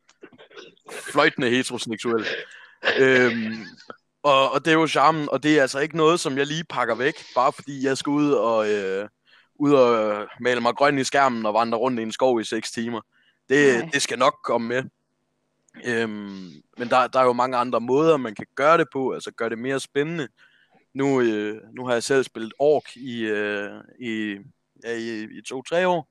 fløjtende 1.13 1.51
heteroseksuel. 1.51 2.27
Øhm, 2.99 3.67
og, 4.23 4.53
og 4.53 4.65
det 4.65 4.71
er 4.71 4.75
jo 4.75 4.87
charmen, 4.87 5.29
og 5.29 5.43
det 5.43 5.59
er 5.59 5.63
altså 5.63 5.79
ikke 5.79 5.97
noget, 5.97 6.21
som 6.21 6.39
jeg 6.39 6.47
lige 6.47 6.65
pakker 6.65 6.95
væk, 6.95 7.15
bare 7.35 7.53
fordi 7.53 7.87
jeg 7.87 7.99
skal 7.99 8.11
ud 8.11 8.33
og, 8.33 8.71
øh, 8.71 9.09
ud 9.61 9.73
og 9.73 10.27
male 10.41 10.61
mig 10.61 10.75
grøn 10.75 10.99
i 10.99 11.05
skærmen 11.05 11.47
og 11.47 11.55
vandre 11.55 11.79
rundt 11.79 12.01
i 12.01 12.03
en 12.03 12.13
skov 12.13 12.41
i 12.41 12.45
6 12.45 12.71
timer. 12.71 13.01
Det, 13.49 13.79
Nej. 13.79 13.89
det 13.93 14.03
skal 14.03 14.19
nok 14.19 14.35
komme 14.45 14.69
med. 14.69 14.83
Øhm, 15.85 16.53
men 16.79 16.89
der, 16.91 17.07
der 17.07 17.19
er 17.19 17.25
jo 17.25 17.33
mange 17.33 17.57
andre 17.57 17.81
måder, 17.81 18.17
man 18.17 18.35
kan 18.35 18.47
gøre 18.55 18.79
det 18.79 18.87
på, 18.93 19.13
altså 19.13 19.31
gøre 19.31 19.51
det 19.51 19.59
mere 19.59 19.81
spændende. 19.81 20.29
Nu, 20.95 21.21
øh, 21.21 21.61
nu 21.73 21.87
har 21.87 21.93
jeg 21.93 22.03
selv 22.03 22.25
spillet 22.25 22.53
ork 22.59 22.97
i, 22.97 23.21
øh, 23.21 23.71
i, 24.01 24.37
ja, 24.85 24.93
i, 24.97 25.23
i 25.23 25.43
to-tre 25.43 25.89
år, 25.89 26.09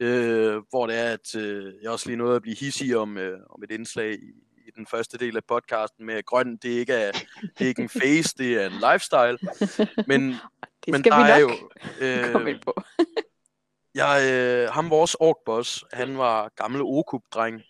øh, 0.00 0.62
hvor 0.70 0.86
det 0.86 0.98
er, 0.98 1.12
at 1.12 1.34
øh, 1.36 1.74
jeg 1.82 1.90
også 1.90 2.06
lige 2.06 2.16
nåede 2.16 2.36
at 2.36 2.42
blive 2.42 2.56
hissig 2.56 2.96
om, 2.96 3.18
øh, 3.18 3.40
om 3.50 3.62
et 3.62 3.70
indslag 3.70 4.12
i, 4.12 4.30
i 4.66 4.70
den 4.76 4.86
første 4.86 5.18
del 5.18 5.36
af 5.36 5.44
podcasten 5.44 6.06
med, 6.06 6.14
at 6.14 6.26
grøn, 6.26 6.56
det 6.56 6.68
ikke 6.68 6.92
er, 6.92 7.12
det 7.58 7.64
er 7.64 7.68
ikke 7.68 7.82
en 7.82 7.88
face, 7.88 8.34
det 8.38 8.62
er 8.62 8.66
en 8.66 8.72
lifestyle. 8.92 9.38
Men, 10.06 10.30
Det 10.86 10.92
men 10.92 11.04
der 11.04 11.24
vi 11.24 11.30
er 11.30 11.38
jo... 11.38 12.48
ind 12.50 12.60
på. 12.60 12.74
Jeg, 13.94 14.32
øh, 14.32 14.68
ham 14.72 14.90
vores 14.90 15.14
orkboss, 15.14 15.84
han 15.92 16.18
var 16.18 16.48
gammel 16.56 16.82
okup-dreng, 16.82 17.62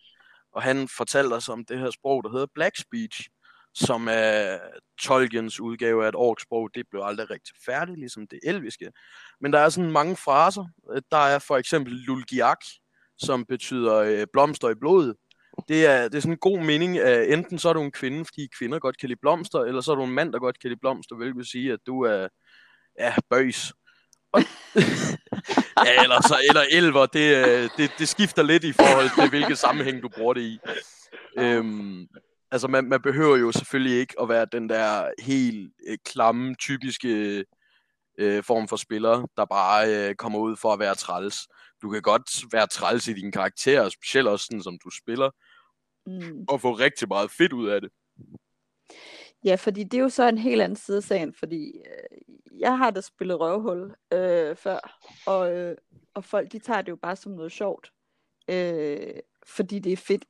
og 0.56 0.62
han 0.62 0.88
fortalte 0.88 1.34
os 1.34 1.48
om 1.48 1.64
det 1.64 1.78
her 1.78 1.90
sprog, 1.90 2.24
der 2.24 2.30
hedder 2.30 2.46
Black 2.54 2.76
Speech, 2.76 3.28
som 3.74 4.08
er 4.10 4.58
Tolkiens 5.00 5.60
udgave 5.60 6.04
af 6.04 6.08
et 6.08 6.14
orksprog. 6.14 6.70
Det 6.74 6.84
blev 6.90 7.02
aldrig 7.04 7.30
rigtig 7.30 7.54
færdigt, 7.66 7.98
ligesom 7.98 8.26
det 8.26 8.38
elviske. 8.42 8.92
Men 9.40 9.52
der 9.52 9.58
er 9.58 9.68
sådan 9.68 9.90
mange 9.90 10.16
fraser. 10.16 10.66
Øh, 10.92 11.02
der 11.10 11.16
er 11.16 11.38
for 11.38 11.56
eksempel 11.56 11.92
Lulgiak, 11.92 12.60
som 13.18 13.44
betyder 13.44 13.94
øh, 13.96 14.26
blomster 14.32 14.68
i 14.68 14.74
blodet. 14.74 15.14
Det 15.68 15.86
er, 15.86 16.02
det 16.02 16.14
er 16.14 16.20
sådan 16.20 16.32
en 16.32 16.38
god 16.38 16.58
mening, 16.58 16.98
at 16.98 17.32
enten 17.32 17.58
så 17.58 17.68
er 17.68 17.72
du 17.72 17.82
en 17.82 17.92
kvinde, 17.92 18.24
fordi 18.24 18.48
kvinder 18.58 18.78
godt 18.78 18.98
kan 18.98 19.08
lide 19.08 19.20
blomster, 19.20 19.60
eller 19.60 19.80
så 19.80 19.92
er 19.92 19.96
du 19.96 20.04
en 20.04 20.10
mand, 20.10 20.32
der 20.32 20.38
godt 20.38 20.60
kan 20.60 20.70
lide 20.70 20.80
blomster, 20.80 21.16
hvilket 21.16 21.36
vil 21.36 21.46
sige, 21.46 21.72
at 21.72 21.80
du 21.86 22.02
er 22.02 22.28
ja, 22.98 23.14
bøjs. 23.30 23.72
Og, 24.32 24.40
ja, 25.86 26.02
eller, 26.02 26.20
så, 26.28 26.36
eller 26.48 26.64
elver, 26.70 27.06
det, 27.06 27.46
øh, 27.46 27.70
det, 27.76 27.90
det 27.98 28.08
skifter 28.08 28.42
lidt 28.42 28.64
i 28.64 28.72
forhold 28.72 29.20
til, 29.20 29.30
hvilke 29.30 29.56
sammenhæng 29.56 30.02
du 30.02 30.08
bruger 30.08 30.34
det 30.34 30.40
i. 30.40 30.58
Øhm, 31.38 32.06
altså, 32.50 32.68
man, 32.68 32.84
man 32.84 33.02
behøver 33.02 33.36
jo 33.36 33.52
selvfølgelig 33.52 33.98
ikke 34.00 34.14
at 34.20 34.28
være 34.28 34.46
den 34.52 34.68
der 34.68 35.10
helt 35.22 35.72
øh, 35.88 35.98
klamme, 36.04 36.54
typiske 36.54 37.44
øh, 38.18 38.42
form 38.44 38.68
for 38.68 38.76
spiller, 38.76 39.26
der 39.36 39.44
bare 39.44 40.08
øh, 40.08 40.14
kommer 40.14 40.38
ud 40.38 40.56
for 40.56 40.72
at 40.72 40.78
være 40.78 40.94
træls. 40.94 41.36
Du 41.82 41.90
kan 41.90 42.02
godt 42.02 42.52
være 42.52 42.66
træls 42.66 43.08
i 43.08 43.12
din 43.12 43.32
karakter, 43.32 43.88
specielt 43.88 44.28
også 44.28 44.44
sådan, 44.44 44.62
som 44.62 44.78
du 44.84 44.90
spiller, 44.90 45.30
Mm. 46.08 46.44
og 46.48 46.60
få 46.60 46.72
rigtig 46.72 47.08
meget 47.08 47.30
fedt 47.30 47.52
ud 47.52 47.68
af 47.68 47.80
det. 47.80 47.90
Ja, 49.46 49.54
fordi 49.54 49.84
det 49.84 49.98
er 49.98 50.02
jo 50.02 50.08
så 50.08 50.28
en 50.28 50.38
helt 50.38 50.62
anden 50.62 50.76
side 50.76 50.96
af 50.96 51.02
sagen, 51.02 51.34
fordi 51.34 51.78
øh, 51.78 52.60
jeg 52.60 52.78
har 52.78 52.90
da 52.90 53.00
spillet 53.00 53.40
røvhul 53.40 53.94
øh, 54.12 54.56
før, 54.56 55.00
og, 55.26 55.56
øh, 55.56 55.76
og 56.14 56.24
folk 56.24 56.52
de 56.52 56.58
tager 56.58 56.82
det 56.82 56.90
jo 56.90 56.96
bare 56.96 57.16
som 57.16 57.32
noget 57.32 57.52
sjovt, 57.52 57.92
øh, 58.48 59.14
fordi 59.46 59.78
det 59.78 59.92
er 59.92 59.96
fedt 59.96 60.24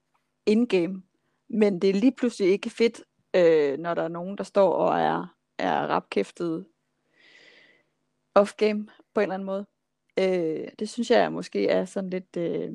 in-game, 0.46 1.02
men 1.48 1.80
det 1.80 1.90
er 1.90 1.94
lige 1.94 2.12
pludselig 2.12 2.50
ikke 2.50 2.70
fedt, 2.70 3.02
øh, 3.36 3.78
når 3.78 3.94
der 3.94 4.02
er 4.02 4.08
nogen, 4.08 4.38
der 4.38 4.44
står 4.44 4.72
og 4.72 5.00
er, 5.00 5.36
er 5.58 5.86
rapkæftet 5.86 6.66
off-game 8.38 8.86
på 9.14 9.20
en 9.20 9.22
eller 9.22 9.34
anden 9.34 9.46
måde. 9.46 9.66
Øh, 10.18 10.68
det 10.78 10.88
synes 10.88 11.10
jeg 11.10 11.32
måske 11.32 11.68
er 11.68 11.84
sådan 11.84 12.10
lidt... 12.10 12.36
Øh, 12.36 12.72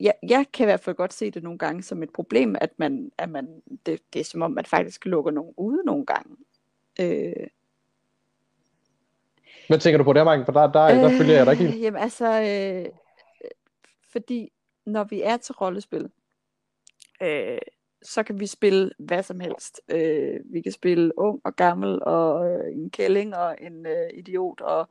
jeg, 0.00 0.14
jeg 0.28 0.46
kan 0.52 0.64
i 0.64 0.68
hvert 0.68 0.80
fald 0.80 0.96
godt 0.96 1.12
se 1.12 1.30
det 1.30 1.42
nogle 1.42 1.58
gange 1.58 1.82
som 1.82 2.02
et 2.02 2.12
problem, 2.12 2.56
at 2.60 2.70
man, 2.78 3.10
at 3.18 3.30
man 3.30 3.62
det, 3.86 4.00
det 4.12 4.20
er 4.20 4.24
som 4.24 4.42
om, 4.42 4.50
man 4.50 4.64
faktisk 4.64 5.04
lukker 5.04 5.30
nogen 5.30 5.54
ude 5.56 5.82
nogle 5.86 6.06
gange. 6.06 6.36
Øh, 7.00 7.46
Hvad 9.68 9.78
tænker 9.78 9.98
du 9.98 10.04
på 10.04 10.12
der, 10.12 10.24
Marken? 10.24 10.44
For 10.44 10.52
der, 10.52 10.72
der, 10.72 10.94
der 10.94 11.18
følger 11.18 11.34
jeg 11.34 11.46
dig 11.46 11.52
ikke 11.52 11.64
helt. 11.64 11.76
Øh, 11.76 11.82
Jamen 11.82 12.02
altså, 12.02 12.42
øh, 12.42 12.92
fordi 14.12 14.52
når 14.86 15.04
vi 15.04 15.22
er 15.22 15.36
til 15.36 15.54
rollespil, 15.54 16.10
øh, 17.22 17.58
så 18.02 18.22
kan 18.22 18.40
vi 18.40 18.46
spille 18.46 18.90
hvad 18.98 19.22
som 19.22 19.40
helst. 19.40 19.80
Øh, 19.88 20.40
vi 20.44 20.60
kan 20.60 20.72
spille 20.72 21.18
ung 21.18 21.40
og 21.44 21.56
gammel, 21.56 22.02
og 22.02 22.50
øh, 22.50 22.72
en 22.72 22.90
kælling, 22.90 23.36
og 23.36 23.56
en 23.60 23.86
øh, 23.86 24.10
idiot, 24.14 24.60
og 24.60 24.88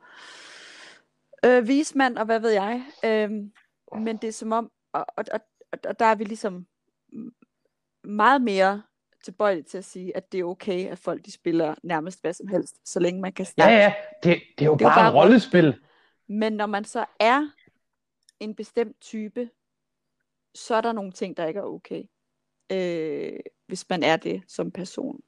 øh, 1.46 1.68
vismand, 1.68 2.18
og 2.18 2.26
hvad 2.26 2.40
ved 2.40 2.50
jeg. 2.52 2.84
Øh, 3.06 3.30
men 3.94 4.18
det 4.18 4.28
er 4.28 4.32
som 4.32 4.52
om, 4.52 4.72
og, 4.94 5.06
og, 5.18 5.26
og, 5.34 5.40
og 5.90 6.00
der 6.00 6.06
er 6.06 6.16
vi 6.16 6.24
ligesom 6.24 6.68
meget 8.04 8.42
mere 8.42 8.84
tilbøjelige 9.24 9.64
til 9.64 9.78
at 9.78 9.86
sige, 9.86 10.18
at 10.18 10.32
det 10.32 10.40
er 10.40 10.44
okay, 10.44 10.88
at 10.88 10.98
folk 11.00 11.26
de 11.26 11.32
spiller 11.32 11.76
nærmest 11.84 12.22
hvad 12.22 12.34
som 12.34 12.48
helst, 12.48 12.90
så 12.90 13.00
længe 13.00 13.22
man 13.22 13.34
kan 13.34 13.44
Ja, 13.46 13.52
snakke. 13.52 13.76
ja, 13.78 13.94
det, 14.24 14.42
det 14.58 14.66
er 14.66 14.70
jo 14.70 14.74
Det 14.76 14.82
bare, 14.82 14.96
bare 14.96 15.14
rollespil. 15.14 15.82
Men 16.28 16.54
når 16.54 16.66
man 16.66 16.86
så 16.86 17.06
er 17.20 17.48
en 18.40 18.56
bestemt 18.56 19.02
type, 19.02 19.50
så 20.56 20.76
er 20.76 20.82
der 20.82 20.92
nogle 20.92 21.12
ting, 21.12 21.38
der 21.38 21.46
ikke 21.46 21.60
er 21.60 21.64
okay. 21.64 22.04
Øh, 22.72 23.40
hvis 23.68 23.90
man 23.90 24.04
er 24.04 24.18
det 24.18 24.44
som 24.48 24.72
person. 24.72 25.22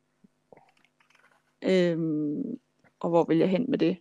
Øhm, 1.61 2.59
og 2.99 3.09
hvor 3.09 3.23
vil 3.23 3.37
jeg 3.37 3.49
hen 3.49 3.65
med 3.71 3.77
det? 3.77 3.97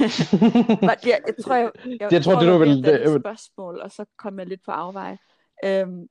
Men 0.80 0.90
jeg, 1.04 1.20
jeg 1.26 1.34
tror, 1.44 1.54
jeg, 1.54 1.70
jeg, 2.00 2.12
Jeg 2.12 2.24
tror, 2.24 2.38
det 2.40 2.48
du 2.48 2.58
vil- 2.58 2.84
det- 2.84 3.14
et 3.14 3.20
spørgsmål, 3.22 3.80
og 3.80 3.90
så 3.90 4.04
kom 4.18 4.38
jeg 4.38 4.46
lidt 4.46 4.64
på 4.64 4.70
afveje. 4.70 5.18
Øhm, 5.64 6.06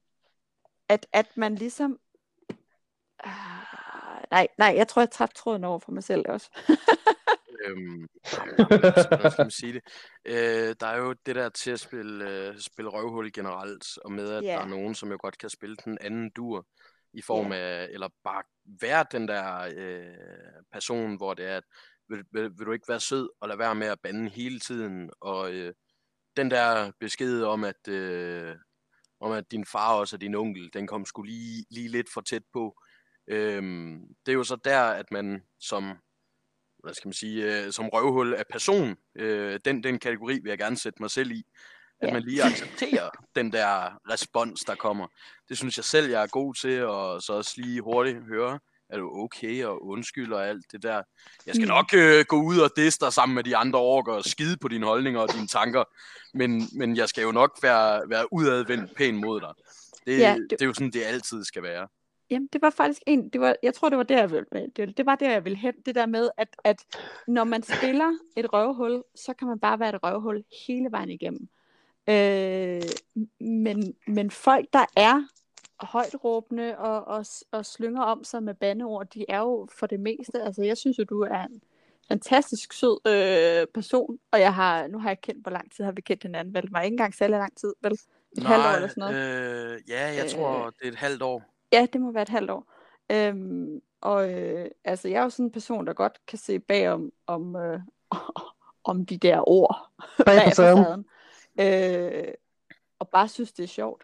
at, 0.90 1.08
at 1.14 1.28
man 1.38 1.56
ligesom... 1.56 2.00
Uh, 3.26 3.32
nej, 4.32 4.48
nej, 4.58 4.74
jeg 4.78 4.88
tror, 4.88 5.02
jeg 5.02 5.10
tabte 5.12 5.36
tråden 5.36 5.64
over 5.64 5.80
for 5.80 5.92
mig 5.92 6.04
selv 6.04 6.26
også. 6.30 6.50
Øhm, 7.66 8.08
hvordan 8.68 8.94
skal 9.34 9.34
man 9.38 9.52
sige 9.52 9.74
det? 9.74 9.82
Øh, 10.26 10.76
der 10.80 10.88
er 10.88 10.98
jo 10.98 11.14
det 11.26 11.36
der 11.36 11.50
til 11.50 11.72
at 11.72 11.80
spille, 11.80 12.30
øh, 12.30 12.60
spille 12.60 12.92
røvhul 12.92 13.32
generelt, 13.34 13.98
og 14.06 14.12
med 14.12 14.30
at 14.32 14.44
Ja. 14.44 14.52
der 14.52 14.60
er 14.60 14.66
nogen, 14.68 14.96
som 14.96 15.12
jo 15.12 15.18
godt 15.22 15.38
kan 15.38 15.50
spille 15.50 15.76
den 15.86 15.98
anden 16.02 16.30
dur, 16.36 16.66
i 17.14 17.22
form 17.22 17.52
af, 17.52 17.88
eller 17.92 18.10
bare 18.24 18.44
være 18.82 19.06
den 19.12 19.28
der 19.28 19.70
øh, 19.78 20.64
person, 20.72 21.16
hvor 21.18 21.34
det 21.34 21.46
er, 21.50 21.58
at 21.58 21.64
vil, 22.10 22.24
vil, 22.32 22.52
vil 22.58 22.66
du 22.68 22.72
ikke 22.72 22.90
være 22.90 23.00
sød 23.00 23.30
og 23.42 23.48
lade 23.48 23.60
være 23.60 23.76
med 23.76 23.88
at 23.88 24.00
bande 24.04 24.30
hele 24.30 24.60
tiden, 24.60 25.10
og 25.20 25.54
øh, 25.54 25.74
den 26.38 26.52
der 26.52 26.92
besked 27.00 27.44
om, 27.44 27.64
at 27.64 27.88
øh, 27.88 28.56
om 29.20 29.32
at 29.32 29.52
din 29.52 29.66
far 29.66 29.94
også 29.94 30.16
er 30.16 30.18
din 30.18 30.36
onkel, 30.36 30.70
den 30.74 30.88
kom 30.88 31.06
sgu 31.06 31.24
lige, 31.24 31.66
lige 31.72 31.88
lidt 31.88 32.14
for 32.14 32.22
tæt 32.22 32.44
på. 32.54 32.82
Øhm, 33.28 34.00
det 34.26 34.32
er 34.32 34.36
jo 34.36 34.44
så 34.44 34.56
der, 34.56 34.82
at 34.82 35.12
man 35.12 35.44
som 35.60 35.98
hvad 36.84 36.94
skal 36.94 37.08
man 37.08 37.14
sige, 37.14 37.66
øh, 37.66 37.72
som 37.72 37.90
røvhul 37.90 38.34
af 38.34 38.44
person, 38.52 38.98
øh, 39.16 39.60
den, 39.66 39.84
den 39.84 40.00
kategori 40.00 40.34
vil 40.34 40.50
jeg 40.50 40.58
gerne 40.58 40.78
sætte 40.78 41.02
mig 41.02 41.12
selv 41.12 41.32
i. 41.32 41.44
at 42.02 42.08
Ja. 42.08 42.14
man 42.14 42.24
lige 42.24 42.44
accepterer 42.44 43.10
den 43.36 43.52
der 43.52 44.00
respons, 44.12 44.62
der 44.62 44.76
kommer. 44.76 45.08
Det 45.50 45.58
synes 45.58 45.78
jeg 45.78 45.86
selv, 45.86 46.10
jeg 46.10 46.24
er 46.24 46.28
god 46.28 46.54
til, 46.54 46.84
og 46.86 47.22
så 47.22 47.34
også 47.34 47.54
lige 47.58 47.82
hurtigt 47.82 48.24
høre, 48.24 48.60
er 48.90 48.98
du 48.98 49.10
okay, 49.14 49.64
og 49.66 49.86
undskyld 49.88 50.34
og 50.34 50.48
alt 50.48 50.66
det 50.72 50.84
der. 50.84 51.02
Jeg 51.46 51.56
skal 51.56 51.66
Mm. 51.66 51.74
nok 51.74 51.90
øh, 51.96 52.26
gå 52.28 52.42
ud 52.42 52.58
og 52.60 52.70
disse 52.76 53.00
dig 53.00 53.14
sammen 53.14 53.36
med 53.36 53.44
de 53.44 53.58
andre 53.58 53.80
orker 53.80 54.14
og 54.14 54.24
skide 54.24 54.58
på 54.58 54.68
dine 54.68 54.86
holdninger 54.86 55.20
og 55.22 55.34
dine 55.34 55.48
tanker, 55.48 55.84
men, 56.34 56.64
men 56.76 56.98
jeg 56.98 57.10
skal 57.10 57.22
jo 57.22 57.32
nok 57.32 57.60
være, 57.62 58.10
være 58.10 58.34
udadvendt 58.34 58.96
pæn 58.96 59.18
mod 59.18 59.42
dig. 59.42 59.54
Det, 60.08 60.20
Ja, 60.20 60.36
det... 60.40 60.50
det 60.50 60.62
er 60.62 60.66
jo 60.66 60.74
sådan, 60.74 60.92
det 60.92 61.04
altid 61.04 61.44
skal 61.44 61.64
være. 61.64 61.88
Jamen, 62.32 62.50
det 62.54 62.62
var 62.62 62.70
faktisk 62.70 63.02
en, 63.08 63.30
det 63.30 63.42
var, 63.42 63.56
jeg 63.64 63.74
tror, 63.74 63.90
det 63.90 63.98
var 63.98 64.04
der, 64.04 64.18
jeg 64.20 64.32
ville, 64.32 64.46
det, 64.76 64.98
det 64.98 65.06
var 65.06 65.16
der, 65.16 65.32
jeg 65.32 65.44
ville 65.46 65.58
hen, 65.58 65.74
det 65.86 65.96
der 65.96 66.06
med, 66.06 66.30
at, 66.38 66.48
at 66.64 66.78
når 67.28 67.44
man 67.44 67.64
spiller 67.64 68.12
et 68.38 68.54
røvhul, 68.54 69.04
så 69.16 69.34
kan 69.34 69.48
man 69.48 69.60
bare 69.60 69.80
være 69.80 69.96
et 69.96 70.04
røvhul 70.04 70.44
hele 70.68 70.92
vejen 70.92 71.10
igennem. 71.10 71.48
Øh, 72.10 72.82
men, 73.40 73.94
men 74.08 74.32
folk, 74.32 74.66
der 74.74 74.86
er 74.98 75.24
højt 75.82 76.16
råbende 76.24 76.78
og, 76.78 77.08
og, 77.08 77.26
og 77.52 77.66
slynger 77.66 78.02
om 78.02 78.24
sig 78.24 78.44
med 78.44 78.54
bandeord, 78.54 79.08
de 79.08 79.26
er 79.30 79.40
jo 79.40 79.68
for 79.80 79.88
det 79.88 80.00
meste, 80.00 80.42
altså 80.42 80.64
jeg 80.64 80.78
synes 80.78 81.00
jo, 81.00 81.04
du 81.04 81.22
er 81.22 81.44
en 81.44 81.62
fantastisk 82.08 82.74
sød 82.74 83.00
øh, 83.08 83.68
person, 83.74 84.20
og 84.32 84.40
jeg 84.40 84.54
har, 84.54 84.88
nu 84.88 85.00
har 85.00 85.10
jeg 85.10 85.22
kendt, 85.22 85.42
hvor 85.42 85.52
lang 85.52 85.72
tid 85.72 85.84
har 85.84 85.92
vi 85.92 86.02
kendt 86.02 86.24
hinanden, 86.24 86.54
vel? 86.54 86.68
Var 86.72 86.82
ikke 86.82 86.94
engang 86.94 87.16
særlig 87.16 87.38
lang 87.38 87.58
tid, 87.58 87.74
vel? 87.82 87.92
Et 88.38 88.44
halvt 88.44 88.66
år 88.66 88.70
eller 88.70 88.88
sådan 88.88 89.02
noget. 89.02 89.74
Øh, 89.74 89.80
ja, 89.90 90.08
jeg 90.08 90.30
tror, 90.32 90.66
Øh. 90.66 90.72
det 90.80 90.88
er 90.88 90.92
et 90.92 90.98
halvt 90.98 91.22
år. 91.22 91.44
Ja, 91.72 91.88
det 91.94 92.02
må 92.02 92.12
være 92.12 92.22
et 92.22 92.30
halvt 92.30 92.52
år. 92.52 92.74
Øhm, 93.12 93.82
og 94.02 94.32
øh, 94.34 94.70
altså, 94.84 95.08
jeg 95.08 95.20
er 95.20 95.24
jo 95.24 95.30
sådan 95.30 95.46
en 95.46 95.52
person, 95.52 95.88
der 95.88 95.94
godt 95.94 96.20
kan 96.28 96.38
se 96.38 96.60
bag 96.60 96.90
om, 96.90 97.12
om, 97.28 97.56
øh, 97.56 97.80
om 98.84 99.06
de 99.06 99.18
der 99.18 99.50
ord 99.50 99.90
Bag 100.26 100.42
facaden. 100.42 101.06
facaden. 101.60 102.26
Øh, 102.28 102.34
og 103.00 103.10
bare 103.10 103.28
synes, 103.28 103.52
det 103.54 103.64
er 103.64 103.68
sjovt. 103.68 104.04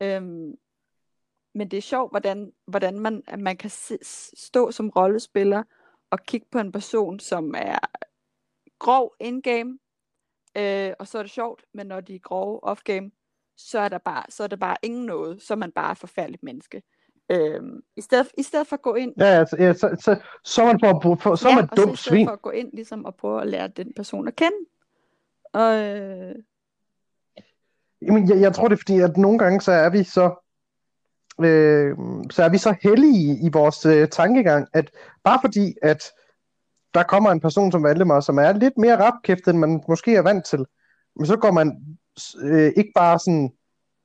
Øhm, 0.00 0.54
men 1.56 1.68
det 1.68 1.76
er 1.76 1.82
sjovt, 1.82 2.12
hvordan, 2.12 2.52
hvordan 2.66 2.98
man, 2.98 3.22
man 3.38 3.56
kan 3.56 3.70
stå 4.34 4.70
som 4.70 4.88
rollespiller 4.88 5.62
og 6.10 6.18
kigge 6.18 6.46
på 6.50 6.58
en 6.58 6.72
person, 6.72 7.18
som 7.20 7.54
er 7.56 7.78
grov 8.78 9.14
in-game, 9.20 9.78
øh, 10.56 10.92
og 10.98 11.06
så 11.06 11.18
er 11.18 11.22
det 11.22 11.30
sjovt, 11.30 11.64
men 11.74 11.86
når 11.86 12.00
de 12.00 12.14
er 12.14 12.18
grove 12.18 12.60
off-game, 12.64 13.10
så 13.56 13.78
er, 13.78 13.88
der 13.88 13.98
bare, 13.98 14.22
så 14.28 14.42
er 14.42 14.46
det 14.46 14.60
bare 14.60 14.76
ingen 14.82 15.06
noget, 15.06 15.42
så 15.42 15.54
er 15.54 15.58
man 15.58 15.72
bare 15.72 15.92
et 15.92 15.98
forfærdeligt 15.98 16.42
menneske. 16.42 16.82
Øhm, 17.30 17.82
i, 17.96 18.00
stedet, 18.00 18.28
I 18.38 18.42
stedet 18.42 18.66
for 18.66 18.76
at 18.76 18.82
gå 18.82 18.94
ind, 18.94 19.14
Ja, 19.18 19.38
ja, 19.38 19.44
så, 19.46 19.56
ja, 19.58 19.72
så, 19.72 19.96
så, 20.00 20.16
så 20.44 20.64
man, 20.64 20.80
for, 20.80 21.16
for, 21.20 21.34
så 21.34 21.48
ja, 21.48 21.54
man 21.54 21.68
og 21.70 21.76
så 21.76 21.82
i 21.82 21.82
stedet 21.82 21.98
svin. 21.98 22.26
for 22.26 22.32
at 22.32 22.42
gå 22.42 22.50
ind 22.50 22.70
ligesom, 22.72 23.04
og 23.04 23.14
prøve 23.14 23.40
at 23.40 23.48
lære 23.48 23.68
den 23.68 23.92
person 23.96 24.28
at 24.28 24.36
kende. 24.36 24.56
Og, 25.52 25.74
øh, 25.74 26.34
Jamen, 28.02 28.28
jeg, 28.28 28.40
jeg 28.40 28.54
tror, 28.54 28.68
det 28.68 28.74
er 28.74 28.80
fordi, 28.80 29.00
at 29.00 29.16
nogle 29.16 29.38
gange, 29.38 29.60
så 29.60 29.72
er 29.72 29.90
vi 29.90 30.04
så, 30.04 30.45
øh, 31.44 31.96
så 32.30 32.42
er 32.44 32.48
vi 32.48 32.58
så 32.58 32.74
heldige 32.82 33.38
i 33.46 33.48
vores 33.52 33.86
øh, 33.86 34.08
tankegang, 34.08 34.68
at 34.72 34.90
bare 35.24 35.38
fordi, 35.42 35.74
at 35.82 36.02
der 36.94 37.02
kommer 37.02 37.30
en 37.30 37.40
person 37.40 37.72
som 37.72 37.82
Valdemar, 37.82 38.20
som 38.20 38.38
er 38.38 38.52
lidt 38.52 38.78
mere 38.78 39.02
rapkæftet, 39.04 39.48
end 39.50 39.58
man 39.58 39.82
måske 39.88 40.16
er 40.16 40.22
vant 40.22 40.44
til, 40.44 40.64
men 41.16 41.26
så 41.26 41.36
går 41.36 41.50
man 41.50 41.96
øh, 42.42 42.72
ikke 42.76 42.92
bare 42.94 43.18
sådan, 43.18 43.52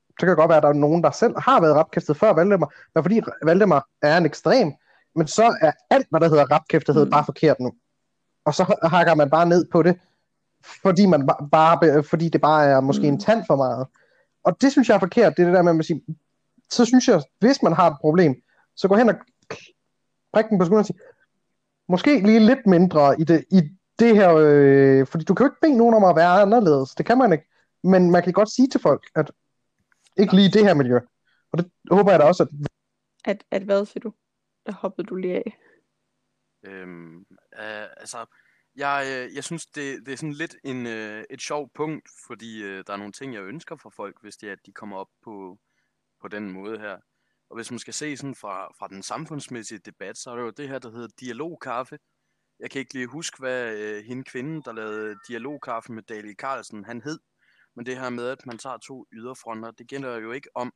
så 0.09 0.25
kan 0.25 0.27
det 0.29 0.37
godt 0.37 0.49
være, 0.49 0.57
at 0.57 0.63
der 0.63 0.69
er 0.69 0.73
nogen, 0.73 1.03
der 1.03 1.11
selv 1.11 1.33
har 1.39 1.61
været 1.61 1.75
rapkæftet 1.75 2.17
før 2.17 2.33
Valdemar, 2.33 2.73
men 2.95 3.03
fordi 3.03 3.21
Valdemar 3.43 3.87
er 4.01 4.17
en 4.17 4.25
ekstrem, 4.25 4.71
men 5.15 5.27
så 5.27 5.57
er 5.61 5.71
alt, 5.89 6.07
hvad 6.09 6.19
der 6.19 6.29
hedder 6.29 6.51
rapkæftethed, 6.51 7.05
Mm. 7.05 7.11
bare 7.11 7.25
forkert 7.25 7.59
nu. 7.59 7.71
Og 8.45 8.53
så 8.53 8.75
hakker 8.83 9.15
man 9.15 9.29
bare 9.29 9.45
ned 9.45 9.65
på 9.71 9.83
det, 9.83 9.99
fordi, 10.81 11.05
man 11.05 11.29
ba- 11.29 11.49
bare, 11.51 12.03
fordi 12.03 12.29
det 12.29 12.41
bare 12.41 12.65
er 12.65 12.79
måske 12.79 13.01
Mm. 13.07 13.07
en 13.13 13.19
tand 13.19 13.43
for 13.47 13.55
meget. 13.55 13.87
Og 14.43 14.61
det 14.61 14.71
synes 14.71 14.89
jeg 14.89 14.95
er 14.95 14.99
forkert, 14.99 15.37
det 15.37 15.41
er 15.43 15.47
det 15.47 15.55
der 15.55 15.61
med, 15.61 15.71
at 15.71 15.75
man 15.75 15.83
siger, 15.83 15.99
så 16.71 16.85
synes 16.85 17.07
jeg, 17.07 17.23
hvis 17.39 17.63
man 17.63 17.73
har 17.73 17.89
et 17.89 17.97
problem, 18.01 18.35
så 18.75 18.87
gå 18.87 18.95
hen 18.95 19.09
og 19.09 19.15
prikke 20.33 20.49
den 20.49 20.59
på 20.59 20.65
skulderen 20.65 20.79
og 20.79 20.85
sige, 20.85 20.99
måske 21.87 22.19
lige 22.19 22.39
lidt 22.39 22.65
mindre 22.65 23.21
i 23.21 23.23
det, 23.23 23.45
i 23.51 23.61
det 23.99 24.15
her, 24.15 24.35
øh, 24.35 25.07
fordi 25.07 25.23
du 25.25 25.33
kan 25.33 25.45
jo 25.45 25.51
ikke 25.51 25.61
bede 25.61 25.77
nogen 25.77 25.95
om 25.95 26.03
at 26.03 26.15
være 26.15 26.41
anderledes, 26.41 26.95
det 26.95 27.05
kan 27.05 27.17
man 27.17 27.33
ikke, 27.33 27.45
men 27.83 28.11
man 28.11 28.23
kan 28.23 28.33
godt 28.33 28.51
sige 28.51 28.67
til 28.67 28.81
folk, 28.81 29.09
at 29.15 29.31
ikke 30.17 30.35
lige 30.35 30.51
det 30.51 30.63
her 30.63 30.73
miljø. 30.73 30.99
Og 31.51 31.57
det 31.57 31.71
håber 31.91 32.11
jeg 32.11 32.19
da 32.19 32.25
også, 32.25 32.43
at 32.43 32.49
at, 33.25 33.43
at 33.51 33.63
hvad 33.63 33.85
siger 33.85 34.01
du? 34.01 34.13
Der 34.65 34.71
hoppede 34.71 35.07
du 35.07 35.15
lige 35.15 35.35
af. 35.35 35.57
Øhm, 36.63 37.19
øh, 37.59 37.87
altså, 37.97 38.25
jeg, 38.75 39.05
øh, 39.07 39.35
jeg 39.35 39.43
synes, 39.43 39.65
det, 39.65 40.05
det 40.05 40.11
er 40.11 40.17
sådan 40.17 40.33
lidt 40.33 40.55
en, 40.63 40.87
øh, 40.87 41.23
et 41.29 41.41
sjovt 41.41 41.73
punkt, 41.73 42.09
fordi 42.27 42.63
øh, 42.63 42.83
der 42.87 42.93
er 42.93 42.97
nogle 42.97 43.13
ting, 43.13 43.33
jeg 43.33 43.43
ønsker 43.43 43.75
for 43.75 43.89
folk, 43.89 44.21
hvis 44.21 44.37
det 44.37 44.49
er, 44.49 44.53
at 44.53 44.65
de 44.65 44.71
kommer 44.71 44.97
op 44.97 45.09
på, 45.23 45.57
på 46.21 46.27
den 46.27 46.51
måde 46.51 46.79
her. 46.79 46.97
Og 47.49 47.55
hvis 47.55 47.71
man 47.71 47.79
skal 47.79 47.93
se 47.93 48.17
sådan 48.17 48.35
fra, 48.35 48.67
fra 48.79 48.87
den 48.87 49.03
samfundsmæssige 49.03 49.79
debat, 49.85 50.17
så 50.17 50.31
er 50.31 50.35
det 50.35 50.43
jo 50.43 50.49
det 50.49 50.69
her, 50.69 50.79
der 50.79 50.91
hedder 50.91 51.07
dialogkaffe. 51.19 51.97
Jeg 52.59 52.71
kan 52.71 52.79
ikke 52.79 52.93
lige 52.93 53.07
huske, 53.07 53.37
hvad 53.39 53.77
øh, 53.77 54.03
hende 54.03 54.23
kvinde, 54.23 54.63
der 54.63 54.73
lavede 54.73 55.15
dialogkaffe 55.27 55.91
med 55.93 56.03
Daniel 56.03 56.35
Carlsen, 56.35 56.85
han 56.85 57.01
hed. 57.01 57.19
Men 57.75 57.85
det 57.85 57.97
her 57.97 58.09
med, 58.09 58.27
at 58.27 58.45
man 58.45 58.57
tager 58.57 58.77
to 58.77 59.05
yderfronter, 59.11 59.71
det 59.71 59.87
gælder 59.87 60.17
jo 60.17 60.31
ikke 60.31 60.49
om, 60.55 60.73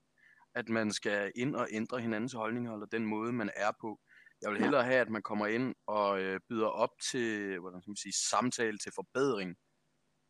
at 0.56 0.70
man 0.70 0.92
skal 0.92 1.32
ind 1.36 1.56
og 1.56 1.68
ændre 1.72 2.00
hinandens 2.00 2.34
holdninger, 2.34 2.74
eller 2.74 2.86
den 2.86 3.06
måde, 3.06 3.34
man 3.34 3.50
er 3.56 3.72
på. 3.82 4.00
Jeg 4.42 4.52
vil 4.52 4.62
hellere 4.62 4.84
have, 4.84 5.00
at 5.00 5.10
man 5.10 5.22
kommer 5.22 5.48
ind 5.48 5.76
og 5.88 6.22
øh, 6.22 6.40
byder 6.50 6.68
op 6.68 6.90
til, 7.12 7.60
hvordan 7.60 7.82
skal 7.82 7.90
man 7.90 7.96
sige, 7.96 8.14
samtale 8.30 8.78
til 8.78 8.92
forbedring. 8.96 9.56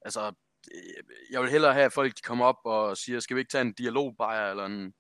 Altså, 0.02 0.34
øh, 0.76 1.04
jeg 1.32 1.42
vil 1.42 1.50
hellere 1.50 1.74
have, 1.74 1.86
at 1.86 1.94
folk 1.94 2.18
de 2.18 2.22
kommer 2.22 2.46
op 2.46 2.60
og 2.66 2.98
siger, 2.98 3.20
skal 3.20 3.36
vi 3.36 3.40
ikke 3.40 3.52
tage 3.52 3.62
en 3.62 3.74
dialogbajer 3.74 4.52
eller 4.52 4.66
en 4.66 4.94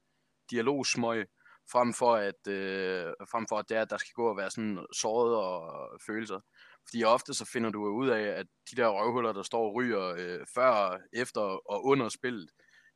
dialogsmøg, 0.51 1.27
frem 1.71 1.93
for 1.93 2.15
at, 2.15 2.47
øh, 2.47 3.13
frem 3.31 3.45
for 3.49 3.57
at 3.57 3.65
det 3.69 3.77
er, 3.77 3.81
at 3.81 3.89
der 3.89 3.97
skal 3.97 4.13
gå 4.13 4.29
og 4.29 4.37
være 4.37 4.49
sådan 4.49 4.85
såret 4.93 5.35
og 5.35 5.89
følelser. 6.05 6.39
Fordi 6.87 7.03
ofte 7.03 7.33
så 7.33 7.45
finder 7.45 7.69
du 7.69 7.85
ud 7.87 8.07
af, 8.07 8.21
at 8.21 8.45
de 8.71 8.75
der 8.75 8.87
røvhuller, 8.87 9.33
der 9.33 9.43
står 9.43 9.67
og 9.67 9.75
ryger 9.75 10.15
øh, 10.17 10.45
før, 10.55 10.99
efter 11.13 11.41
og 11.41 11.85
under 11.85 12.09
spillet, 12.09 12.49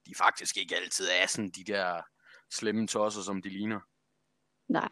de 0.06 0.16
faktisk 0.18 0.58
ikke 0.58 0.76
altid 0.76 1.06
er 1.22 1.28
sådan 1.28 1.50
de 1.50 1.64
der 1.64 2.02
slemme 2.52 2.88
tosser, 2.88 3.22
som 3.22 3.42
de 3.42 3.50
ligner. 3.50 3.80
Nej. 4.68 4.90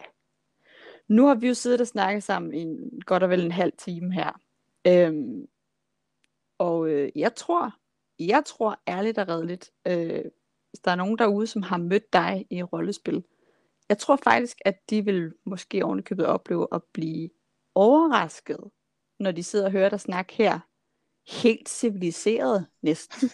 Nu 1.07 1.27
har 1.27 1.35
vi 1.35 1.47
jo 1.47 1.53
siddet 1.53 1.81
og 1.81 1.87
snakket 1.87 2.23
sammen 2.23 2.53
i 2.53 2.61
en, 2.61 3.01
godt 3.05 3.23
og 3.23 3.29
vel 3.29 3.45
en 3.45 3.51
halv 3.51 3.73
time 3.77 4.13
her. 4.13 4.41
Øhm, 4.87 5.47
og 6.57 6.89
øh, 6.89 7.11
jeg 7.15 7.35
tror, 7.35 7.73
jeg 8.19 8.43
tror 8.45 8.81
ærligt 8.87 9.17
og 9.17 9.27
redeligt, 9.27 9.71
øh, 9.87 10.25
hvis 10.77 10.83
der 10.83 10.91
er 10.91 10.95
nogen 10.95 11.17
derude, 11.17 11.47
som 11.47 11.61
har 11.61 11.77
mødt 11.77 12.13
dig 12.13 12.45
i 12.49 12.63
rollespil, 12.63 13.23
jeg 13.89 13.97
tror 13.97 14.19
faktisk, 14.23 14.57
at 14.65 14.89
de 14.89 15.05
vil 15.05 15.33
måske 15.45 15.85
ovenikøbet 15.85 16.25
opleve 16.25 16.67
at 16.71 16.81
blive 16.93 17.29
overrasket, 17.75 18.59
når 19.19 19.31
de 19.31 19.43
sidder 19.43 19.65
og 19.65 19.71
hører 19.71 19.89
dig 19.89 19.99
snakke 19.99 20.33
her. 20.33 20.59
Helt 21.27 21.69
civiliseret 21.69 22.65
næsten. 22.81 23.29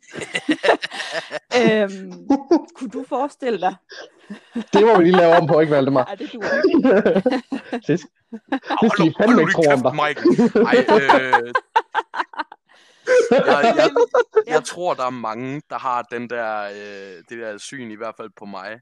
øhm, 1.62 2.27
kunne 2.75 2.89
du 2.89 3.06
forestille 3.10 3.60
dig? 3.62 3.75
det 4.73 4.86
må 4.86 4.97
vi 4.97 5.03
lige 5.03 5.17
lave 5.17 5.36
om 5.36 5.47
på, 5.47 5.60
ikke 5.60 5.71
Valdemar? 5.71 6.06
Nej, 6.10 6.15
det 6.15 6.34
duer 6.34 6.45
ikke. 6.67 6.89
det, 7.88 8.01
det 8.82 8.91
skal 8.91 9.08
I 9.08 9.13
fandme 9.19 9.41
ikke 9.41 9.53
tro 9.53 9.63
om 9.71 9.82
dig. 9.82 9.93
Mike. 10.01 10.21
Ej, 10.69 10.86
øh, 10.89 11.53
jeg, 13.32 13.74
jeg, 13.78 13.89
jeg 14.48 14.63
tror, 14.63 14.94
der 14.94 15.06
er 15.06 15.10
mange, 15.10 15.62
der 15.70 15.78
har 15.78 16.02
den 16.02 16.30
der, 16.30 16.63
øh, 16.63 17.24
det 17.30 17.38
der 17.39 17.58
syn, 17.58 17.92
i 17.92 17.96
hvert 17.96 18.16
fald 18.18 18.30
på 18.38 18.46
mig. 18.46 18.80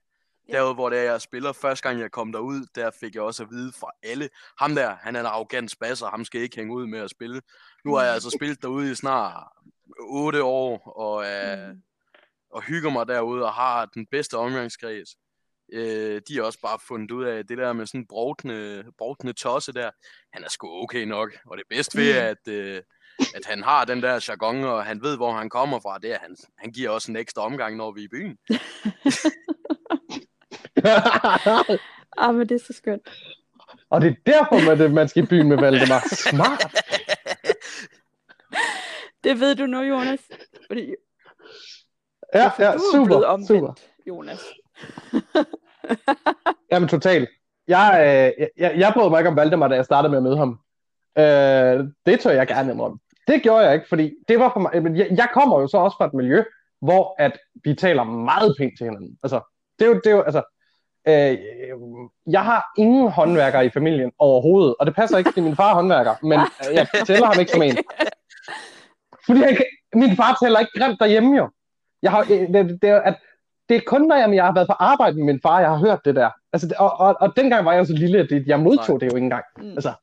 Derude, 0.52 0.74
hvor 0.74 0.90
det 0.90 1.00
er, 1.00 1.04
jeg 1.04 1.22
spiller, 1.22 1.52
første 1.52 1.88
gang 1.90 2.00
jeg 2.00 2.12
kom 2.12 2.32
derud, 2.32 2.66
der 2.76 2.92
fik 3.00 3.16
jeg 3.16 3.24
også 3.24 3.44
at 3.44 3.50
vide 3.52 3.74
fra 3.80 3.88
alle, 4.04 4.30
ham 4.60 4.76
der, 4.76 4.96
han 5.02 5.16
er 5.16 5.20
en 5.20 5.26
arrogant 5.26 5.72
spasser, 5.72 6.08
ham 6.08 6.26
skal 6.26 6.42
ikke 6.42 6.56
hænge 6.56 6.74
ud 6.74 6.88
med 6.88 7.00
at 7.00 7.10
spille. 7.10 7.42
Nu 7.86 7.96
har 7.96 8.04
jeg 8.04 8.14
altså 8.14 8.30
spillet 8.40 8.62
derude 8.62 8.92
i 8.92 8.96
snart 8.96 9.48
8 10.00 10.44
år, 10.44 10.88
og, 10.98 11.26
øh, 11.26 11.70
Mm. 11.70 11.82
og 12.52 12.62
hygger 12.62 12.90
mig 12.90 13.08
derude, 13.08 13.46
og 13.46 13.54
har 13.54 13.86
den 13.86 14.06
bedste 14.12 14.38
omgangskreds. 14.38 15.10
Øh, 15.74 16.22
de 16.28 16.36
har 16.36 16.44
også 16.44 16.60
bare 16.62 16.80
fundet 16.88 17.12
ud 17.12 17.24
af, 17.24 17.48
det 17.48 17.58
der 17.58 17.74
med 17.74 17.86
sådan 17.86 18.02
en 18.02 18.08
brovtende, 18.08 18.84
brovtende 18.98 19.34
tosse 19.34 19.74
der, 19.74 19.92
han 20.34 20.44
er 20.44 20.50
sgu 20.50 20.84
okay 20.84 21.04
nok. 21.04 21.32
Og 21.46 21.58
det 21.58 21.66
bedste 21.70 21.98
ved, 21.98 22.14
Mm. 22.22 22.28
at, 22.28 22.54
øh, 22.54 22.82
at 23.36 23.46
han 23.46 23.64
har 23.64 23.86
den 23.86 24.02
der 24.04 24.26
jargon, 24.30 24.64
og 24.64 24.86
han 24.86 25.04
ved, 25.04 25.18
hvor 25.18 25.32
han 25.32 25.50
kommer 25.50 25.80
fra, 25.80 25.98
det 25.98 26.12
er, 26.12 26.18
han, 26.22 26.36
han 26.58 26.72
giver 26.72 26.90
også 26.90 27.12
en 27.12 27.16
ekstra 27.16 27.42
omgang, 27.42 27.78
når 27.78 27.92
vi 27.92 28.02
er 28.02 28.06
i 28.06 28.08
byen. 28.08 28.38
Ah, 32.18 32.36
men 32.36 32.50
det 32.50 32.56
er 32.56 32.66
så 32.66 32.74
skønt. 32.74 33.10
og 33.90 34.02
det 34.02 34.10
er 34.10 34.32
derfor, 34.32 34.76
man, 34.76 34.94
man 34.94 35.08
skal 35.08 35.24
i 35.24 35.26
byen 35.26 35.50
med 35.50 35.58
Valdemar. 35.58 36.04
Smart. 36.16 36.66
Det 39.24 39.40
ved 39.40 39.56
du 39.56 39.66
nu, 39.66 39.82
Jonas. 39.82 40.20
Fordi 40.68 40.96
Ja, 42.34 42.48
for 42.48 42.64
ja, 42.64 42.72
du 42.72 42.78
er 42.78 42.92
super, 42.92 43.26
omvendt, 43.26 43.48
super. 43.48 43.74
Jonas. 44.08 44.40
Jamen 46.72 46.90
totalt. 46.90 47.30
Jeg, 47.68 47.94
øh, 48.40 48.48
jeg, 48.58 48.74
jeg 48.78 48.92
brød 48.94 49.10
mig 49.10 49.20
ikke 49.20 49.30
om 49.30 49.36
Valdemar, 49.36 49.68
da 49.68 49.76
jeg 49.76 49.86
startede 49.86 50.10
med 50.10 50.18
at 50.18 50.24
møde 50.24 50.38
ham. 50.38 50.60
Øh, 51.18 51.88
det 52.06 52.20
tør 52.20 52.32
jeg 52.32 52.48
gerne 52.48 52.72
indrømme. 52.72 53.00
Det 53.28 53.44
gjorde 53.44 53.66
jeg 53.66 53.74
ikke, 53.74 53.88
fordi 53.90 54.14
det 54.28 54.40
var 54.40 54.52
for 54.54 54.60
mig, 54.60 54.84
men 54.84 54.98
jeg, 54.98 55.08
jeg 55.12 55.28
kommer 55.34 55.62
jo 55.62 55.68
så 55.68 55.78
også 55.78 55.98
fra 55.98 56.06
et 56.06 56.14
miljø, 56.14 56.44
hvor 56.82 57.16
at 57.20 57.40
vi 57.64 57.74
taler 57.74 58.04
meget 58.04 58.56
pænt 58.58 58.74
til 58.78 58.86
hinanden. 58.86 59.18
Altså, 59.24 59.42
det 59.80 59.86
er 59.86 59.90
jo, 59.90 59.96
det 60.04 60.06
er 60.06 60.16
jo 60.16 60.22
altså, 60.22 60.44
øh, 61.08 61.38
jeg 62.32 62.44
har 62.44 62.66
ingen 62.78 63.12
håndværkere 63.12 63.66
i 63.66 63.70
familien 63.70 64.12
overhovedet, 64.20 64.76
og 64.80 64.86
det 64.86 64.96
passer 64.96 65.18
ikke, 65.18 65.30
fordi 65.30 65.42
min 65.42 65.56
far 65.56 65.70
er 65.70 65.76
håndværker, 65.76 66.16
men 66.24 66.40
jeg 66.78 66.88
tæller 67.06 67.26
ham 67.26 67.40
ikke 67.40 67.52
som 67.52 67.62
en. 67.62 67.78
Fordi 69.26 69.40
kan, 69.40 69.66
min 69.96 70.16
far 70.16 70.38
taler 70.44 70.60
ikke 70.60 70.80
grimt 70.80 71.00
derhjemme 71.00 71.38
jo. 71.38 71.50
Jeg 72.02 72.12
har, 72.12 72.22
øh, 72.22 72.54
det, 72.54 72.82
det, 72.82 72.90
er, 72.90 73.02
at, 73.02 73.16
det 73.70 73.78
er 73.78 73.82
kun, 73.88 74.02
når 74.08 74.16
jeg, 74.16 74.36
jeg 74.36 74.46
har 74.46 74.54
været 74.54 74.68
på 74.68 74.74
arbejde 74.74 75.16
med 75.18 75.26
min 75.26 75.40
far, 75.44 75.60
jeg 75.60 75.70
har 75.70 75.78
hørt 75.78 76.06
det 76.06 76.16
der. 76.16 76.30
Altså, 76.54 76.68
det, 76.68 76.78
og, 76.78 77.00
og, 77.00 77.16
og 77.20 77.36
dengang 77.36 77.66
var 77.66 77.74
jeg 77.74 77.88
så 77.88 77.94
lille, 77.94 78.20
at 78.20 78.48
jeg 78.48 78.60
modtog 78.60 78.96
Nej. 78.96 79.00
det 79.00 79.12
jo 79.12 79.16
ikke 79.16 79.26
engang. 79.26 79.44
Mm. 79.58 79.72
Altså, 79.72 79.90
det, 79.90 79.98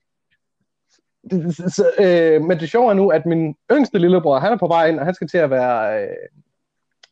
så, 1.53 1.91
øh, 1.99 2.43
men 2.43 2.61
det 2.61 2.71
sjove 2.71 2.91
er 2.91 2.95
nu, 2.95 3.09
at 3.11 3.27
min 3.27 3.57
yngste 3.73 3.99
lillebror, 3.99 4.39
han 4.39 4.53
er 4.53 4.57
på 4.57 4.67
vej 4.67 4.87
ind, 4.87 4.99
og 5.01 5.05
han 5.05 5.15
skal 5.15 5.29
til 5.29 5.39
at 5.39 5.51
være, 5.51 6.03
øh, 6.03 6.09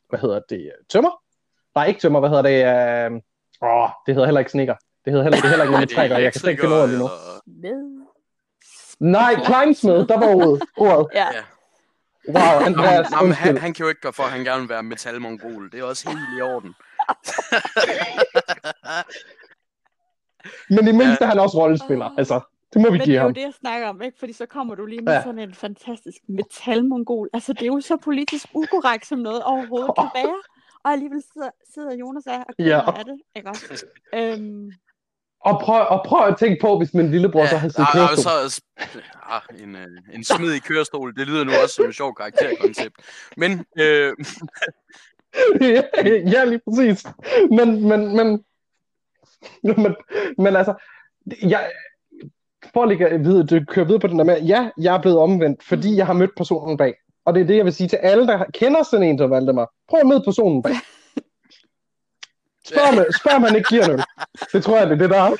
hvad 0.08 0.18
hedder 0.18 0.40
det, 0.48 0.72
tømmer? 0.88 1.10
Nej, 1.74 1.86
ikke 1.86 2.00
tømmer, 2.00 2.20
hvad 2.20 2.30
hedder 2.30 2.42
det? 2.42 2.58
Øh, 3.12 3.20
åh, 3.62 3.88
det 4.06 4.14
hedder 4.14 4.26
heller 4.26 4.38
ikke 4.38 4.50
snikker. 4.50 4.74
Det 5.04 5.12
hedder 5.12 5.24
heller, 5.24 5.36
det 5.36 5.44
er 5.44 5.48
heller 5.48 5.64
ikke 5.64 5.72
noget, 5.72 5.90
trækker. 5.96 6.18
Jeg 6.18 6.32
kan 6.32 6.40
slet 6.40 6.50
ikke 6.50 6.60
finde 6.60 6.76
ordet 6.76 6.88
lige 6.88 7.00
nu. 7.00 7.08
Nej, 9.00 9.34
kleinsmed, 9.44 10.06
der 10.06 10.18
var 10.18 10.34
ordet. 10.34 10.62
ordet. 10.76 11.06
Ja. 11.14 11.26
Wow, 12.28 12.66
Andreas, 12.66 13.06
Jamen, 13.12 13.32
han, 13.32 13.58
han 13.58 13.72
kan 13.72 13.82
jo 13.82 13.88
ikke 13.88 14.00
gøre 14.00 14.12
for, 14.12 14.22
at 14.22 14.30
han 14.30 14.44
gerne 14.44 14.60
vil 14.60 14.68
være 14.68 14.82
metalmongol. 14.82 15.70
Det 15.72 15.80
er 15.80 15.84
også 15.84 16.08
helt 16.08 16.20
i 16.38 16.40
orden. 16.40 16.74
Men 20.74 20.88
i 20.88 20.92
mindste 20.92 21.24
ja. 21.24 21.26
han 21.26 21.38
også 21.38 21.58
rollespiller. 21.58 22.10
Altså, 22.18 22.40
det 22.72 22.82
må 22.82 22.90
vi 22.90 22.98
Men 22.98 23.00
give 23.00 23.12
det 23.12 23.16
er 23.16 23.20
ham. 23.20 23.28
jo 23.30 23.34
det, 23.34 23.40
jeg 23.40 23.52
snakker 23.60 23.88
om, 23.88 24.02
ikke? 24.02 24.18
Fordi 24.18 24.32
så 24.32 24.46
kommer 24.46 24.74
du 24.74 24.86
lige 24.86 25.00
med 25.02 25.12
Ja. 25.12 25.18
ja. 25.18 25.24
sådan 25.24 25.38
en 25.38 25.54
fantastisk 25.54 26.18
metalmongol. 26.28 27.28
Altså, 27.32 27.52
det 27.52 27.62
er 27.62 27.66
jo 27.66 27.80
så 27.80 27.96
politisk 27.96 28.46
ukorrekt, 28.54 29.06
som 29.06 29.18
noget 29.18 29.42
overhovedet 29.42 29.90
kan 29.98 30.08
være. 30.14 30.36
Og 30.84 30.92
alligevel 30.92 31.22
sidder, 31.32 31.50
sidder 31.74 31.94
Jonas 31.94 32.26
af 32.26 32.38
og 32.38 32.54
Ja. 32.58 32.80
af 32.98 33.04
det, 33.04 33.20
ikke 33.36 33.48
også? 33.48 33.86
Øhm, 34.14 34.72
Og 35.40 35.60
prøv, 35.60 35.86
og 35.88 36.02
prøv 36.06 36.26
at 36.26 36.36
tænke 36.38 36.58
på, 36.60 36.78
hvis 36.78 36.94
min 36.94 37.10
lillebror 37.10 37.46
så 37.46 37.56
havde 37.56 37.72
siddet 37.72 37.88
ja, 37.94 37.98
kørestol. 38.06 38.50
så, 38.50 38.62
ja, 39.30 39.62
en, 39.64 39.76
øh, 39.76 39.86
en 40.12 40.24
smid 40.24 40.52
i 40.52 40.58
kørestol, 40.58 41.16
det 41.16 41.26
lyder 41.26 41.44
nu 41.44 41.52
også 41.62 41.74
som 41.74 41.84
et 41.84 41.94
sjovt 41.94 42.16
karakterkoncept. 42.16 42.94
Men 43.36 43.64
øh, 43.78 44.12
ja, 46.34 46.44
lige 46.44 46.60
præcis. 46.68 47.06
Men, 47.50 47.88
men, 47.88 48.16
men, 48.16 48.44
men, 49.62 49.96
men 50.38 50.56
altså, 50.56 50.74
jeg, 51.42 51.72
for 52.72 52.82
at 52.82 52.88
lægge 52.88 53.18
videre, 53.24 53.46
du 53.46 53.64
kører 53.68 53.86
videre 53.86 54.00
på 54.00 54.06
den 54.06 54.18
der 54.18 54.24
med, 54.24 54.42
ja, 54.42 54.70
jeg 54.80 54.94
er 54.96 55.00
blevet 55.02 55.18
omvendt, 55.18 55.64
fordi 55.64 55.96
jeg 55.96 56.06
har 56.06 56.12
mødt 56.12 56.30
personen 56.36 56.76
bag. 56.76 56.94
Og 57.24 57.34
det 57.34 57.42
er 57.42 57.46
det, 57.46 57.56
jeg 57.56 57.64
vil 57.64 57.72
sige 57.72 57.88
til 57.88 57.96
alle, 57.96 58.26
der 58.26 58.44
kender 58.54 58.82
sådan 58.82 59.06
en 59.06 59.18
som 59.18 59.30
Valdemar. 59.30 59.70
Prøv 59.88 60.00
at 60.00 60.06
møde 60.06 60.22
personen 60.24 60.62
bag. 60.62 60.72
Spørg, 62.68 62.94
med, 62.94 63.06
spørg 63.20 63.34
om 63.36 63.42
han 63.42 63.56
ikke 63.56 63.68
giver 63.68 63.90
øl. 63.92 64.02
Det 64.52 64.64
tror 64.64 64.78
jeg, 64.78 64.86
det 64.86 64.92
er 64.94 64.98
det, 64.98 65.10
der 65.10 65.22
er. 65.22 65.36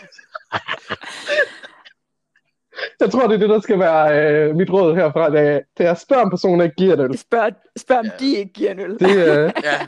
Jeg 3.00 3.10
tror, 3.10 3.26
det 3.26 3.34
er 3.34 3.38
det, 3.38 3.48
der 3.48 3.60
skal 3.60 3.78
være 3.78 4.20
øh, 4.20 4.56
mit 4.56 4.70
råd 4.70 4.94
herfra. 4.94 5.30
Det 5.30 5.40
er, 5.40 5.60
det 5.78 5.86
er 5.86 5.94
spørge 5.94 6.22
om 6.22 6.30
personen 6.30 6.60
ikke 6.60 6.76
giver 6.76 6.94
en 6.94 7.00
øl. 7.00 7.18
spørg, 7.18 7.52
spørg 7.78 7.98
om 7.98 8.04
Ja. 8.04 8.10
de 8.20 8.36
ikke 8.36 8.52
giver 8.52 8.70
en 8.70 8.80
øl. 8.80 8.98
Det, 8.98 9.10
øh, 9.16 9.52
ja, 9.64 9.78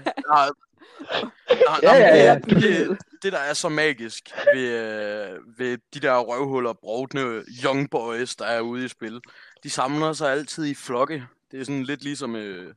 nej, 1.00 1.30
nej, 1.48 1.78
Ja, 1.82 1.94
ja, 1.94 2.16
ja. 2.16 2.34
Det, 2.34 2.62
det, 2.62 2.98
det, 3.22 3.32
der 3.32 3.38
er 3.38 3.52
så 3.54 3.68
magisk 3.68 4.30
ved, 4.54 4.68
øh, 4.68 5.58
ved 5.58 5.78
de 5.94 6.00
der 6.00 6.18
røvhuller, 6.18 6.72
brovdende 6.72 7.44
young 7.64 7.90
boys, 7.90 8.36
der 8.36 8.44
er 8.44 8.60
ude 8.60 8.84
i 8.84 8.88
spil, 8.88 9.20
de 9.62 9.70
samler 9.70 10.12
sig 10.12 10.32
altid 10.32 10.64
i 10.66 10.74
flokke. 10.74 11.24
Det 11.50 11.60
er 11.60 11.64
sådan 11.64 11.82
lidt 11.82 12.02
ligesom, 12.02 12.36
øh, 12.36 12.74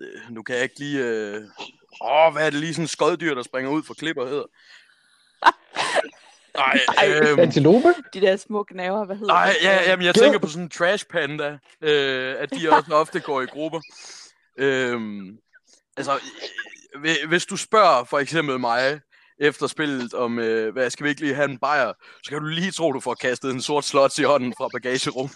øh, 0.00 0.20
nu 0.30 0.42
kan 0.42 0.54
jeg 0.54 0.62
ikke 0.62 0.78
lige, 0.78 1.04
øh, 1.04 1.42
åh, 2.00 2.32
hvad 2.32 2.46
er 2.46 2.50
det 2.50 2.60
lige 2.60 2.74
sådan 2.74 2.84
en 2.84 2.88
skoddyr, 2.88 3.34
der 3.34 3.42
springer 3.42 3.70
ud 3.70 3.82
fra 3.82 3.94
klipper 3.94 4.26
hedder? 4.26 4.46
Nej, 6.56 6.78
øhm, 7.30 7.40
antilope? 7.40 7.94
De 8.14 8.20
der 8.20 8.36
små 8.36 8.62
knaver, 8.62 9.04
hvad 9.04 9.16
hedder 9.16 9.32
Nej, 9.34 9.46
det? 9.46 9.64
ja, 9.64 9.90
jamen, 9.90 10.06
jeg 10.06 10.14
tænker 10.14 10.38
på 10.38 10.48
sådan 10.48 10.62
en 10.62 10.70
trash 10.70 11.06
panda, 11.06 11.58
øh, 11.80 12.34
at 12.38 12.50
de 12.50 12.68
også 12.76 12.92
ofte 12.92 13.20
går 13.20 13.42
i 13.42 13.46
grupper. 13.46 13.80
Øhm, 14.58 15.38
altså, 15.96 16.12
øh, 16.14 16.20
hvis 17.28 17.46
du 17.46 17.56
spørger 17.56 18.04
for 18.04 18.18
eksempel 18.18 18.60
mig 18.60 19.00
efter 19.38 19.66
spillet 19.66 20.14
om, 20.14 20.38
øh, 20.38 20.72
hvad 20.72 20.90
skal 20.90 21.04
vi 21.04 21.08
ikke 21.08 21.20
lige 21.20 21.34
have 21.34 21.50
en 21.50 21.58
bajer, 21.58 21.92
så 22.24 22.30
kan 22.30 22.40
du 22.40 22.46
lige 22.46 22.70
tro, 22.70 22.92
du 22.92 23.00
får 23.00 23.14
kastet 23.14 23.50
en 23.50 23.62
sort 23.62 23.84
slot 23.84 24.18
i 24.18 24.22
hånden 24.22 24.54
fra 24.58 24.68
bagagerum. 24.68 25.30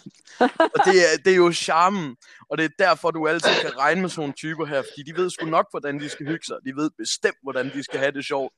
og 0.74 0.84
det 0.84 0.96
er, 1.12 1.16
det 1.24 1.32
er 1.32 1.36
jo 1.36 1.52
charmen, 1.52 2.16
og 2.50 2.58
det 2.58 2.64
er 2.64 2.68
derfor, 2.78 3.10
du 3.10 3.26
altid 3.28 3.50
kan 3.60 3.78
regne 3.78 4.00
med 4.00 4.10
sådan 4.10 4.20
nogle 4.20 4.34
typer 4.34 4.66
her, 4.66 4.82
fordi 4.82 5.12
de 5.12 5.16
ved 5.16 5.30
sgu 5.30 5.46
nok, 5.46 5.66
hvordan 5.70 6.00
de 6.00 6.08
skal 6.08 6.26
hygge 6.26 6.44
sig. 6.44 6.56
De 6.66 6.76
ved 6.76 6.90
bestemt, 6.98 7.36
hvordan 7.42 7.70
de 7.72 7.82
skal 7.82 7.98
have 7.98 8.12
det 8.12 8.24
sjovt. 8.24 8.52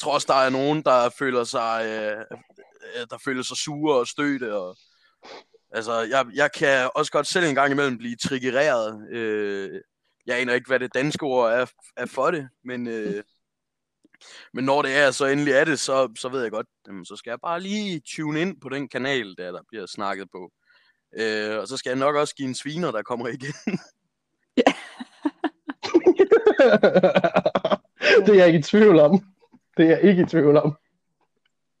Trods 0.00 0.24
der 0.24 0.34
er 0.34 0.50
nogen, 0.50 0.82
der 0.82 1.08
føler 1.18 1.44
sig, 1.44 1.84
øh, 1.86 2.20
øh, 2.96 3.06
der 3.10 3.18
føler 3.24 3.42
sig 3.42 3.56
sure 3.56 3.98
og 3.98 4.06
stødte. 4.06 4.54
Og, 4.54 4.76
altså, 5.72 6.00
jeg, 6.00 6.26
jeg 6.34 6.52
kan 6.52 6.90
også 6.94 7.12
godt 7.12 7.26
selv 7.26 7.46
en 7.46 7.54
gang 7.54 7.72
imellem 7.72 7.98
blive 7.98 8.16
triggereret. 8.16 9.08
Øh, 9.12 9.80
jeg 10.26 10.40
aner 10.40 10.54
ikke, 10.54 10.68
hvad 10.68 10.80
det 10.80 10.94
danske 10.94 11.22
ord 11.22 11.52
er, 11.52 11.66
er 11.96 12.06
for 12.06 12.30
det, 12.30 12.48
men, 12.64 12.86
øh, 12.86 13.22
men 14.52 14.64
når 14.64 14.82
det 14.82 14.96
er, 14.96 15.10
så 15.10 15.26
endelig 15.26 15.52
er 15.52 15.64
det, 15.64 15.80
så, 15.80 16.12
så 16.18 16.28
ved 16.28 16.42
jeg 16.42 16.50
godt, 16.50 16.66
jamen, 16.86 17.04
så 17.04 17.16
skal 17.16 17.30
jeg 17.30 17.40
bare 17.40 17.60
lige 17.60 18.02
tune 18.06 18.40
ind 18.40 18.60
på 18.60 18.68
den 18.68 18.88
kanal, 18.88 19.34
der, 19.38 19.52
der 19.52 19.62
bliver 19.68 19.86
snakket 19.86 20.28
på. 20.30 20.52
Øh, 21.16 21.58
og 21.58 21.68
så 21.68 21.76
skal 21.76 21.90
jeg 21.90 21.98
nok 21.98 22.16
også 22.16 22.34
give 22.34 22.48
en 22.48 22.54
sviner, 22.54 22.90
der 22.90 23.02
kommer 23.02 23.28
igen. 23.28 23.54
det 28.26 28.28
er 28.28 28.34
jeg 28.34 28.46
ikke 28.46 28.58
i 28.58 28.62
tvivl 28.62 28.98
om. 29.00 29.24
Det 29.76 29.84
er 29.84 29.88
jeg 29.88 30.02
ikke 30.02 30.22
i 30.22 30.26
tvivl 30.26 30.56
om. 30.56 30.76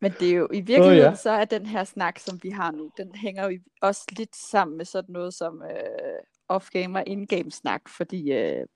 Men 0.00 0.12
det 0.20 0.30
er 0.30 0.34
jo 0.34 0.48
i 0.52 0.60
virkeligheden, 0.60 1.06
oh, 1.06 1.12
ja. 1.12 1.14
så 1.14 1.30
er 1.30 1.44
den 1.44 1.66
her 1.66 1.84
snak, 1.84 2.18
som 2.18 2.38
vi 2.42 2.50
har 2.50 2.70
nu, 2.70 2.90
den 2.96 3.14
hænger 3.14 3.48
jo 3.48 3.58
også 3.82 4.02
lidt 4.18 4.36
sammen 4.36 4.76
med 4.76 4.84
sådan 4.84 5.12
noget 5.12 5.34
som 5.34 5.62
øh, 5.62 6.18
off-game 6.56 6.98
og 6.98 7.04
in-game 7.06 7.50
snak, 7.50 7.88
fordi 7.88 8.32
øh, 8.32 8.66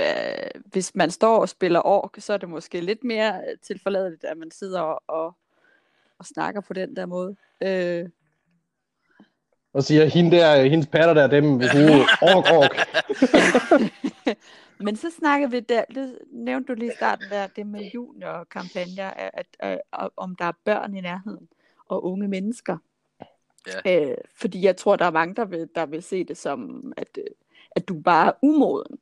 øh, 0.00 0.60
hvis 0.66 0.94
man 0.94 1.10
står 1.10 1.38
og 1.38 1.48
spiller 1.48 1.86
ork, 1.86 2.14
så 2.18 2.32
er 2.32 2.36
det 2.36 2.48
måske 2.48 2.80
lidt 2.80 3.04
mere 3.04 3.42
tilforladeligt, 3.62 4.24
at 4.24 4.36
man 4.36 4.50
sidder 4.50 4.80
og, 4.80 5.02
og, 5.06 5.36
og 6.18 6.26
snakker 6.26 6.60
på 6.60 6.72
den 6.72 6.96
der 6.96 7.06
måde. 7.06 7.36
Øh, 7.62 8.08
Og 9.72 9.82
siger, 9.82 10.04
hende 10.04 10.36
der, 10.36 10.62
hendes 10.64 10.86
patter 10.86 11.14
der, 11.14 11.26
dem 11.26 11.60
vil 11.60 11.68
bruge 11.74 12.00
ork, 12.22 12.44
ork. 12.52 12.76
Men 14.84 14.96
så 14.96 15.10
snakker 15.18 15.48
vi 15.48 15.60
der, 15.60 15.84
det 15.94 16.18
nævnte 16.32 16.72
du 16.72 16.78
lige 16.78 16.92
i 16.92 16.96
starten 16.96 17.24
der, 17.30 17.46
det 17.46 17.66
med 17.66 17.90
juniorkampagner, 17.94 19.10
at, 19.10 19.46
at, 19.60 19.80
at, 19.92 20.08
om 20.16 20.36
der 20.36 20.44
er 20.44 20.52
børn 20.64 20.96
i 20.96 21.00
nærheden, 21.00 21.48
og 21.88 22.04
unge 22.04 22.28
mennesker. 22.28 22.76
Ja. 23.84 24.10
Øh, 24.10 24.16
fordi 24.36 24.62
jeg 24.62 24.76
tror, 24.76 24.96
der 24.96 25.04
er 25.04 25.10
mange, 25.10 25.34
der 25.34 25.44
vil, 25.44 25.68
der 25.74 25.86
vil 25.86 26.02
se 26.02 26.24
det 26.24 26.36
som, 26.36 26.92
at, 26.96 27.18
øh, 27.18 27.24
at 27.70 27.88
du 27.88 28.00
bare 28.00 28.28
er 28.28 28.32
umoden. 28.42 28.98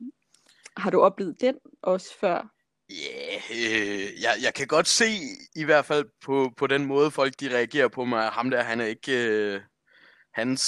Har 0.77 0.91
du 0.91 1.01
oplevet 1.01 1.41
den 1.41 1.57
også 1.83 2.19
før? 2.21 2.53
Ja, 2.91 3.57
yeah, 3.57 4.03
øh, 4.03 4.23
jeg, 4.23 4.35
jeg 4.43 4.55
kan 4.55 4.67
godt 4.67 4.89
se 4.89 5.07
i 5.57 5.65
hvert 5.65 5.85
fald 5.85 6.05
på, 6.25 6.53
på 6.57 6.67
den 6.67 6.87
måde, 6.87 7.11
folk 7.11 7.41
de 7.41 7.55
reagerer 7.57 7.89
på 7.89 8.05
mig. 8.05 8.29
Ham 8.29 8.51
der, 8.51 8.63
han 8.63 8.81
er 8.81 8.87
ikke... 8.87 9.29
Øh, 9.29 9.61
hans 10.35 10.63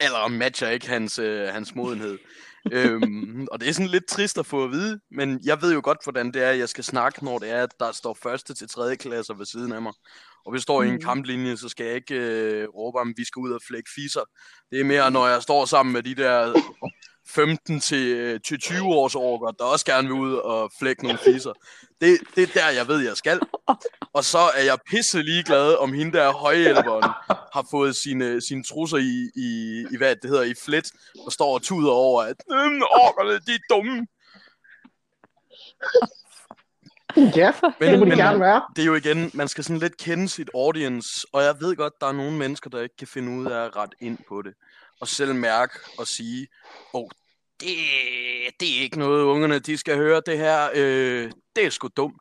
alder 0.00 0.28
matcher 0.28 0.68
ikke 0.68 0.88
hans, 0.88 1.18
øh, 1.18 1.48
hans 1.48 1.74
modenhed. 1.74 2.18
øhm, 2.72 3.46
og 3.52 3.60
det 3.60 3.68
er 3.68 3.72
sådan 3.72 3.86
lidt 3.90 4.06
trist 4.06 4.38
at 4.38 4.46
få 4.46 4.64
at 4.64 4.70
vide, 4.70 5.00
men 5.10 5.40
jeg 5.44 5.62
ved 5.62 5.72
jo 5.74 5.80
godt, 5.84 5.98
hvordan 6.04 6.32
det 6.32 6.42
er, 6.42 6.50
jeg 6.50 6.68
skal 6.68 6.84
snakke, 6.84 7.24
når 7.24 7.38
det 7.38 7.50
er, 7.50 7.62
at 7.62 7.74
der 7.80 7.92
står 7.92 8.18
første 8.22 8.54
til 8.54 8.68
tredje 8.68 8.96
klasser 8.96 9.34
ved 9.34 9.46
siden 9.46 9.72
af 9.72 9.82
mig. 9.82 9.92
Og 10.46 10.52
hvis 10.52 10.58
jeg 10.58 10.62
står 10.62 10.82
i 10.82 10.86
en 10.88 10.92
Mhm. 10.94 11.02
kamplinje, 11.02 11.56
så 11.56 11.68
skal 11.68 11.86
jeg 11.86 11.94
ikke 11.94 12.14
øh, 12.14 12.68
råbe, 12.68 12.98
om 12.98 13.14
vi 13.16 13.24
skal 13.24 13.40
ud 13.40 13.50
og 13.52 13.60
flække 13.68 13.90
fisser. 13.94 14.20
Det 14.70 14.80
er 14.80 14.84
mere, 14.84 15.10
når 15.10 15.26
jeg 15.26 15.42
står 15.42 15.64
sammen 15.64 15.92
med 15.92 16.02
de 16.02 16.14
der 16.14 16.52
15 17.28 17.80
til, 17.80 18.06
øh, 18.16 18.40
til 18.46 18.60
20 18.60 18.84
års 18.84 19.14
orker, 19.14 19.50
der 19.50 19.64
også 19.64 19.84
gerne 19.86 20.08
vil 20.08 20.16
ud 20.16 20.34
og 20.34 20.70
flække 20.78 21.02
nogle 21.02 21.18
fisser. 21.18 21.52
Det, 22.00 22.18
det 22.36 22.42
er 22.42 22.52
der, 22.60 22.68
jeg 22.70 22.88
ved, 22.88 22.98
jeg 23.06 23.16
skal. 23.16 23.40
Og 24.12 24.24
så 24.24 24.38
er 24.38 24.62
jeg 24.62 24.78
pisse 24.90 25.22
ligeglad, 25.22 25.74
om 25.78 25.92
hende 25.92 26.12
der 26.18 26.32
højhjælperen 26.32 27.10
har 27.52 27.66
fået 27.70 27.96
sine, 27.96 28.40
sine 28.40 28.64
trusser 28.64 28.96
i, 28.96 29.30
i, 29.36 29.80
i, 29.92 29.96
hvad 29.96 30.16
det 30.16 30.30
hedder, 30.30 30.42
i 30.42 30.54
flet, 30.64 30.92
og 31.26 31.32
står 31.32 31.54
og 31.54 31.62
tuder 31.62 31.90
over, 31.92 32.22
at 32.22 32.36
"Øhm, 32.52 32.82
orkerne, 32.82 33.32
de 33.32 33.52
er 33.54 33.74
dumme. 33.74 34.06
Ja, 37.36 37.52
Men, 37.80 37.90
det 37.90 37.98
må 37.98 38.04
de 38.04 38.08
men 38.08 38.18
gerne 38.18 38.40
være. 38.40 38.62
det 38.76 38.82
er 38.82 38.86
jo 38.86 38.94
igen, 38.94 39.30
man 39.34 39.48
skal 39.48 39.64
sådan 39.64 39.78
lidt 39.80 39.96
kende 39.96 40.28
sit 40.28 40.50
audience, 40.54 41.26
og 41.32 41.42
jeg 41.42 41.54
ved 41.60 41.76
godt, 41.76 41.92
der 42.00 42.06
er 42.06 42.12
nogle 42.12 42.32
mennesker, 42.38 42.70
der 42.70 42.80
ikke 42.82 42.96
kan 42.96 43.08
finde 43.08 43.38
ud 43.40 43.46
af 43.46 43.64
at 43.64 43.76
rette 43.76 43.96
ind 44.00 44.18
på 44.28 44.42
det, 44.42 44.54
og 45.04 45.08
selv 45.08 45.34
mærke 45.34 45.78
og 45.98 46.06
sige, 46.06 46.48
åh, 46.94 47.00
oh, 47.00 47.08
det, 47.60 47.68
det 48.60 48.78
er 48.78 48.82
ikke 48.82 48.98
noget, 48.98 49.22
ungerne 49.22 49.58
de 49.58 49.76
skal 49.76 49.96
høre, 49.96 50.22
det 50.26 50.38
her, 50.38 50.70
øh, 50.74 51.32
det 51.56 51.66
er 51.66 51.70
sgu 51.70 51.88
dumt. 51.96 52.20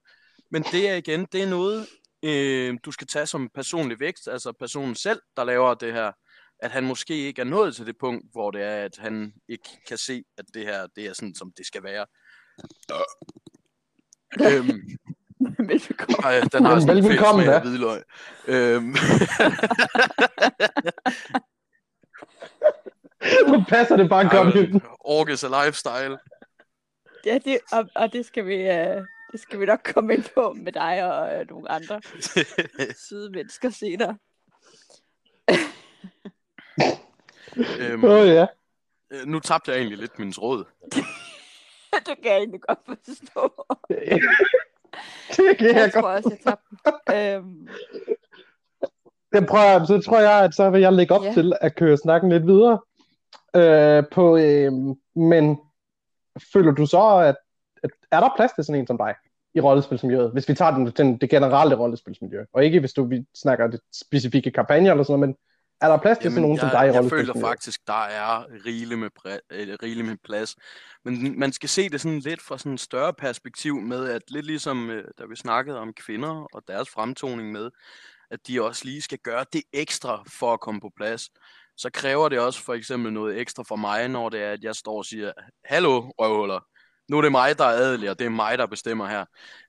Men 0.51 0.63
det 0.63 0.89
er 0.89 0.95
igen, 0.95 1.27
det 1.31 1.43
er 1.43 1.47
noget, 1.47 1.87
øh, 2.23 2.77
du 2.85 2.91
skal 2.91 3.07
tage 3.07 3.25
som 3.25 3.49
personlig 3.55 3.99
vækst, 3.99 4.27
altså 4.27 4.53
personen 4.59 4.95
selv, 4.95 5.21
der 5.37 5.43
laver 5.43 5.73
det 5.73 5.93
her, 5.93 6.11
at 6.59 6.71
han 6.71 6.83
måske 6.83 7.17
ikke 7.17 7.41
er 7.41 7.45
nået 7.45 7.75
til 7.75 7.85
det 7.85 7.95
punkt, 7.99 8.25
hvor 8.31 8.51
det 8.51 8.61
er, 8.61 8.85
at 8.85 8.97
han 8.97 9.33
ikke 9.47 9.69
kan 9.87 9.97
se, 9.97 10.23
at 10.37 10.45
det 10.53 10.65
her, 10.65 10.87
det 10.95 11.05
er 11.05 11.13
sådan, 11.13 11.35
som 11.35 11.53
det 11.57 11.65
skal 11.65 11.83
være. 11.83 12.05
øhm, 14.41 14.81
Velbekomme. 15.69 16.15
ej, 16.23 16.39
den 16.39 16.65
har 16.65 16.79
sådan 16.79 16.97
en 16.97 17.11
af 17.11 17.45
da. 17.45 17.59
hvidløg. 17.59 18.03
Øhm, 18.47 18.95
Nu 23.53 23.63
passer 23.69 23.97
det 23.97 24.09
bare 24.09 24.29
godt 24.29 24.55
ind. 24.55 24.81
Orkes 24.99 25.43
a 25.43 25.65
lifestyle. 25.65 26.17
Ja, 27.25 27.37
det, 27.45 27.59
og, 27.71 27.89
og 27.95 28.13
det 28.13 28.25
skal 28.25 28.45
vi... 28.45 28.55
Uh, 28.55 29.05
det 29.31 29.39
skal 29.41 29.59
vi 29.59 29.65
nok 29.65 29.91
komme 29.93 30.13
ind 30.13 30.23
på 30.35 30.53
med 30.57 30.71
dig 30.71 31.03
og 31.13 31.39
uh, 31.41 31.49
nogle 31.49 31.71
andre 31.71 32.01
søde 33.09 33.29
mennesker 33.31 33.69
senere. 33.69 34.17
øhm, 37.79 38.03
oh, 38.03 38.27
ja. 38.27 38.45
øh, 39.11 39.25
nu 39.25 39.39
tabte 39.39 39.71
jeg 39.71 39.77
egentlig 39.77 39.97
lidt 39.97 40.19
min 40.19 40.31
tråd. 40.33 40.65
det 42.05 42.05
kan 42.05 42.25
jeg 42.31 42.37
egentlig 42.37 42.61
godt 42.61 42.79
forstå. 42.85 43.65
det 45.37 45.57
kan 45.57 45.67
jeg 45.67 45.75
Jeg 45.75 45.93
tror 45.93 46.01
godt. 46.01 46.25
også, 46.25 46.37
jeg 46.45 46.57
tabte 46.85 47.33
øhm, 47.35 47.67
Jeg 49.33 49.45
prøver, 49.45 49.85
så 49.85 50.01
tror 50.05 50.19
jeg, 50.19 50.43
at 50.43 50.55
så 50.55 50.69
vil 50.69 50.81
jeg 50.81 50.93
lægge 50.93 51.13
op 51.13 51.23
Ja. 51.23 51.33
til 51.33 51.53
at 51.61 51.75
køre 51.75 51.97
snakken 51.97 52.29
lidt 52.31 52.47
videre. 52.47 52.79
Øh, 53.55 54.03
på, 54.11 54.37
øh, 54.37 54.71
men 55.15 55.57
føler 56.53 56.71
du 56.71 56.85
så, 56.85 57.17
at, 57.17 57.35
at 57.83 57.89
er 58.11 58.19
der 58.19 58.29
plads 58.35 58.51
til 58.51 58.63
sådan 58.63 58.81
en 58.81 58.87
som 58.87 58.97
dig 58.97 59.15
i 59.55 59.59
rollespilsmiljøet? 59.59 60.31
Hvis 60.31 60.49
vi 60.49 60.53
tager 60.53 60.71
den, 60.71 60.87
den, 60.87 61.17
det 61.17 61.29
generelle 61.29 61.75
rollespilsmiljø, 61.75 62.45
og 62.53 62.65
ikke 62.65 62.79
hvis 62.79 62.93
du 62.93 63.03
vi 63.03 63.25
snakker 63.35 63.67
det 63.67 63.79
specifikke 63.93 64.51
kampagner 64.51 64.91
eller 64.91 65.03
sådan 65.03 65.19
noget, 65.19 65.29
men 65.29 65.35
er 65.81 65.87
der 65.87 65.97
plads 65.97 66.17
til 66.17 66.31
sådan 66.31 66.41
nogen 66.41 66.57
jeg, 66.57 66.61
som 66.61 66.69
dig 66.69 66.87
i 66.87 66.91
jeg 66.91 67.09
føler 67.09 67.39
faktisk, 67.39 67.87
der 67.87 68.03
er 68.03 68.45
rigeligt 68.65 68.99
med, 68.99 69.09
øh, 69.51 69.77
rigeligt 69.83 70.07
med 70.07 70.17
plads. 70.23 70.55
Men 71.05 71.39
man 71.39 71.51
skal 71.51 71.69
se 71.69 71.89
det 71.89 72.01
sådan 72.01 72.19
lidt 72.19 72.41
fra 72.41 72.57
sådan 72.57 72.73
et 72.73 72.79
større 72.79 73.13
perspektiv 73.13 73.75
med, 73.75 74.09
at 74.09 74.21
lidt 74.27 74.45
ligesom 74.45 74.89
øh, 74.89 75.03
da 75.19 75.23
vi 75.29 75.35
snakkede 75.35 75.79
om 75.79 75.93
kvinder 75.93 76.47
og 76.53 76.63
deres 76.67 76.89
fremtoning 76.89 77.51
med, 77.51 77.69
at 78.31 78.39
de 78.47 78.63
også 78.63 78.85
lige 78.85 79.01
skal 79.01 79.17
gøre 79.17 79.45
det 79.53 79.63
ekstra 79.73 80.23
for 80.39 80.53
at 80.53 80.59
komme 80.59 80.81
på 80.81 80.91
plads. 80.97 81.29
Så 81.77 81.89
kræver 81.93 82.29
det 82.29 82.39
også 82.39 82.63
for 82.63 82.73
eksempel 82.73 83.13
noget 83.13 83.39
ekstra 83.39 83.63
for 83.63 83.75
mig, 83.75 84.07
når 84.07 84.29
det 84.29 84.41
er, 84.41 84.51
at 84.51 84.63
jeg 84.63 84.75
står 84.75 84.97
og 84.97 85.05
siger, 85.05 85.31
hallo 85.65 86.11
røvhuller, 86.19 86.59
nu 87.09 87.17
er 87.17 87.21
det 87.21 87.31
mig, 87.31 87.57
der 87.57 87.63
er 87.63 87.77
adelig, 87.77 88.09
og 88.09 88.19
det 88.19 88.25
er 88.25 88.29
mig, 88.29 88.57
der 88.57 88.65
bestemmer 88.65 89.07
her. 89.07 89.25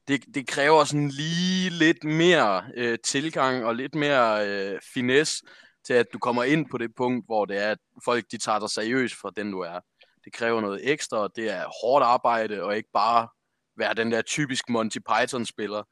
Det, 0.09 0.25
det 0.35 0.47
kræver 0.47 0.85
sådan 0.85 1.09
lige 1.09 1.71
lidt 1.71 2.05
mere 2.05 2.65
øh, 2.77 2.99
tilgang 3.07 3.65
og 3.65 3.75
lidt 3.75 3.95
mere 3.95 4.49
øh, 4.49 4.81
finesse, 4.95 5.45
til 5.87 5.95
at 5.95 6.07
du 6.13 6.19
kommer 6.19 6.45
ind 6.45 6.67
på 6.71 6.79
det 6.79 6.95
punkt, 6.97 7.27
hvor 7.27 7.45
det 7.45 7.59
er, 7.59 7.71
at 7.71 7.79
folk 8.05 8.25
de 8.31 8.39
tager 8.39 8.59
dig 8.59 8.71
seriøst 8.71 9.15
for 9.21 9.31
den, 9.31 9.53
du 9.53 9.61
er. 9.61 9.81
Det 10.25 10.33
kræver 10.33 10.61
noget 10.61 10.93
ekstra, 10.93 11.17
og 11.19 11.31
det 11.37 11.51
er 11.51 11.65
hårdt 11.83 12.05
arbejde, 12.05 12.63
og 12.63 12.77
ikke 12.77 12.89
bare 12.95 13.29
være 13.77 13.95
den 13.95 14.13
der 14.13 14.23
typisk 14.23 14.69
Monty 14.69 14.99
Python-spiller, 14.99 15.83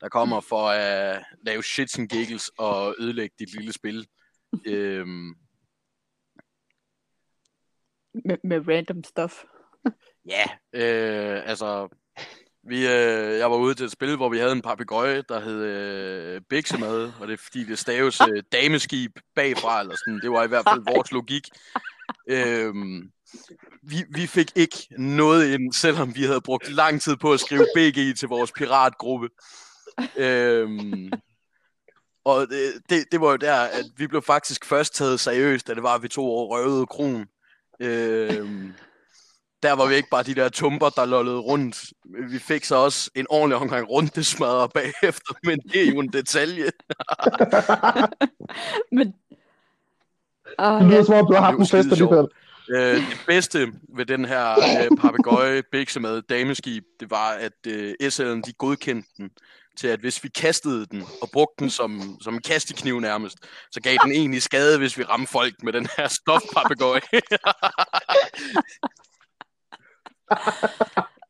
der 0.00 0.08
kommer 0.08 0.40
for 0.40 0.68
at 0.68 1.24
lave 1.46 1.62
shits 1.62 1.98
and 1.98 2.08
giggles 2.08 2.50
og 2.58 2.94
ødelægge 2.98 3.34
dit 3.38 3.54
lille 3.54 3.72
spil. 3.72 4.06
øhm, 4.66 5.34
med, 8.24 8.36
med 8.44 8.68
random 8.68 9.04
stuff. 9.04 9.44
ja, 10.34 10.44
øh, 10.72 11.48
altså, 11.48 11.88
vi, 12.62 12.86
øh, 12.86 13.38
jeg 13.38 13.50
var 13.50 13.56
ude 13.56 13.74
til 13.74 13.86
et 13.86 13.92
spil, 13.92 14.16
hvor 14.16 14.28
vi 14.28 14.38
havde 14.38 14.52
en 14.52 14.62
papegøje, 14.62 15.22
der 15.28 15.40
hed 15.40 15.62
øh, 15.62 16.40
Biksemad, 16.50 17.12
og 17.20 17.28
det 17.28 17.32
er 17.32 17.42
fordi, 17.42 17.64
det 17.64 17.78
staves 17.78 18.20
øh, 18.20 18.42
dameskib 18.52 19.18
bagfra, 19.34 19.80
eller 19.80 19.96
sådan. 19.96 20.20
Det 20.20 20.30
var 20.30 20.44
i 20.44 20.48
hvert 20.48 20.68
fald 20.68 20.94
vores 20.94 21.12
logik. 21.12 21.48
Øhm, 22.28 23.10
vi, 23.82 24.04
vi 24.14 24.26
fik 24.26 24.52
ikke 24.56 24.86
noget 24.98 25.54
ind, 25.54 25.72
selvom 25.72 26.16
vi 26.16 26.22
havde 26.22 26.40
brugt 26.40 26.70
lang 26.70 27.02
tid 27.02 27.16
på 27.16 27.32
at 27.32 27.40
skrive 27.40 27.66
BG 27.74 28.18
til 28.18 28.28
vores 28.28 28.52
piratgruppe. 28.52 29.28
Øhm, 30.16 31.10
og 32.24 32.46
det, 32.48 32.72
det, 32.90 33.04
det 33.12 33.20
var 33.20 33.30
jo 33.30 33.36
der, 33.36 33.60
at 33.60 33.84
vi 33.96 34.06
blev 34.06 34.22
faktisk 34.22 34.64
først 34.64 34.94
taget 34.94 35.20
seriøst, 35.20 35.66
da 35.66 35.74
det 35.74 35.82
var, 35.82 35.94
at 35.94 36.02
vi 36.02 36.08
tog 36.08 36.24
over 36.24 36.56
røvede 36.56 36.86
kron. 36.86 37.26
Øhm, 37.80 38.72
der 39.62 39.72
var 39.72 39.88
vi 39.88 39.94
ikke 39.94 40.10
bare 40.10 40.22
de 40.22 40.34
der 40.34 40.48
tumper, 40.48 40.88
der 40.88 41.04
lollede 41.04 41.38
rundt. 41.38 41.92
Vi 42.30 42.38
fik 42.38 42.64
så 42.64 42.76
også 42.76 43.10
en 43.14 43.26
ordentlig 43.30 43.56
omgang 43.56 43.90
rundesmadre 43.90 44.68
bagefter, 44.68 45.34
men 45.44 45.58
det 45.58 45.82
er 45.82 45.92
jo 45.92 46.00
en 46.00 46.12
detalje. 46.12 46.64
Men... 48.96 49.14
Oh, 50.58 50.80
Det 50.80 50.90
lyder 50.90 51.04
som 51.04 51.14
om, 51.14 51.26
du 51.26 51.34
har 51.34 51.40
haft 51.40 51.58
Det 51.58 51.72
er 51.72 51.78
en 51.78 51.84
fest 51.84 51.92
alligevel. 51.92 52.26
Øh, 52.70 52.94
det 52.94 53.24
bedste 53.26 53.72
ved 53.96 54.06
den 54.06 54.24
her 54.24 54.50
øh, 54.50 54.96
papegøje 55.00 55.62
biksemad 55.72 56.22
dameskib, 56.22 56.84
det 57.00 57.10
var, 57.10 57.30
at 57.30 57.66
øh, 57.66 57.94
SL'en 58.02 58.40
de 58.46 58.52
godkendte 58.58 59.08
den 59.16 59.30
til, 59.80 59.88
at 59.88 60.00
hvis 60.00 60.24
vi 60.24 60.28
kastede 60.28 60.86
den 60.86 61.04
og 61.22 61.30
brugte 61.32 61.54
den 61.58 61.70
som, 61.70 62.18
som 62.20 62.34
en 62.34 62.42
kastekniv 62.42 63.00
nærmest, 63.00 63.38
så 63.70 63.80
gav 63.80 63.96
den 64.04 64.12
egentlig 64.12 64.42
skade, 64.42 64.78
hvis 64.78 64.98
vi 64.98 65.04
ramte 65.04 65.32
folk 65.32 65.62
med 65.62 65.72
den 65.72 65.88
her 65.96 66.08
stofpapegøje. 66.08 67.00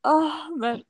Åh, 0.05 0.14
oh, 0.14 0.32
mand. 0.61 0.82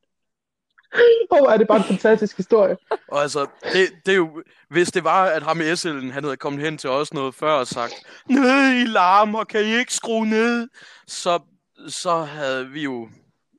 Åh, 1.31 1.41
oh, 1.43 1.53
er 1.53 1.57
det 1.57 1.69
bare 1.69 1.79
en 1.79 1.85
fantastisk 1.85 2.37
historie. 2.37 2.77
og 3.09 3.23
altså, 3.23 3.47
det, 3.73 3.89
det 4.07 4.13
er 4.13 4.17
jo, 4.17 4.43
hvis 4.69 4.93
det 4.93 5.05
var, 5.05 5.25
at 5.25 5.43
ham 5.43 5.61
i 5.61 5.65
SL'en, 5.65 6.13
han 6.13 6.25
havde 6.25 6.37
kommet 6.37 6.65
hen 6.65 6.79
til 6.79 6.91
os 6.91 7.15
noget 7.15 7.35
før 7.35 7.53
og 7.53 7.67
sagt, 7.67 7.95
nej, 8.27 8.83
I 8.83 8.85
larmer, 8.85 9.45
kan 9.45 9.65
I 9.65 9.79
ikke 9.79 9.95
skrue 9.95 10.27
ned? 10.27 10.69
Så, 11.07 11.41
så 11.89 12.17
havde 12.17 12.69
vi 12.69 12.83
jo 12.83 13.09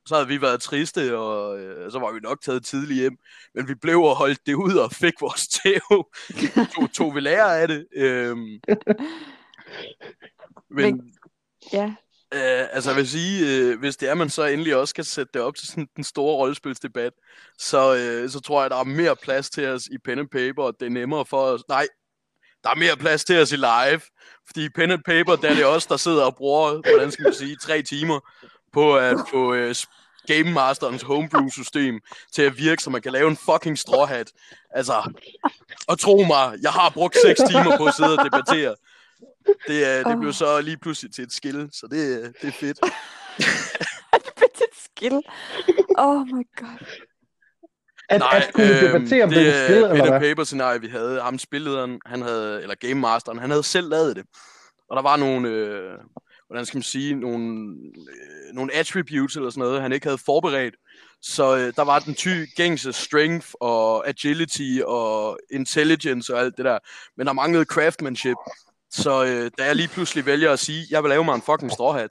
så 0.06 0.14
havde 0.14 0.28
vi 0.28 0.40
været 0.42 0.62
triste, 0.62 1.18
og 1.18 1.60
øh, 1.60 1.92
så 1.92 1.98
var 1.98 2.12
vi 2.12 2.20
nok 2.20 2.42
taget 2.42 2.64
tidligt 2.64 3.00
hjem. 3.00 3.16
Men 3.54 3.68
vi 3.68 3.74
blev 3.74 4.02
og 4.02 4.16
holdt 4.16 4.46
det 4.46 4.54
ud 4.54 4.74
og 4.74 4.92
fik 4.92 5.14
vores 5.20 5.42
tæv. 5.62 6.06
tog, 6.74 6.92
tog 6.92 7.14
vi 7.14 7.20
lære 7.20 7.60
af 7.60 7.68
det. 7.68 7.86
Øhm, 7.96 8.38
men, 10.70 10.84
Men- 10.96 11.12
Ja. 11.72 11.94
Øh, 12.34 12.66
altså 12.72 12.90
jeg 12.90 12.96
vil 12.96 13.08
sige, 13.08 13.56
øh, 13.56 13.78
hvis 13.78 13.96
det 13.96 14.08
er, 14.08 14.14
man 14.14 14.30
så 14.30 14.44
endelig 14.44 14.76
også 14.76 14.94
kan 14.94 15.04
sætte 15.04 15.30
det 15.34 15.42
op 15.42 15.54
til 15.56 15.68
sådan 15.68 15.88
den 15.96 16.04
store 16.04 16.36
rollespilsdebat, 16.36 17.12
så, 17.58 17.94
øh, 17.96 18.30
så 18.30 18.40
tror 18.40 18.60
jeg, 18.62 18.70
der 18.70 18.76
er 18.76 18.84
mere 18.84 19.16
plads 19.16 19.50
til 19.50 19.66
os 19.68 19.86
i 19.86 19.98
pen 20.04 20.18
and 20.18 20.28
paper, 20.28 20.62
og 20.62 20.74
det 20.80 20.86
er 20.86 20.90
nemmere 20.90 21.26
for 21.26 21.40
os. 21.42 21.60
Nej, 21.68 21.86
der 22.64 22.70
er 22.70 22.74
mere 22.74 22.96
plads 22.96 23.24
til 23.24 23.40
os 23.40 23.52
i 23.52 23.56
live, 23.56 24.00
fordi 24.46 24.64
i 24.64 24.68
pen 24.68 24.90
and 24.90 25.02
paper, 25.06 25.36
der 25.36 25.48
er 25.50 25.54
det 25.54 25.66
os, 25.66 25.86
der 25.86 25.96
sidder 25.96 26.24
og 26.24 26.36
bruger, 26.36 26.70
hvordan 26.90 27.10
skal 27.10 27.22
man 27.22 27.34
sige, 27.34 27.56
tre 27.56 27.82
timer 27.82 28.20
på 28.72 28.96
at 28.96 29.16
få 29.30 29.54
øh, 29.54 29.74
Game 30.26 30.52
Masterens 30.52 31.02
homebrew-system 31.02 32.00
til 32.32 32.42
at 32.42 32.58
virke, 32.58 32.82
så 32.82 32.90
man 32.90 33.02
kan 33.02 33.12
lave 33.12 33.30
en 33.30 33.36
fucking 33.36 33.78
stråhat. 33.78 34.32
Altså, 34.70 35.12
og 35.88 35.98
tro 35.98 36.24
mig, 36.28 36.58
jeg 36.62 36.70
har 36.70 36.90
brugt 36.90 37.16
6 37.22 37.40
timer 37.50 37.76
på 37.76 37.84
at 37.84 37.94
sidde 37.94 38.18
og 38.18 38.24
debattere. 38.24 38.74
Det, 39.68 39.86
er, 39.86 40.02
det 40.02 40.18
blev 40.20 40.32
så 40.32 40.60
lige 40.60 40.76
pludselig 40.76 41.14
til 41.14 41.24
et 41.24 41.32
skill, 41.32 41.68
så 41.72 41.86
det, 41.90 42.32
det 42.42 42.48
er 42.48 42.52
fedt. 42.52 42.80
det 44.24 44.32
blev 44.36 44.48
til 44.56 44.66
et 44.72 44.78
skill. 44.84 45.20
Oh 45.98 46.26
my 46.26 46.46
god. 46.56 46.86
At, 48.08 48.22
at 48.32 48.52
kunne 48.52 48.80
debattere 48.80 49.24
en 49.24 49.30
det 49.30 49.64
skill, 49.64 49.82
er 49.82 49.88
eller 49.88 50.10
hvad? 50.10 50.20
paper 50.20 50.44
scenarie, 50.44 50.80
vi 50.80 50.88
havde. 50.88 51.20
Ham 51.20 51.38
spillederen, 51.38 52.00
han 52.06 52.22
havde, 52.22 52.62
eller 52.62 52.74
game 52.74 52.94
masteren, 52.94 53.38
han 53.38 53.50
havde 53.50 53.62
selv 53.62 53.88
lavet 53.88 54.16
det. 54.16 54.24
Og 54.90 54.96
der 54.96 55.02
var 55.02 55.16
nogle, 55.16 55.48
øh, 55.48 55.98
hvordan 56.52 56.66
skal 56.66 56.78
man 56.78 56.82
sige, 56.82 57.14
nogle, 57.14 57.76
øh, 57.96 58.54
nogle 58.54 58.74
attributes 58.74 59.36
eller 59.36 59.50
sådan 59.50 59.60
noget, 59.60 59.82
han 59.82 59.92
ikke 59.92 60.06
havde 60.06 60.18
forberedt. 60.18 60.74
Så 61.22 61.56
øh, 61.56 61.72
der 61.76 61.82
var 61.82 61.98
den 61.98 62.14
ty 62.14 62.44
gængse 62.56 62.92
strength 62.92 63.48
og 63.60 64.08
agility 64.08 64.80
og 64.86 65.38
intelligence 65.50 66.34
og 66.34 66.40
alt 66.40 66.56
det 66.56 66.64
der. 66.64 66.78
Men 67.16 67.26
der 67.26 67.32
manglede 67.32 67.64
craftsmanship. 67.64 68.36
Så 68.90 69.24
øh, 69.24 69.50
da 69.58 69.64
jeg 69.64 69.76
lige 69.76 69.88
pludselig 69.88 70.26
vælger 70.26 70.52
at 70.52 70.58
sige, 70.58 70.86
jeg 70.90 71.02
vil 71.02 71.08
lave 71.08 71.24
mig 71.24 71.34
en 71.34 71.42
fucking 71.42 71.72
stråhat, 71.72 72.10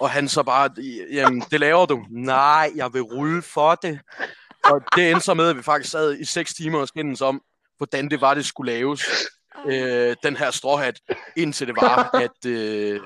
og 0.00 0.10
han 0.10 0.28
så 0.28 0.42
bare, 0.42 0.70
jamen, 1.12 1.42
det 1.50 1.60
laver 1.60 1.86
du. 1.86 2.04
Nej, 2.10 2.72
jeg 2.76 2.92
vil 2.92 3.02
rulle 3.02 3.42
for 3.42 3.74
det. 3.74 4.00
Og 4.64 4.80
det 4.96 5.10
endte 5.10 5.24
så 5.24 5.34
med, 5.34 5.48
at 5.48 5.56
vi 5.56 5.62
faktisk 5.62 5.90
sad 5.90 6.18
i 6.18 6.24
6 6.24 6.54
timer 6.54 6.78
og 6.78 6.88
skændes 6.88 7.20
om, 7.20 7.42
hvordan 7.76 8.10
det 8.10 8.20
var, 8.20 8.34
det 8.34 8.46
skulle 8.46 8.72
laves, 8.72 9.02
øh, 9.66 10.16
den 10.22 10.36
her 10.36 10.50
stråhat, 10.50 11.00
indtil 11.36 11.66
det 11.66 11.76
var, 11.76 12.10
at 12.14 12.46
øh, 12.46 13.00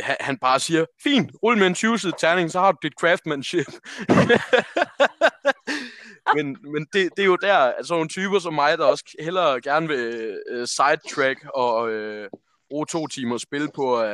han- 0.00 0.38
bare 0.38 0.60
siger, 0.60 0.84
fint, 1.02 1.30
rul 1.42 1.58
med 1.58 1.66
en 1.66 1.74
20 1.74 1.98
terning, 1.98 2.50
så 2.50 2.60
har 2.60 2.72
du 2.72 2.78
dit 2.82 2.92
craftsmanship. 3.00 3.66
men 6.36 6.56
men 6.72 6.86
det, 6.92 7.10
det 7.16 7.22
er 7.22 7.26
jo 7.26 7.36
der, 7.36 7.56
altså 7.56 7.94
nogle 7.94 8.08
typer 8.08 8.38
som 8.38 8.54
mig, 8.54 8.78
der 8.78 8.84
også 8.84 9.04
hellere 9.20 9.60
gerne 9.60 9.88
vil 9.88 10.38
uh, 10.52 10.64
sidetrack 10.64 11.46
og 11.54 11.82
uh, 11.82 12.26
bruge 12.70 12.86
to 12.86 13.06
timer 13.06 13.38
spil 13.38 13.68
på 13.74 14.02
uh, 14.02 14.08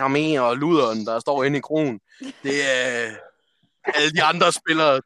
øh, 0.00 0.42
og 0.42 0.56
luderen, 0.56 1.06
der 1.06 1.18
står 1.20 1.44
inde 1.44 1.58
i 1.58 1.60
kronen. 1.60 2.00
Det 2.42 2.70
er 2.70 3.06
uh, 3.06 3.12
alle 3.94 4.10
de 4.10 4.22
andre 4.22 4.52
spillere, 4.52 5.00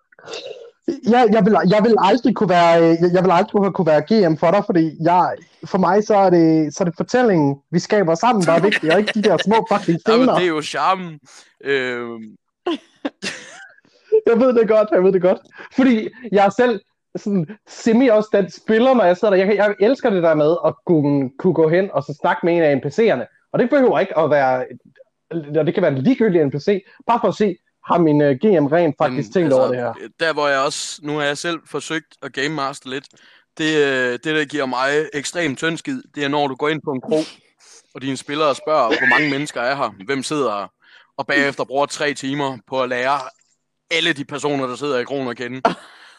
jeg, 1.10 1.28
jeg, 1.32 1.44
vil, 1.44 1.56
jeg 1.70 1.84
vil 1.84 1.94
aldrig 1.98 2.34
kunne 2.34 2.48
være, 2.48 2.72
jeg, 3.02 3.10
jeg 3.14 3.24
vil 3.24 3.30
aldrig 3.30 3.72
kunne 3.74 3.86
være 3.86 4.02
GM 4.08 4.36
for 4.36 4.50
dig, 4.50 4.62
fordi 4.66 4.96
jeg, 5.00 5.34
for 5.64 5.78
mig 5.78 6.04
så 6.04 6.14
er, 6.14 6.30
det, 6.30 6.74
så 6.74 6.84
er 6.84 6.84
det 6.84 6.94
fortællingen, 6.96 7.56
vi 7.70 7.78
skaber 7.78 8.14
sammen, 8.14 8.44
der 8.44 8.52
er 8.52 8.60
vigtigt, 8.60 8.92
og 8.92 8.98
ikke 9.00 9.12
de 9.14 9.22
der 9.22 9.36
små 9.36 9.66
fucking 9.72 10.00
scener. 10.06 10.34
det 10.34 10.44
er 10.44 10.48
jo 10.48 10.62
charmen. 10.62 11.18
Øh, 11.64 12.08
Jeg 14.26 14.40
ved 14.40 14.54
det 14.54 14.68
godt, 14.68 14.88
jeg 14.92 15.04
ved 15.04 15.12
det 15.12 15.22
godt. 15.22 15.38
Fordi 15.76 16.08
jeg 16.32 16.46
er 16.46 16.50
selv 16.50 16.80
sådan 17.16 17.46
semi 17.68 18.08
også 18.08 18.28
den 18.32 18.50
spiller, 18.50 18.94
når 18.94 19.04
jeg 19.04 19.16
sidder 19.16 19.36
der. 19.36 19.44
Jeg, 19.44 19.56
jeg 19.56 19.74
elsker 19.80 20.10
det 20.10 20.22
der 20.22 20.34
med 20.34 20.56
at 20.66 20.74
kunne, 20.86 21.30
kunne 21.38 21.54
gå 21.54 21.68
hen 21.68 21.90
og 21.92 22.02
så 22.02 22.18
snakke 22.20 22.46
med 22.46 22.56
en 22.56 22.62
af 22.62 22.74
NPC'erne. 22.74 23.50
Og 23.52 23.58
det 23.58 23.70
behøver 23.70 23.98
ikke 23.98 24.18
at 24.18 24.30
være, 24.30 24.64
og 25.30 25.66
det 25.66 25.74
kan 25.74 25.82
være 25.82 25.92
en 25.92 25.98
ligegyldig 25.98 26.44
NPC, 26.44 26.84
bare 27.06 27.20
for 27.20 27.28
at 27.28 27.34
se, 27.34 27.56
har 27.90 27.98
min 27.98 28.20
uh, 28.20 28.28
GM 28.30 28.66
rent 28.66 28.94
faktisk 28.98 29.28
Men, 29.28 29.32
tænkt 29.32 29.46
altså, 29.46 29.58
over 29.58 29.68
det 29.68 29.76
her. 29.78 29.92
Der 30.20 30.32
hvor 30.32 30.48
jeg 30.48 30.58
også, 30.60 31.00
nu 31.02 31.16
har 31.16 31.24
jeg 31.24 31.38
selv 31.38 31.58
forsøgt 31.66 32.06
at 32.22 32.32
game 32.32 32.48
master 32.48 32.90
lidt, 32.90 33.04
det, 33.58 33.76
øh, 33.76 34.12
det 34.12 34.24
der 34.24 34.44
giver 34.44 34.66
mig 34.66 35.08
ekstrem 35.12 35.56
tyndskid, 35.56 36.02
det 36.14 36.24
er 36.24 36.28
når 36.28 36.48
du 36.48 36.54
går 36.54 36.68
ind 36.68 36.80
på 36.84 36.90
en 36.92 37.00
krog, 37.00 37.22
og 37.94 38.02
dine 38.02 38.16
spillere 38.16 38.54
spørger, 38.54 38.86
hvor 38.88 39.08
mange 39.08 39.30
mennesker 39.30 39.60
er 39.60 39.74
her, 39.76 39.90
hvem 40.06 40.22
sidder 40.22 40.50
her, 40.58 40.66
og 41.16 41.26
bagefter 41.26 41.64
bruger 41.64 41.86
tre 41.86 42.14
timer 42.14 42.58
på 42.68 42.82
at 42.82 42.88
lære 42.88 43.18
alle 43.90 44.12
de 44.12 44.24
personer, 44.24 44.66
der 44.66 44.76
sidder 44.76 44.98
i 44.98 45.04
krogen 45.04 45.28
at 45.28 45.36
kende. 45.36 45.62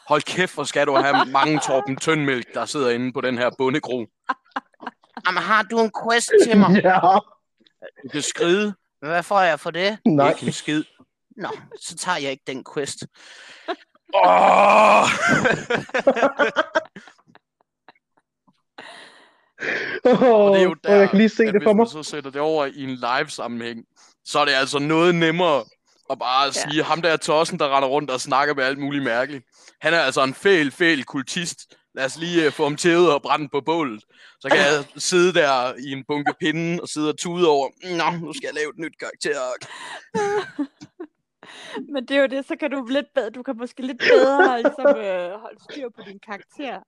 Hold 0.08 0.22
kæft, 0.22 0.54
hvor 0.54 0.64
skal 0.64 0.88
du 0.88 0.96
have 0.96 1.26
mange 1.26 1.60
Torben 1.60 1.96
Tyndmælk, 1.98 2.54
der 2.54 2.66
sidder 2.66 2.90
inde 2.90 3.14
på 3.14 3.22
den 3.22 3.38
her 3.38 3.50
bondekro. 3.58 4.06
Jamen, 5.28 5.42
har 5.44 5.64
du 5.64 5.80
en 5.80 5.92
quest 6.04 6.32
til 6.48 6.58
mig? 6.58 6.70
Ja, 6.84 7.00
Du 8.04 8.10
kan 8.12 8.22
skride. 8.22 8.74
Hvad 9.02 9.24
får 9.24 9.42
jeg 9.42 9.60
for 9.60 9.72
det? 9.72 9.98
nej. 10.06 10.30
Ikke 10.30 10.46
en 10.46 10.52
skid. 10.52 10.84
Nå, 11.42 11.50
så 11.80 11.96
tager 11.98 12.18
jeg 12.18 12.32
ikke 12.32 12.44
den 12.48 12.64
quest. 12.74 12.98
Åh! 14.14 15.04
Og 20.04 20.54
det 20.56 20.60
er 20.60 20.64
jo 20.64 20.76
der, 20.84 20.96
jeg 20.96 21.10
kan 21.10 21.18
lige 21.18 21.30
se 21.30 21.44
at 21.44 21.54
det 21.54 21.62
hvis 21.62 21.66
for 21.66 21.74
mig. 21.74 21.78
man 21.78 21.88
så 21.88 22.04
sætter 22.04 22.32
det 22.32 22.42
over 22.42 22.66
i 22.66 22.84
en 22.84 22.90
live-sammenhæng, 22.96 23.86
så 24.26 24.40
er 24.40 24.46
det 24.46 24.52
altså 24.52 24.80
noget 24.80 25.16
nemmere 25.16 25.64
at 26.10 26.20
bare 26.20 26.46
Ja. 26.46 26.52
sige, 26.52 26.84
ham 26.84 27.02
der 27.02 27.18
tossen, 27.18 27.60
der 27.60 27.76
render 27.78 27.90
rundt 27.90 28.10
og 28.12 28.22
snakker 28.22 28.54
med 28.56 28.64
alt 28.64 28.80
muligt 28.80 29.04
mærkeligt. 29.04 29.46
Han 29.82 29.94
er 29.94 30.00
altså 30.00 30.24
en 30.24 30.34
fæl, 30.34 30.72
fæl 30.72 31.04
kultist. 31.04 31.60
Lad 31.96 32.06
os 32.06 32.18
lige 32.18 32.48
uh, 32.48 32.54
få 32.54 32.64
ham 32.64 32.76
tævet 32.76 33.14
og 33.14 33.22
brænde 33.22 33.50
på 33.50 33.62
bålet. 33.62 34.04
Så 34.40 34.50
kan 34.50 34.58
jeg 34.58 34.84
sidde 35.10 35.34
der 35.34 35.74
i 35.80 35.92
en 35.92 36.04
bunke 36.08 36.34
pinde 36.40 36.82
og 36.82 36.88
sidde 36.90 37.10
og 37.10 37.18
tude 37.18 37.50
over, 37.50 37.70
Nå, 37.98 38.26
nu 38.26 38.34
skal 38.34 38.48
jeg 38.48 38.54
lave 38.54 38.70
et 38.70 38.78
nyt 38.80 38.94
karakter. 39.00 39.40
Men 41.90 42.06
det 42.06 42.18
er 42.18 42.22
jo 42.22 42.28
det, 42.28 42.46
så 42.48 42.56
kan 42.56 42.72
du 42.72 42.86
lidt 42.86 43.14
bedre, 43.16 43.30
du 43.30 43.44
kan 43.44 43.58
måske 43.58 43.82
lidt 43.82 44.00
bedre 44.00 44.62
ligesom, 44.62 44.86
øh, 44.98 45.32
holde 45.40 45.60
styr 45.70 45.90
på 45.90 46.02
din 46.08 46.20
karakter. 46.20 46.80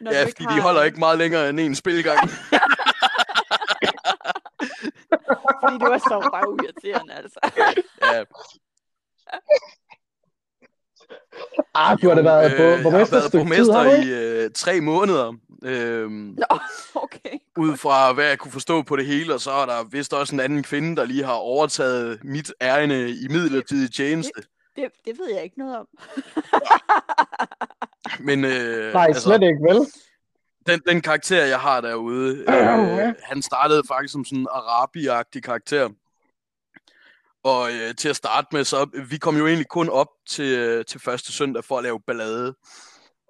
Når 0.00 0.12
Ja, 0.12 0.22
fordi 0.24 0.44
har, 0.44 0.56
de 0.56 0.62
holder 0.62 0.82
ikke 0.82 0.98
meget 0.98 1.18
længere 1.18 1.48
end 1.48 1.60
en 1.60 1.74
spilgang. 1.74 2.18
Fordi 5.62 5.78
du 5.78 5.86
er 5.86 5.98
så 5.98 6.18
røvirriterende, 6.32 7.14
altså. 7.14 7.40
Ja, 8.02 8.24
Ah, 11.74 11.98
du 12.02 12.08
har 12.08 12.14
da 12.14 12.22
været 12.22 12.50
øh, 12.50 12.56
på 12.56 12.62
jeg 12.62 12.76
har 12.76 12.82
borgmester 12.82 13.16
været 13.16 13.28
stykke 13.28 13.44
tid, 13.44 13.50
borgmester 13.50 13.74
har 13.74 13.96
ikke? 13.96 14.08
i 14.08 14.44
øh, 14.44 14.50
tre 14.54 14.80
måneder. 14.80 15.32
Øhm, 15.64 16.36
Nå, 16.38 16.58
okay. 16.94 17.38
Ud 17.56 17.76
fra 17.76 18.12
hvad 18.12 18.24
jeg 18.24 18.38
kunne 18.38 18.52
forstå 18.52 18.82
på 18.82 18.96
det 18.96 19.06
hele, 19.06 19.34
og 19.34 19.40
så 19.40 19.50
er 19.50 19.66
der 19.66 19.84
vist 19.84 20.14
også 20.14 20.34
en 20.34 20.40
anden 20.40 20.62
kvinde, 20.62 20.96
der 20.96 21.04
lige 21.04 21.24
har 21.24 21.32
overtaget 21.32 22.24
mit 22.24 22.52
ærende 22.62 23.10
i 23.10 23.28
midlertidig 23.28 23.92
tjeneste. 23.94 24.42
Det, 24.76 24.90
det 25.04 25.18
ved 25.18 25.34
jeg 25.34 25.44
ikke 25.44 25.58
noget 25.58 25.76
om. 25.76 25.86
Men 28.26 28.44
øh, 28.44 28.92
Nej, 28.92 29.12
slet 29.12 29.42
ikke, 29.42 29.58
vel? 29.62 29.86
den, 30.66 30.80
den 30.88 31.00
karakter, 31.00 31.44
jeg 31.44 31.60
har 31.60 31.80
derude, 31.80 32.44
øh, 32.48 33.14
han 33.30 33.42
startede 33.42 33.82
faktisk 33.88 34.12
som 34.12 34.24
sådan 34.24 34.38
en 34.38 34.48
arabi-agtig 34.50 35.40
karakter. 35.42 35.88
Og 37.44 37.72
øh, 37.72 37.94
til 37.94 38.08
at 38.08 38.16
starte 38.16 38.46
med, 38.52 38.64
så 38.64 39.04
vi 39.08 39.18
kom 39.18 39.36
jo 39.36 39.46
egentlig 39.46 39.68
kun 39.68 39.88
op 39.88 40.08
til, 40.28 40.58
øh, 40.58 40.84
til 40.84 41.00
første 41.00 41.32
søndag 41.32 41.64
for 41.64 41.78
at 41.78 41.84
lave 41.84 42.00
ballade. 42.00 42.54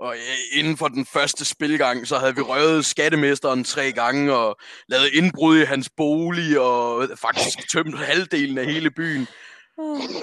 Og 0.00 0.14
øh, 0.14 0.58
inden 0.58 0.76
for 0.76 0.88
den 0.88 1.06
første 1.06 1.44
spilgang, 1.44 2.06
så 2.06 2.18
havde 2.18 2.34
vi 2.34 2.40
røvet 2.40 2.86
skattemesteren 2.86 3.64
tre 3.64 3.92
gange, 3.92 4.32
og 4.32 4.56
lavet 4.88 5.10
indbrud 5.12 5.58
i 5.58 5.64
hans 5.64 5.90
bolig, 5.96 6.60
og 6.60 7.08
faktisk 7.16 7.72
tømt 7.72 7.98
halvdelen 7.98 8.58
af 8.58 8.66
hele 8.66 8.90
byen. 8.90 9.28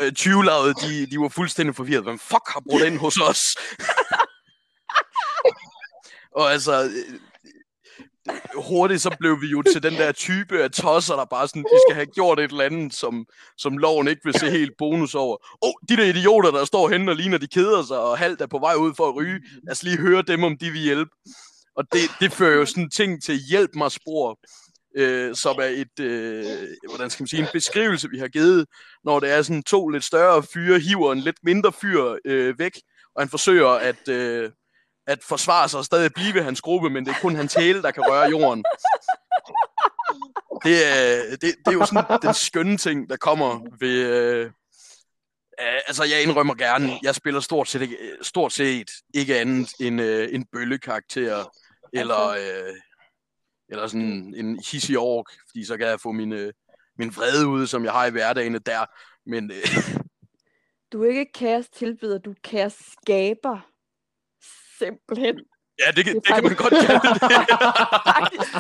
Øh, 0.02 0.12
20 0.12 0.44
de, 0.74 1.06
de 1.06 1.20
var 1.20 1.30
fuldstændig 1.30 1.76
forvirret. 1.76 2.04
Hvem 2.04 2.20
fuck 2.20 2.48
har 2.48 2.62
brugt 2.70 2.84
ind 2.84 2.98
hos 2.98 3.18
os? 3.18 3.42
og 6.40 6.52
altså, 6.52 6.84
øh, 6.84 7.20
hurtigt 8.56 9.02
så 9.02 9.16
blev 9.20 9.42
vi 9.42 9.48
jo 9.48 9.62
til 9.62 9.84
den 9.84 9.94
der 9.94 10.12
type 10.12 10.64
af 10.64 10.72
tosser, 10.72 11.16
der 11.16 11.26
bare 11.26 11.48
sådan, 11.48 11.64
de 11.64 11.80
skal 11.88 11.96
have 11.96 12.06
gjort 12.06 12.40
et 12.40 12.52
eller 12.52 12.64
andet, 12.64 12.94
som, 12.94 13.26
som 13.58 13.78
loven 13.78 14.08
ikke 14.08 14.22
vil 14.24 14.40
se 14.40 14.50
helt 14.50 14.72
bonus 14.78 15.16
over. 15.16 15.38
Åh, 15.62 15.70
oh, 15.70 15.74
de 15.90 15.98
der 15.98 16.04
idioter, 16.04 16.52
der 16.52 16.66
står 16.66 16.90
henne 16.90 17.12
og 17.12 17.16
ligner, 17.16 17.38
de 17.38 17.48
keder 17.48 17.84
sig, 17.84 18.00
og 18.00 18.18
halvt 18.18 18.42
er 18.42 18.48
på 18.48 18.60
vej 18.60 18.76
ud 18.76 18.94
for 18.98 19.08
at 19.08 19.16
ryge. 19.16 19.40
Lad 19.64 19.72
os 19.72 19.84
lige 19.84 19.98
høre 19.98 20.22
dem, 20.22 20.44
om 20.44 20.58
de 20.58 20.72
vil 20.72 20.82
hjælpe. 20.82 21.12
Og 21.76 21.84
det, 21.94 22.02
det 22.20 22.34
fører 22.34 22.58
jo 22.58 22.66
sådan 22.66 22.90
ting 22.90 23.24
til 23.24 23.40
hjælp 23.50 23.72
mig 23.76 23.92
spor, 23.92 24.40
øh, 24.98 25.36
som 25.36 25.56
er 25.60 25.72
et, 25.84 26.00
øh, 26.00 26.46
hvordan 26.90 27.10
skal 27.10 27.24
man 27.24 27.28
sige, 27.28 27.42
en 27.42 27.48
beskrivelse, 27.54 28.10
vi 28.10 28.20
har 28.20 28.28
givet, 28.28 28.66
når 29.04 29.20
det 29.20 29.32
er 29.32 29.42
sådan 29.42 29.64
to 29.64 29.88
lidt 29.88 30.04
større 30.04 30.44
fyre, 30.54 30.80
hiver 30.80 31.12
en 31.12 31.20
lidt 31.20 31.38
mindre 31.44 31.72
fyr 31.72 32.18
øh, 32.26 32.60
væk, 32.60 32.72
og 33.16 33.22
han 33.22 33.30
forsøger 33.30 33.68
at, 33.68 34.08
øh, 34.08 34.52
at 35.12 35.24
forsvare 35.24 35.70
sig 35.70 35.78
og 35.78 35.86
stadig 35.86 36.14
blive 36.14 36.34
ved 36.34 36.44
hans 36.44 36.62
gruppe, 36.62 36.90
men 36.90 37.06
det 37.06 37.12
er 37.12 37.20
kun 37.22 37.36
hans 37.36 37.54
hæle, 37.54 37.82
der 37.82 37.92
kan 37.92 38.04
røre 38.04 38.30
jorden. 38.30 38.64
Det 40.64 40.86
er, 40.86 41.22
det, 41.32 41.42
det 41.42 41.68
er 41.68 41.72
jo 41.72 41.86
sådan 41.86 42.20
den 42.22 42.34
skønne 42.34 42.78
ting, 42.78 43.10
der 43.10 43.18
kommer 43.18 43.60
ved... 43.80 43.98
Øh, 44.06 44.46
øh, 45.62 45.80
altså, 45.88 46.04
jeg 46.04 46.24
indrømmer 46.24 46.54
gerne, 46.54 47.00
jeg 47.04 47.16
spiller 47.16 47.40
stort 47.40 47.68
set 47.68 47.82
ikke, 47.82 47.98
stort 48.22 48.54
set 48.54 48.92
ikke 49.14 49.40
andet 49.40 49.70
end 49.80 50.02
øh, 50.02 50.30
en 50.32 50.46
bøllekarakter, 50.52 51.56
eller, 51.94 52.28
øh, 52.28 52.74
eller 53.70 53.88
sådan 53.88 54.34
en 54.38 54.64
hissig 54.72 54.98
ork, 54.98 55.26
fordi 55.50 55.66
så 55.66 55.78
kan 55.78 55.88
jeg 55.88 56.00
få 56.00 56.12
min, 56.12 56.34
øh, 56.34 56.54
min 56.98 57.16
vrede 57.16 57.48
ud, 57.48 57.68
som 57.68 57.84
jeg 57.86 57.92
har 57.92 58.06
i 58.06 58.12
hverdagen 58.12 58.54
der. 58.54 58.86
Men 59.26 59.52
øh, 59.52 59.96
Du 60.92 61.04
er 61.04 61.10
ikke 61.10 61.32
kaos 61.34 61.70
tilbyder, 61.70 62.18
du 62.18 62.32
er 62.32 62.36
kaos 62.44 62.74
skaber. 62.74 63.71
Simpelthen. 64.82 65.36
ja, 65.82 65.92
det, 65.96 66.06
kan- 66.06 66.16
Det 66.16 66.24
det, 66.24 66.32
er 66.32 66.36
kan 66.36 66.44
man 66.44 66.56
faktisk- 66.56 66.62
godt 66.62 66.74
kalde 66.86 67.02
det. 67.10 67.22
Faktisk, 68.16 68.52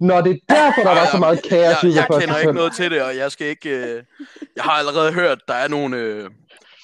Nå, 0.00 0.20
det 0.20 0.40
er 0.48 0.54
derfor, 0.54 0.82
der 0.82 0.90
var 1.00 1.10
så 1.10 1.18
meget 1.18 1.42
kaos 1.42 1.82
jeg, 1.84 1.92
af 1.92 1.96
jeg 1.96 2.06
kender 2.20 2.38
ikke 2.38 2.52
noget 2.52 2.72
til 2.74 2.90
det, 2.90 3.02
og 3.02 3.16
jeg 3.16 3.32
skal 3.32 3.46
ikke... 3.46 3.70
Øh, 3.70 4.02
jeg 4.56 4.64
har 4.64 4.72
allerede 4.72 5.12
hørt, 5.12 5.38
der 5.48 5.54
er 5.54 5.68
nogle, 5.68 5.96
øh, 5.96 6.30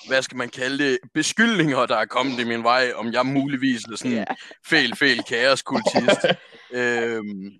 hvad 0.09 0.23
skal 0.23 0.37
man 0.37 0.49
kalde 0.49 0.85
det, 0.85 0.99
beskyldninger, 1.14 1.87
der 1.87 1.97
er 1.97 2.05
kommet 2.05 2.41
i 2.41 2.45
min 2.45 2.62
vej, 2.64 2.93
om 2.95 3.12
jeg 3.12 3.27
muligvis 3.27 3.85
er 3.85 3.97
sådan 3.97 4.11
en 4.12 4.16
Ja. 4.18 4.25
fæl, 4.66 4.97
fæl 4.97 5.23
kaoskultist. 5.29 6.27
øhm, 6.73 7.51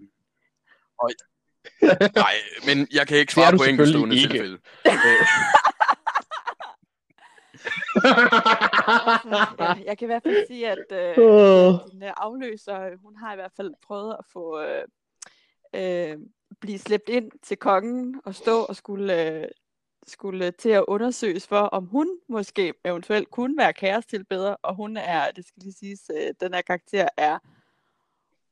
og, 0.99 1.11
nej, 2.15 2.35
men 2.67 2.89
jeg 2.93 3.07
kan 3.07 3.17
ikke 3.17 3.33
svare 3.33 3.57
på 3.59 3.63
enkeltstående 3.65 4.17
tilfælde. 4.21 4.59
Øh, 7.97 9.59
ja, 9.59 9.75
jeg 9.85 9.99
kan 9.99 10.07
i 10.07 10.11
hvert 10.11 10.23
fald 10.23 10.47
sige, 10.47 10.71
at 10.71 10.93
øh, 10.93 11.17
din 11.93 12.03
øh, 12.03 12.13
afløser, 12.17 12.81
øh, 12.81 13.03
hun 13.03 13.17
har 13.17 13.33
i 13.33 13.37
hvert 13.37 13.53
fald 13.57 13.75
prøvet 13.87 14.17
at 14.19 14.25
få 14.33 14.61
øh, 14.61 14.85
øh, 15.75 16.19
blive 16.61 16.79
slæbt 16.79 17.09
ind 17.09 17.31
til 17.43 17.57
kongen 17.57 18.21
og 18.25 18.35
stå 18.35 18.61
og 18.61 18.77
skulle, 18.77 19.41
øh, 19.43 19.49
skulle 20.07 20.51
til 20.51 20.69
at 20.69 20.85
undersøges 20.89 21.47
for, 21.47 21.61
om 21.61 21.87
hun 21.87 22.09
måske 22.29 22.75
eventuelt 22.85 23.31
kunne 23.31 23.59
være 23.59 23.73
kærestilbeder, 23.73 24.57
og 24.63 24.75
hun 24.75 24.97
er, 24.97 25.31
det 25.31 25.47
skal 25.47 25.63
lige 25.63 25.75
siges, 25.79 26.11
øh, 26.17 26.35
den 26.41 26.55
her 26.55 26.63
karakter 26.63 27.09
er 27.17 27.39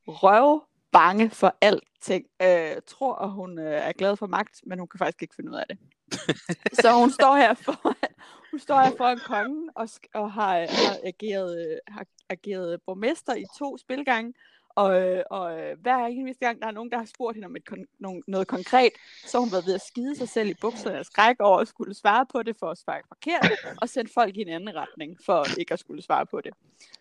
røv 0.07 0.63
bange 0.91 1.29
for 1.29 1.55
alting. 1.61 2.25
Øh, 2.41 2.75
tror, 2.87 3.15
at 3.15 3.31
hun 3.31 3.59
øh, 3.59 3.73
er 3.73 3.91
glad 3.91 4.15
for 4.15 4.27
magt, 4.27 4.61
men 4.65 4.79
hun 4.79 4.87
kan 4.87 4.97
faktisk 4.97 5.21
ikke 5.21 5.35
finde 5.35 5.51
ud 5.51 5.55
af 5.55 5.65
det. 5.69 5.77
Så 6.81 6.91
hun 6.99 7.11
står 7.11 7.35
her 7.35 7.53
for, 7.53 7.97
hun 8.51 8.59
står 8.59 8.79
her 8.81 8.91
foran 8.97 9.19
kongen 9.25 9.69
og, 9.75 9.89
og 10.13 10.31
har, 10.31 10.53
har, 10.59 10.97
ageret, 11.03 11.79
har 11.87 12.05
ageret 12.29 12.81
borgmester 12.85 13.35
i 13.35 13.45
to 13.59 13.77
spilgange. 13.77 14.33
Og, 14.75 15.23
og 15.29 15.59
hver 15.81 16.05
eneste 16.05 16.45
gang, 16.45 16.61
der 16.61 16.67
er 16.67 16.71
nogen, 16.71 16.91
der 16.91 16.97
har 16.97 17.05
spurgt 17.05 17.35
hende 17.35 17.45
om 17.45 17.55
et 17.55 17.63
kon- 17.71 18.21
noget 18.27 18.47
konkret, 18.47 18.91
så 19.25 19.37
har 19.37 19.39
hun 19.39 19.51
været 19.51 19.65
ved 19.65 19.73
at 19.73 19.81
skide 19.81 20.15
sig 20.15 20.29
selv 20.29 20.49
i 20.49 20.53
bukserne 20.61 20.97
af 20.97 21.05
skræk 21.05 21.35
over 21.39 21.57
at 21.59 21.67
skulle 21.67 21.93
svare 21.95 22.25
på 22.31 22.43
det 22.43 22.55
for 22.59 22.71
at 22.71 22.77
svare 22.77 23.01
forkert, 23.07 23.51
og 23.81 23.89
sende 23.89 24.11
folk 24.13 24.37
i 24.37 24.41
en 24.41 24.47
anden 24.47 24.75
retning 24.75 25.17
for 25.25 25.45
ikke 25.59 25.73
at 25.73 25.79
skulle 25.79 26.01
svare 26.01 26.25
på 26.25 26.41
det. 26.41 26.53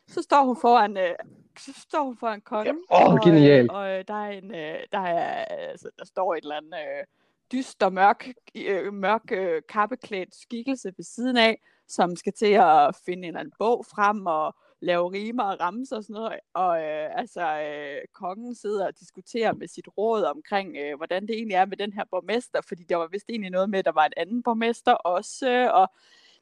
Så 0.08 0.22
står 0.22 0.44
hun 0.44 0.56
foran, 0.60 0.96
øh, 0.96 1.14
så 1.58 1.70
står 1.88 2.04
hun 2.04 2.16
foran 2.16 2.40
kongen, 2.40 2.78
Åh, 2.90 3.14
og, 3.14 3.20
genial. 3.24 3.64
øh, 3.64 3.68
og 3.70 3.88
øh, 3.90 4.04
der, 4.08 4.14
er 4.14 4.30
en, 4.30 4.54
øh, 4.54 4.78
der, 4.92 5.00
er, 5.00 5.44
altså, 5.44 5.90
der 5.98 6.04
står 6.04 6.34
et 6.34 6.42
eller 6.42 6.56
andet... 6.56 6.74
Øh, 6.74 7.04
dyster, 7.52 7.88
mørk, 7.88 8.28
øh, 8.54 8.94
mørk 8.94 9.32
øh, 9.32 9.62
kappeklædt 9.68 10.34
skikkelse 10.34 10.92
ved 10.96 11.04
siden 11.04 11.36
af, 11.36 11.60
som 11.88 12.16
skal 12.16 12.32
til 12.32 12.52
at 12.52 12.96
finde 13.06 13.18
en 13.18 13.24
eller 13.24 13.40
anden 13.40 13.54
bog 13.58 13.86
frem 13.86 14.26
og 14.26 14.56
lave 14.80 15.12
rimer 15.12 15.44
og 15.44 15.60
ramser 15.60 15.96
og 15.96 16.04
sådan 16.04 16.14
noget. 16.14 16.40
Og 16.54 16.82
øh, 16.82 17.18
altså, 17.18 17.60
øh, 17.60 18.02
kongen 18.14 18.54
sidder 18.54 18.86
og 18.86 18.98
diskuterer 19.00 19.52
med 19.52 19.68
sit 19.68 19.88
råd 19.98 20.22
omkring, 20.22 20.76
øh, 20.76 20.96
hvordan 20.96 21.22
det 21.22 21.30
egentlig 21.30 21.54
er 21.54 21.66
med 21.66 21.76
den 21.76 21.92
her 21.92 22.04
borgmester, 22.10 22.60
fordi 22.68 22.82
der 22.82 22.96
var 22.96 23.06
vist 23.06 23.28
egentlig 23.28 23.50
noget 23.50 23.70
med, 23.70 23.78
at 23.78 23.84
der 23.84 23.92
var 23.92 24.06
en 24.06 24.12
anden 24.16 24.42
borgmester 24.42 24.92
også, 24.92 25.50
øh, 25.50 25.74
og 25.74 25.90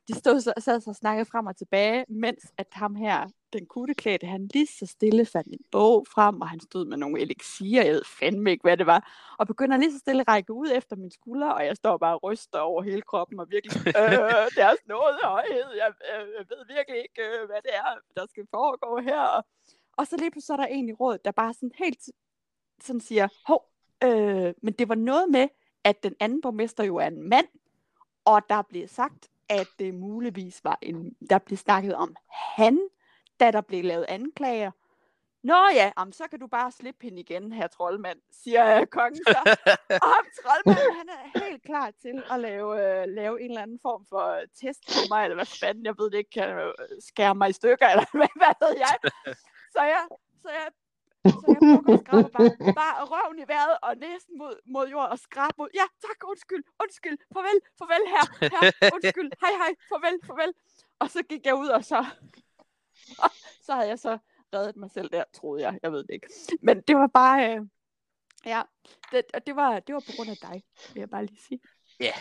de 0.08 0.14
stod 0.14 0.40
så, 0.40 0.52
sad 0.58 0.80
så 0.80 0.90
og 0.90 0.96
snakkede 0.96 1.24
frem 1.24 1.46
og 1.46 1.56
tilbage, 1.56 2.04
mens 2.08 2.52
at 2.58 2.66
ham 2.72 2.94
her, 2.94 3.26
den 3.52 3.66
kutteklædte, 3.66 4.26
han 4.26 4.48
lige 4.54 4.66
så 4.66 4.86
stille 4.86 5.26
fandt 5.26 5.48
en 5.48 5.64
bog 5.70 6.06
frem, 6.14 6.40
og 6.40 6.48
han 6.48 6.60
stod 6.60 6.84
med 6.86 6.96
nogle 6.96 7.20
elixier, 7.20 7.84
jeg 7.84 7.92
ved 7.92 8.02
fandme 8.04 8.50
ikke, 8.50 8.62
hvad 8.62 8.76
det 8.76 8.86
var, 8.86 9.34
og 9.38 9.46
begynder 9.46 9.76
lige 9.76 9.92
så 9.92 9.98
stille 9.98 10.20
at 10.20 10.28
række 10.28 10.52
ud 10.52 10.68
efter 10.74 10.96
min 10.96 11.10
skulder, 11.10 11.50
og 11.50 11.66
jeg 11.66 11.76
står 11.76 11.96
bare 11.96 12.14
og 12.14 12.22
ryster 12.22 12.58
over 12.58 12.82
hele 12.82 13.02
kroppen, 13.02 13.40
og 13.40 13.46
virkelig, 13.50 13.76
øh, 13.86 14.46
deres 14.56 14.78
noget 14.86 15.18
højhed, 15.22 15.68
jeg, 15.76 15.92
øh, 16.12 16.28
jeg 16.38 16.44
ved 16.50 16.76
virkelig 16.76 16.98
ikke, 17.02 17.22
øh, 17.22 17.46
hvad 17.46 17.62
det 17.62 17.74
er, 17.74 17.90
der 18.16 18.26
skal 18.26 18.46
foregå 18.50 19.00
her, 19.00 19.20
og, 19.20 19.44
og 19.96 20.06
så 20.06 20.16
lige 20.16 20.30
pludselig 20.30 20.54
er 20.54 20.56
der 20.56 20.66
en 20.66 20.88
i 20.88 20.92
rådet, 20.92 21.24
der 21.24 21.30
bare 21.30 21.54
sådan 21.54 21.72
helt 21.78 22.00
sådan 22.82 23.00
siger, 23.00 23.28
hov, 23.46 23.64
øh, 24.04 24.54
men 24.62 24.72
det 24.72 24.88
var 24.88 24.94
noget 24.94 25.28
med, 25.30 25.48
at 25.84 26.02
den 26.02 26.14
anden 26.20 26.40
borgmester 26.40 26.84
jo 26.84 26.96
er 26.96 27.06
en 27.06 27.28
mand, 27.28 27.46
og 28.24 28.42
der 28.48 28.62
blev 28.62 28.88
sagt, 28.88 29.30
at 29.48 29.68
det 29.78 29.94
muligvis 29.94 30.64
var 30.64 30.78
en, 30.82 31.16
der 31.30 31.38
blev 31.38 31.56
snakket 31.56 31.94
om 31.94 32.16
han, 32.56 32.88
da 33.40 33.50
der 33.50 33.60
blev 33.60 33.84
lavet 33.84 34.06
anklager. 34.08 34.70
Nå 35.42 35.68
ja, 35.74 35.92
jamen, 35.98 36.12
så 36.12 36.24
kan 36.30 36.38
du 36.40 36.46
bare 36.46 36.72
slippe 36.72 37.04
hende 37.04 37.20
igen, 37.20 37.52
her 37.52 37.66
troldmand, 37.66 38.18
siger 38.30 38.80
øh, 38.80 38.86
kongen 38.86 39.16
så. 39.16 39.56
Og 40.10 40.20
troldmanden, 40.42 40.94
han 40.96 41.08
er 41.08 41.44
helt 41.44 41.62
klar 41.62 41.90
til 42.02 42.22
at 42.30 42.40
lave, 42.40 43.00
øh, 43.02 43.08
lave 43.08 43.42
en 43.42 43.50
eller 43.50 43.62
anden 43.62 43.78
form 43.82 44.06
for 44.08 44.26
øh, 44.36 44.46
test 44.60 44.82
på 44.86 45.00
mig, 45.10 45.24
eller 45.24 45.34
hvad 45.34 45.46
fanden, 45.46 45.84
jeg 45.84 45.94
ved 45.98 46.10
det 46.10 46.18
ikke, 46.18 46.30
kan 46.30 46.48
øh, 46.48 46.72
skære 47.00 47.34
mig 47.34 47.48
i 47.50 47.52
stykker, 47.52 47.88
eller 47.88 48.06
hvad, 48.12 48.28
hvad 48.40 48.54
ved 48.68 48.76
jeg. 48.78 48.96
Så 49.72 49.82
jeg, 49.82 50.04
så 50.42 50.48
jeg 50.48 50.68
så 51.30 51.46
jeg 51.48 51.60
bukker 51.62 51.96
skraber 52.04 52.28
bare, 52.36 52.74
bare 52.82 52.96
røven 53.12 53.38
i 53.44 53.46
vejret 53.52 53.76
og 53.82 53.92
næsten 53.96 54.38
mod, 54.38 54.54
mod 54.74 54.86
jorden 54.88 55.12
og 55.12 55.18
skrab 55.18 55.52
mod, 55.58 55.68
ja 55.80 55.86
tak, 56.06 56.18
undskyld, 56.30 56.64
undskyld, 56.82 57.18
farvel, 57.34 57.58
farvel 57.78 58.04
her, 58.14 58.24
her, 58.54 58.62
undskyld, 58.96 59.30
hej 59.42 59.52
hej, 59.62 59.72
farvel, 59.90 60.16
farvel. 60.26 60.52
Og 60.98 61.10
så 61.10 61.20
gik 61.30 61.46
jeg 61.46 61.54
ud, 61.54 61.68
og 61.68 61.84
så, 61.84 61.98
og 63.24 63.30
så 63.66 63.70
havde 63.72 63.88
jeg 63.88 63.98
så 63.98 64.18
reddet 64.54 64.76
mig 64.76 64.90
selv 64.90 65.08
der, 65.08 65.24
troede 65.34 65.62
jeg, 65.62 65.78
jeg 65.82 65.92
ved 65.92 66.02
det 66.06 66.10
ikke. 66.10 66.28
Men 66.62 66.80
det 66.88 66.96
var 66.96 67.06
bare, 67.06 67.38
øh, 67.50 67.60
ja, 68.46 68.62
det, 69.12 69.22
og 69.34 69.46
det 69.46 69.56
var, 69.56 69.80
det 69.80 69.94
var 69.94 70.00
på 70.00 70.12
grund 70.16 70.30
af 70.30 70.36
dig, 70.36 70.62
vil 70.92 71.00
jeg 71.00 71.10
bare 71.10 71.24
lige 71.26 71.42
sige. 71.48 71.60
Ja, 72.00 72.12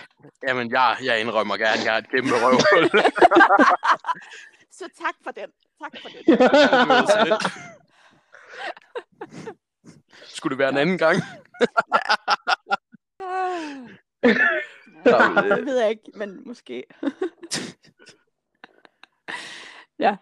jamen 0.48 0.72
jeg, 0.72 0.98
jeg 1.04 1.22
indrømmer 1.22 1.58
gerne, 1.58 1.82
jeg 1.86 1.92
har 1.92 1.98
et 1.98 2.10
kæmpe 2.10 2.32
røvhul. 2.44 2.86
Så 4.80 4.90
tak 4.98 5.16
for 5.24 5.32
den, 5.32 5.50
tak 5.82 5.94
for 6.02 6.10
den. 6.10 6.22
Skulle 10.24 10.52
det 10.52 10.60
være 10.60 10.70
en 10.70 10.78
anden 10.78 10.98
gang? 10.98 11.16
Ja, 15.06 15.56
det 15.56 15.66
ved 15.66 15.80
jeg 15.80 15.90
ikke, 15.90 16.12
men 16.16 16.42
måske. 16.46 16.84
ja. 20.00 20.18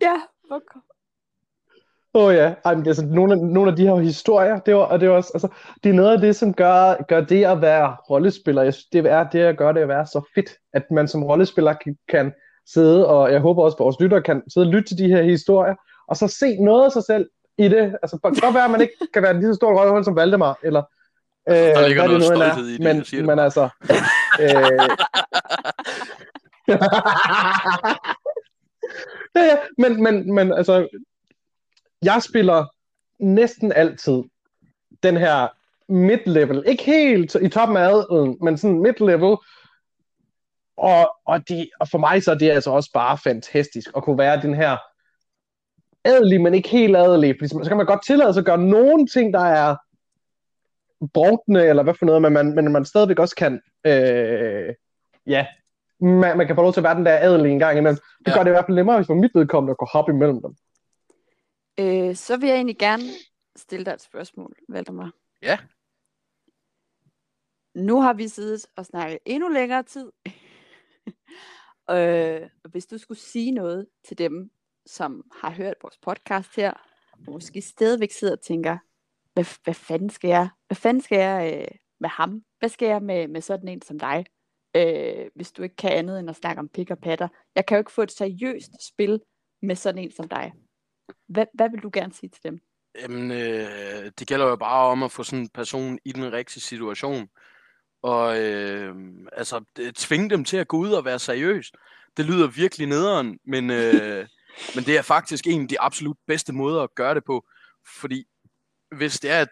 Ja, 0.00 0.22
okay. 0.50 0.80
Åh 2.16 2.24
oh, 2.24 2.34
ja, 2.34 2.54
Ej, 2.64 2.74
men 2.74 2.86
altså, 2.86 3.06
nogle, 3.06 3.32
af, 3.32 3.38
nogle 3.38 3.70
af 3.70 3.76
de 3.76 3.86
her 3.86 3.96
historier, 3.96 4.60
det, 4.60 4.74
var, 4.74 4.80
og 4.80 5.00
det, 5.00 5.06
er 5.06 5.10
også, 5.10 5.30
altså, 5.34 5.48
det 5.84 5.90
er 5.90 5.94
noget 5.94 6.12
af 6.12 6.20
det, 6.20 6.36
som 6.36 6.54
gør, 6.54 7.02
gør 7.02 7.20
det 7.20 7.44
at 7.44 7.60
være 7.60 7.96
rollespiller. 8.10 8.62
Jeg 8.62 8.74
synes, 8.74 8.86
det 8.86 9.06
er 9.06 9.30
det, 9.30 9.40
at 9.40 9.56
gøre 9.56 9.72
det 9.72 9.80
at 9.80 9.88
være 9.88 10.06
så 10.06 10.30
fedt, 10.34 10.58
at 10.72 10.90
man 10.90 11.08
som 11.08 11.24
rollespiller 11.24 11.72
kan, 11.72 11.98
kan 12.08 12.32
sidde, 12.66 13.06
og 13.06 13.32
jeg 13.32 13.40
håber 13.40 13.62
også, 13.62 13.76
at 13.76 13.80
vores 13.80 13.96
lyttere 14.00 14.22
kan 14.22 14.42
sidde 14.48 14.66
og 14.66 14.72
lytte 14.72 14.88
til 14.88 14.98
de 14.98 15.08
her 15.08 15.22
historier, 15.22 15.74
og 16.08 16.16
så 16.16 16.28
se 16.28 16.56
noget 16.56 16.84
af 16.84 16.92
sig 16.92 17.04
selv 17.04 17.26
i 17.58 17.68
det. 17.68 17.96
Altså, 18.02 18.18
det 18.24 18.32
kan 18.34 18.42
godt 18.42 18.54
være, 18.54 18.64
at 18.64 18.70
man 18.70 18.80
ikke 18.80 18.94
kan 19.12 19.22
være 19.22 19.30
en 19.30 19.40
lige 19.40 19.52
så 19.52 19.54
stor 19.54 19.80
røvhul 19.80 20.04
som 20.04 20.16
Valdemar, 20.16 20.58
eller 20.62 20.82
der 21.46 21.80
øh, 21.80 21.86
ligger 21.86 22.06
hvad 22.06 22.18
det 22.18 22.28
noget 22.28 22.38
nu 22.38 22.44
er. 22.44 22.50
stolthed 22.52 22.66
i 22.66 22.72
det, 22.72 22.80
men, 22.80 23.00
det 23.00 23.24
men 23.24 23.38
altså... 23.38 23.68
øh, 24.40 24.48
ja, 29.36 29.44
ja, 29.44 29.56
men, 29.78 30.02
men, 30.02 30.34
men 30.34 30.52
altså, 30.52 30.88
jeg 32.02 32.22
spiller 32.22 32.64
næsten 33.18 33.72
altid 33.72 34.22
den 35.02 35.16
her 35.16 35.48
mid-level. 35.88 36.62
Ikke 36.66 36.84
helt 36.84 37.36
i 37.42 37.48
toppen 37.48 37.76
af 37.76 37.88
adelen, 37.88 38.36
men 38.42 38.58
sådan 38.58 38.82
mid-level. 38.82 39.36
Og, 40.76 41.16
og, 41.26 41.48
de, 41.48 41.70
og 41.80 41.88
for 41.88 41.98
mig 41.98 42.22
så 42.22 42.30
er 42.30 42.34
det 42.38 42.50
altså 42.50 42.70
også 42.70 42.90
bare 42.94 43.18
fantastisk 43.18 43.90
at 43.96 44.02
kunne 44.02 44.18
være 44.18 44.42
den 44.42 44.54
her 44.54 44.76
adelig, 46.04 46.40
men 46.40 46.54
ikke 46.54 46.68
helt 46.68 46.96
adelig. 46.96 47.34
Fordi 47.38 47.48
så 47.48 47.68
kan 47.68 47.76
man 47.76 47.86
godt 47.86 48.06
tillade 48.06 48.32
sig 48.34 48.40
at 48.40 48.46
gøre 48.46 48.58
nogle 48.58 49.06
ting, 49.06 49.32
der 49.34 49.40
er 49.40 49.76
brugtende, 51.14 51.66
eller 51.66 51.82
hvad 51.82 51.94
for 51.94 52.06
noget, 52.06 52.22
men 52.22 52.32
man, 52.32 52.54
men 52.54 52.72
man 52.72 52.84
stadigvæk 52.84 53.18
også 53.18 53.36
kan, 53.36 53.60
øh, 53.86 54.74
ja, 55.26 55.46
man, 56.00 56.36
man 56.36 56.46
kan 56.46 56.56
få 56.56 56.62
lov 56.62 56.72
til 56.72 56.80
at 56.80 56.84
være 56.84 56.94
den 56.94 57.06
der 57.06 57.18
adelige 57.18 57.52
en 57.52 57.58
gang 57.58 57.78
imellem. 57.78 57.98
Det 58.18 58.26
Ja. 58.30 58.32
gør 58.34 58.42
det 58.42 58.50
i 58.50 58.54
hvert 58.54 58.64
fald 58.66 58.76
nemmere, 58.76 58.96
hvis 58.96 59.06
for 59.06 59.14
mit 59.14 59.30
vedkommende 59.34 59.70
at 59.70 59.78
kunne 59.78 59.88
hoppe 59.92 60.12
imellem 60.12 60.40
dem. 60.42 60.56
Øh, 61.80 62.14
så 62.16 62.36
vil 62.36 62.46
jeg 62.48 62.56
egentlig 62.56 62.78
gerne 62.78 63.02
stille 63.56 63.84
dig 63.84 63.92
et 63.92 64.02
spørgsmål, 64.02 64.54
Valdemar. 64.68 65.12
Ja. 65.42 65.58
Nu 67.74 68.00
har 68.00 68.12
vi 68.12 68.28
siddet 68.28 68.66
og 68.76 68.86
snakket 68.86 69.18
endnu 69.26 69.48
længere 69.48 69.82
tid. 69.82 70.12
øh, 71.90 72.48
og 72.64 72.70
hvis 72.70 72.86
du 72.86 72.98
skulle 72.98 73.18
sige 73.18 73.50
noget 73.50 73.86
til 74.04 74.18
dem, 74.18 74.50
som 74.86 75.24
har 75.32 75.50
hørt 75.50 75.74
vores 75.82 75.98
podcast 75.98 76.56
her, 76.56 76.72
og 77.12 77.32
måske 77.32 77.62
stadigvæk 77.62 78.10
sidder 78.10 78.36
og 78.36 78.40
tænker, 78.40 78.78
hvad, 79.34 79.44
hvad 79.64 79.74
fanden 79.74 80.10
skal 80.10 80.28
jeg, 80.28 80.48
hvad 80.66 80.76
fanden 80.76 81.02
skal 81.02 81.18
jeg 81.18 81.60
øh, 81.60 81.78
med 82.00 82.08
ham? 82.08 82.44
Hvad 82.58 82.68
skal 82.68 82.88
jeg 82.88 83.02
med, 83.02 83.28
med 83.28 83.40
sådan 83.40 83.68
en 83.68 83.82
som 83.82 83.98
dig? 83.98 84.24
Øh, 84.76 85.26
hvis 85.34 85.52
du 85.52 85.62
ikke 85.62 85.76
kan 85.76 85.92
andet 85.92 86.18
end 86.18 86.30
at 86.30 86.36
snakke 86.36 86.60
om 86.60 86.68
pik 86.68 86.90
og 86.90 86.98
patter. 86.98 87.28
Jeg 87.54 87.66
kan 87.66 87.74
jo 87.74 87.78
ikke 87.78 87.92
få 87.92 88.02
et 88.02 88.12
seriøst 88.12 88.86
spil 88.86 89.20
med 89.62 89.76
sådan 89.76 90.04
en 90.04 90.12
som 90.12 90.28
dig. 90.28 90.52
Hvad, 91.28 91.46
hvad 91.54 91.70
vil 91.70 91.82
du 91.82 91.90
gerne 91.92 92.12
sige 92.12 92.30
til 92.30 92.42
dem? 92.44 92.58
Jamen, 92.98 93.30
øh, 93.30 94.10
det 94.18 94.28
gælder 94.28 94.46
jo 94.46 94.56
bare 94.56 94.86
om 94.86 95.02
at 95.02 95.12
få 95.12 95.22
sådan 95.22 95.42
en 95.42 95.48
person 95.48 95.98
i 96.04 96.12
den 96.12 96.32
rigtige 96.32 96.62
situation. 96.62 97.28
Og 98.04 98.40
øh, 98.42 98.94
altså, 99.32 99.64
tvinge 99.96 100.30
dem 100.30 100.44
til 100.44 100.56
at 100.56 100.68
gå 100.68 100.76
ud 100.76 100.92
og 100.92 101.04
være 101.04 101.18
seriøs. 101.18 101.72
Det 102.16 102.24
lyder 102.24 102.46
virkelig 102.46 102.86
nederen, 102.86 103.38
men, 103.46 103.70
øh, 103.70 104.26
men 104.74 104.84
det 104.84 104.96
er 104.96 105.02
faktisk 105.02 105.46
en 105.46 105.62
af 105.62 105.68
de 105.68 105.80
absolut 105.80 106.16
bedste 106.26 106.52
måder 106.52 106.82
at 106.82 106.94
gøre 106.94 107.14
det 107.14 107.24
på. 107.24 107.44
Fordi 108.00 108.24
hvis 108.96 109.20
det 109.20 109.30
er, 109.30 109.40
at- 109.40 109.48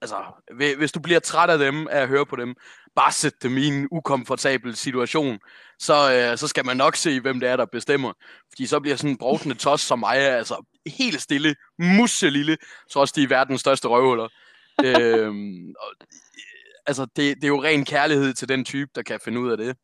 altså, 0.00 0.16
hvi- 0.52 0.74
hvis 0.76 0.92
du 0.92 1.00
bliver 1.00 1.20
træt 1.20 1.50
af 1.50 1.58
dem, 1.58 1.88
af 1.88 2.00
at 2.00 2.08
høre 2.08 2.26
på 2.26 2.36
dem, 2.36 2.54
bare 2.94 3.12
sæt 3.12 3.42
dem 3.42 3.56
i 3.58 3.66
en 3.66 3.88
ukomfortabel 3.90 4.76
situation, 4.76 5.38
så, 5.78 6.12
øh, 6.32 6.38
så 6.38 6.48
skal 6.48 6.64
man 6.66 6.76
nok 6.76 6.96
se, 6.96 7.20
hvem 7.20 7.40
det 7.40 7.48
er, 7.48 7.56
der 7.56 7.66
bestemmer. 7.66 8.12
Fordi 8.50 8.66
så 8.66 8.80
bliver 8.80 8.96
sådan 8.96 9.10
en 9.10 9.18
brovtende 9.18 9.54
tos 9.54 9.80
som 9.80 9.98
mig, 9.98 10.16
altså 10.16 10.64
helt 10.86 11.20
stille, 11.22 11.54
musselille, 11.78 12.56
også 12.94 13.12
de 13.16 13.22
er 13.22 13.28
verdens 13.28 13.60
største 13.60 13.88
røvhuller. 13.88 14.28
øhm, 14.86 15.74
og, 15.80 15.92
altså, 16.86 17.06
det, 17.16 17.36
det 17.36 17.44
er 17.44 17.48
jo 17.48 17.62
ren 17.62 17.84
kærlighed 17.84 18.34
til 18.34 18.48
den 18.48 18.64
type, 18.64 18.90
der 18.94 19.02
kan 19.02 19.20
finde 19.24 19.40
ud 19.40 19.50
af 19.50 19.56
det. 19.56 19.76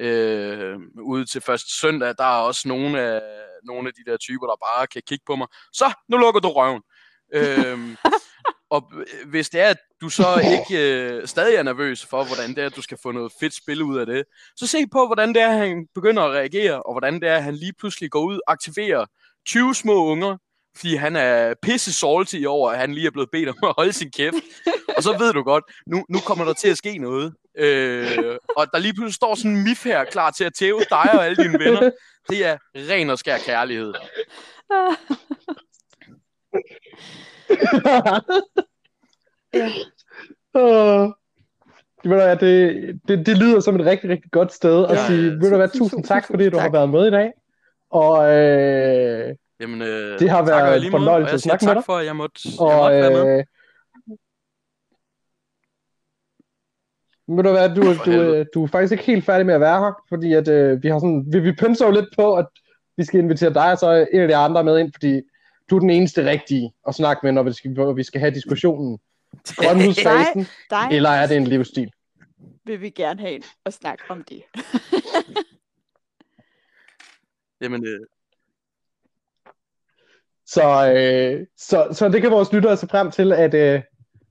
Øh, 0.00 0.78
ude 1.02 1.26
til 1.26 1.40
første 1.40 1.78
søndag, 1.80 2.14
der 2.18 2.24
er 2.24 2.42
også 2.42 2.68
nogle 2.68 3.00
af, 3.00 3.22
nogle 3.64 3.88
af 3.88 3.94
de 3.94 4.10
der 4.10 4.16
typer, 4.16 4.46
der 4.46 4.56
bare 4.56 4.86
kan 4.86 5.02
kigge 5.06 5.24
på 5.26 5.36
mig. 5.36 5.46
Så, 5.72 5.92
nu 6.08 6.16
lukker 6.16 6.40
du 6.40 6.48
røven. 6.48 6.82
øhm, 7.34 7.96
og 8.74 8.92
øh, 8.94 9.28
hvis 9.30 9.50
det 9.50 9.60
er, 9.60 9.70
at 9.70 9.76
du 10.00 10.08
så 10.08 10.40
ikke 10.60 11.02
øh, 11.02 11.28
stadig 11.28 11.56
er 11.56 11.62
nervøs 11.62 12.06
for, 12.06 12.24
hvordan 12.24 12.50
det 12.50 12.58
er, 12.58 12.66
at 12.66 12.76
du 12.76 12.82
skal 12.82 12.98
få 13.02 13.12
noget 13.12 13.32
fedt 13.40 13.54
spil 13.54 13.82
ud 13.82 13.98
af 13.98 14.06
det, 14.06 14.24
så 14.56 14.66
se 14.66 14.86
på, 14.86 15.06
hvordan 15.06 15.28
det 15.28 15.42
er, 15.42 15.48
at 15.48 15.68
han 15.68 15.86
begynder 15.94 16.22
at 16.22 16.30
reagere, 16.30 16.82
og 16.82 16.92
hvordan 16.94 17.14
det 17.14 17.28
er, 17.28 17.36
at 17.36 17.42
han 17.42 17.54
lige 17.54 17.72
pludselig 17.78 18.10
går 18.10 18.22
ud 18.22 18.34
og 18.34 18.52
aktiverer 18.52 19.06
20 19.46 19.74
små 19.74 20.06
unger, 20.06 20.36
fordi 20.76 20.94
han 20.94 21.16
er 21.16 21.54
pisse 21.62 21.92
salty 21.92 22.44
over, 22.46 22.70
at 22.70 22.78
han 22.78 22.94
lige 22.94 23.06
er 23.06 23.10
blevet 23.10 23.30
bedt 23.32 23.48
om 23.48 23.56
at 23.62 23.74
holde 23.76 23.92
sin 23.92 24.10
kæft. 24.10 24.34
Og 24.96 25.02
så 25.02 25.16
ved 25.18 25.32
du 25.32 25.42
godt, 25.42 25.64
nu, 25.86 26.04
nu 26.08 26.18
kommer 26.18 26.44
der 26.44 26.52
til 26.52 26.68
at 26.68 26.76
ske 26.76 26.98
noget. 26.98 27.34
Øh, 27.58 28.38
og 28.56 28.66
der 28.72 28.78
lige 28.78 28.94
pludselig 28.94 29.14
står 29.14 29.34
sådan 29.34 29.50
en 29.50 29.64
mif 29.64 29.84
her, 29.84 30.04
klar 30.04 30.30
til 30.30 30.44
at 30.44 30.54
tæve 30.54 30.80
dig 30.90 31.14
og 31.14 31.26
alle 31.26 31.44
dine 31.44 31.58
venner. 31.58 31.90
Det 32.28 32.46
er 32.46 32.56
ren 32.74 33.10
og 33.10 33.18
skær 33.18 33.38
kærlighed. 33.38 33.92
Ja. 39.54 39.70
Åh. 40.54 41.10
Ved 42.04 42.36
du 42.38 42.46
det, 42.46 43.00
det, 43.08 43.26
det 43.26 43.38
lyder 43.38 43.60
som 43.60 43.80
et 43.80 43.86
rigtig, 43.86 44.10
rigtig 44.10 44.30
godt 44.30 44.52
sted 44.52 44.84
at 44.84 44.96
Ja, 44.96 45.06
sige, 45.06 45.22
ja, 45.22 45.28
ved 45.28 45.50
du 45.50 45.56
hvad, 45.56 45.68
tusind, 45.68 46.04
tak, 46.04 46.26
fordi 46.26 46.50
du 46.50 46.56
har 46.56 46.64
tak. 46.64 46.72
været 46.72 46.90
med 46.90 47.06
i 47.06 47.10
dag. 47.10 47.32
Og 47.90 48.32
øh, 48.32 49.34
Jamen, 49.60 49.82
øh, 49.82 50.18
Det 50.18 50.30
har 50.30 50.38
tak, 50.38 50.46
været 50.46 50.84
en 50.84 50.90
fornøjelse 50.90 51.28
jeg 51.28 51.34
at 51.34 51.40
snakke 51.40 51.64
med 51.64 51.68
tak 51.70 51.76
dig. 51.76 51.84
for, 51.84 51.96
at 51.96 52.06
jeg 52.06 52.16
måtte, 52.16 52.40
jeg 52.44 52.60
og 52.60 52.76
måtte 52.82 52.96
være 52.96 53.10
med. 53.24 53.38
øh, 53.38 53.44
Ved 57.28 57.44
du 57.44 57.50
hvad, 57.50 57.68
du, 57.74 57.82
du, 58.04 58.10
øh, 58.34 58.46
du 58.54 58.62
er 58.64 58.66
faktisk 58.68 58.92
ikke 58.92 59.04
helt 59.04 59.24
færdig 59.24 59.46
med 59.46 59.54
at 59.54 59.60
være 59.60 59.80
her, 59.80 59.92
fordi 60.08 60.32
at, 60.32 60.48
øh, 60.48 60.82
vi 60.82 60.88
har 60.88 60.98
sådan, 60.98 61.24
vi, 61.32 61.40
vi 61.40 61.52
pynser 61.52 61.86
jo 61.86 61.92
lidt 61.92 62.08
på, 62.16 62.34
at 62.36 62.46
vi 62.96 63.04
skal 63.04 63.20
invitere 63.20 63.54
dig 63.54 63.72
og 63.72 63.78
så 63.78 64.06
en 64.12 64.20
af 64.20 64.28
de 64.28 64.36
andre 64.36 64.64
med 64.64 64.78
ind, 64.78 64.92
fordi 64.94 65.20
du 65.70 65.76
er 65.76 65.80
den 65.80 65.90
eneste 65.90 66.24
rigtige 66.30 66.72
at 66.88 66.94
snakke 66.94 67.20
med, 67.22 67.32
når 67.32 67.42
vi 67.42 67.52
skal, 67.52 67.70
når 67.70 67.92
vi 67.92 68.02
skal 68.02 68.20
have 68.20 68.34
diskussionen. 68.34 68.98
Grønhusfasen, 69.56 70.46
Dig 70.70 70.88
eller 70.90 71.10
er 71.10 71.26
det 71.26 71.36
en 71.36 71.44
livsstil? 71.44 71.90
vil 72.66 72.80
vi 72.80 72.90
gerne 72.90 73.20
have 73.20 73.40
og 73.64 73.72
snakke 73.72 74.04
om 74.08 74.24
det. 74.24 74.42
Jamen, 77.60 77.86
øh, 77.86 78.00
Så, 80.54 80.92
øh, 80.96 81.46
så, 81.56 81.88
så 81.92 82.08
det 82.08 82.22
kan 82.22 82.30
vores 82.30 82.52
lyttere 82.52 82.76
se 82.76 82.88
frem 82.88 83.10
til, 83.10 83.32
at 83.32 83.54
øh, 83.54 83.82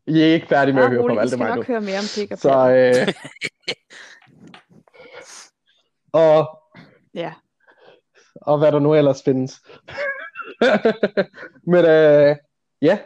I 0.07 0.21
er 0.21 0.25
ikke 0.25 0.47
færdige 0.47 0.75
med 0.75 0.83
at 0.83 0.89
høre 0.89 0.99
på 0.99 1.03
rolig, 1.03 1.21
vi 1.21 1.27
skal 1.27 1.39
Valdemar 1.39 1.55
nu. 1.55 1.61
nok 1.61 1.67
høre 1.67 1.81
mere 1.81 1.97
om 1.97 2.03
pik 2.15 2.31
og 2.31 2.37
Så, 2.37 2.69
øh, 2.69 3.13
og, 6.23 6.59
Ja. 7.13 7.33
og 8.35 8.57
hvad 8.57 8.71
der 8.71 8.79
nu 8.79 8.93
ellers 8.95 9.23
findes. 9.23 9.61
Men 11.71 11.85
øh, 11.85 12.35
ja, 12.81 12.99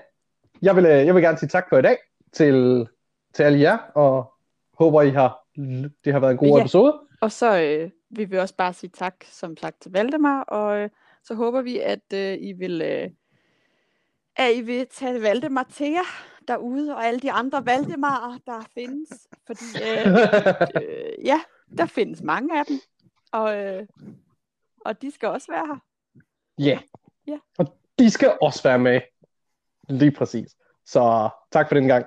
jeg 0.62 0.76
vil, 0.76 0.86
øh, 0.86 1.06
jeg 1.06 1.16
vil 1.16 1.24
gerne 1.24 1.38
sige 1.38 1.50
tak 1.50 1.66
for 1.70 1.78
i 1.78 1.82
dag 1.82 1.98
til, 2.34 2.88
til 3.34 3.44
alle 3.44 3.60
jer, 3.60 3.78
og 3.78 4.34
håber, 4.80 5.02
I 5.02 5.10
har, 5.10 5.40
det 6.06 6.14
har 6.14 6.20
været 6.20 6.32
en 6.32 6.38
god 6.38 6.48
Ja. 6.58 6.62
episode. 6.62 7.00
Og 7.22 7.32
så 7.32 7.60
øh, 7.62 7.90
vil 8.10 8.32
vi 8.32 8.38
også 8.38 8.56
bare 8.56 8.74
sige 8.74 8.90
tak, 8.98 9.16
som 9.32 9.58
sagt, 9.58 9.82
til 9.82 9.92
Valdemar, 9.92 10.42
og 10.42 10.78
øh, 10.78 10.90
så 11.28 11.36
håber 11.36 11.62
vi, 11.62 11.80
at 11.80 12.14
øh, 12.14 12.38
I 12.40 12.54
vil 12.54 12.82
øh, 12.82 13.10
at 14.36 14.56
I 14.56 14.62
vil 14.62 14.88
tage 14.88 15.22
Valdemar 15.22 15.64
til 15.64 15.92
jer 15.92 16.38
derude, 16.48 16.96
og 16.96 17.06
alle 17.06 17.20
de 17.20 17.32
andre 17.32 17.66
Valdemarer, 17.66 18.38
der 18.46 18.68
findes. 18.74 19.28
Fordi 19.48 19.64
øh, 19.84 20.08
øh, 20.84 21.26
ja, 21.26 21.42
der 21.78 21.86
findes 21.86 22.22
mange 22.22 22.60
af 22.60 22.66
dem, 22.66 22.80
og, 23.32 23.58
øh, 23.58 23.88
og 24.86 25.02
de 25.02 25.12
skal 25.12 25.30
også 25.30 25.52
være 25.52 25.68
her. 25.68 25.80
Ja. 26.60 26.80
Ja. 27.28 27.38
Og 27.58 27.78
de 28.00 28.10
skal 28.10 28.38
også 28.42 28.64
være 28.64 28.80
med. 28.80 29.02
Lige 29.90 30.12
præcis. 30.12 30.56
Så 30.86 31.30
tak 31.52 31.68
for 31.68 31.76
den 31.76 31.88
gang. 31.88 32.06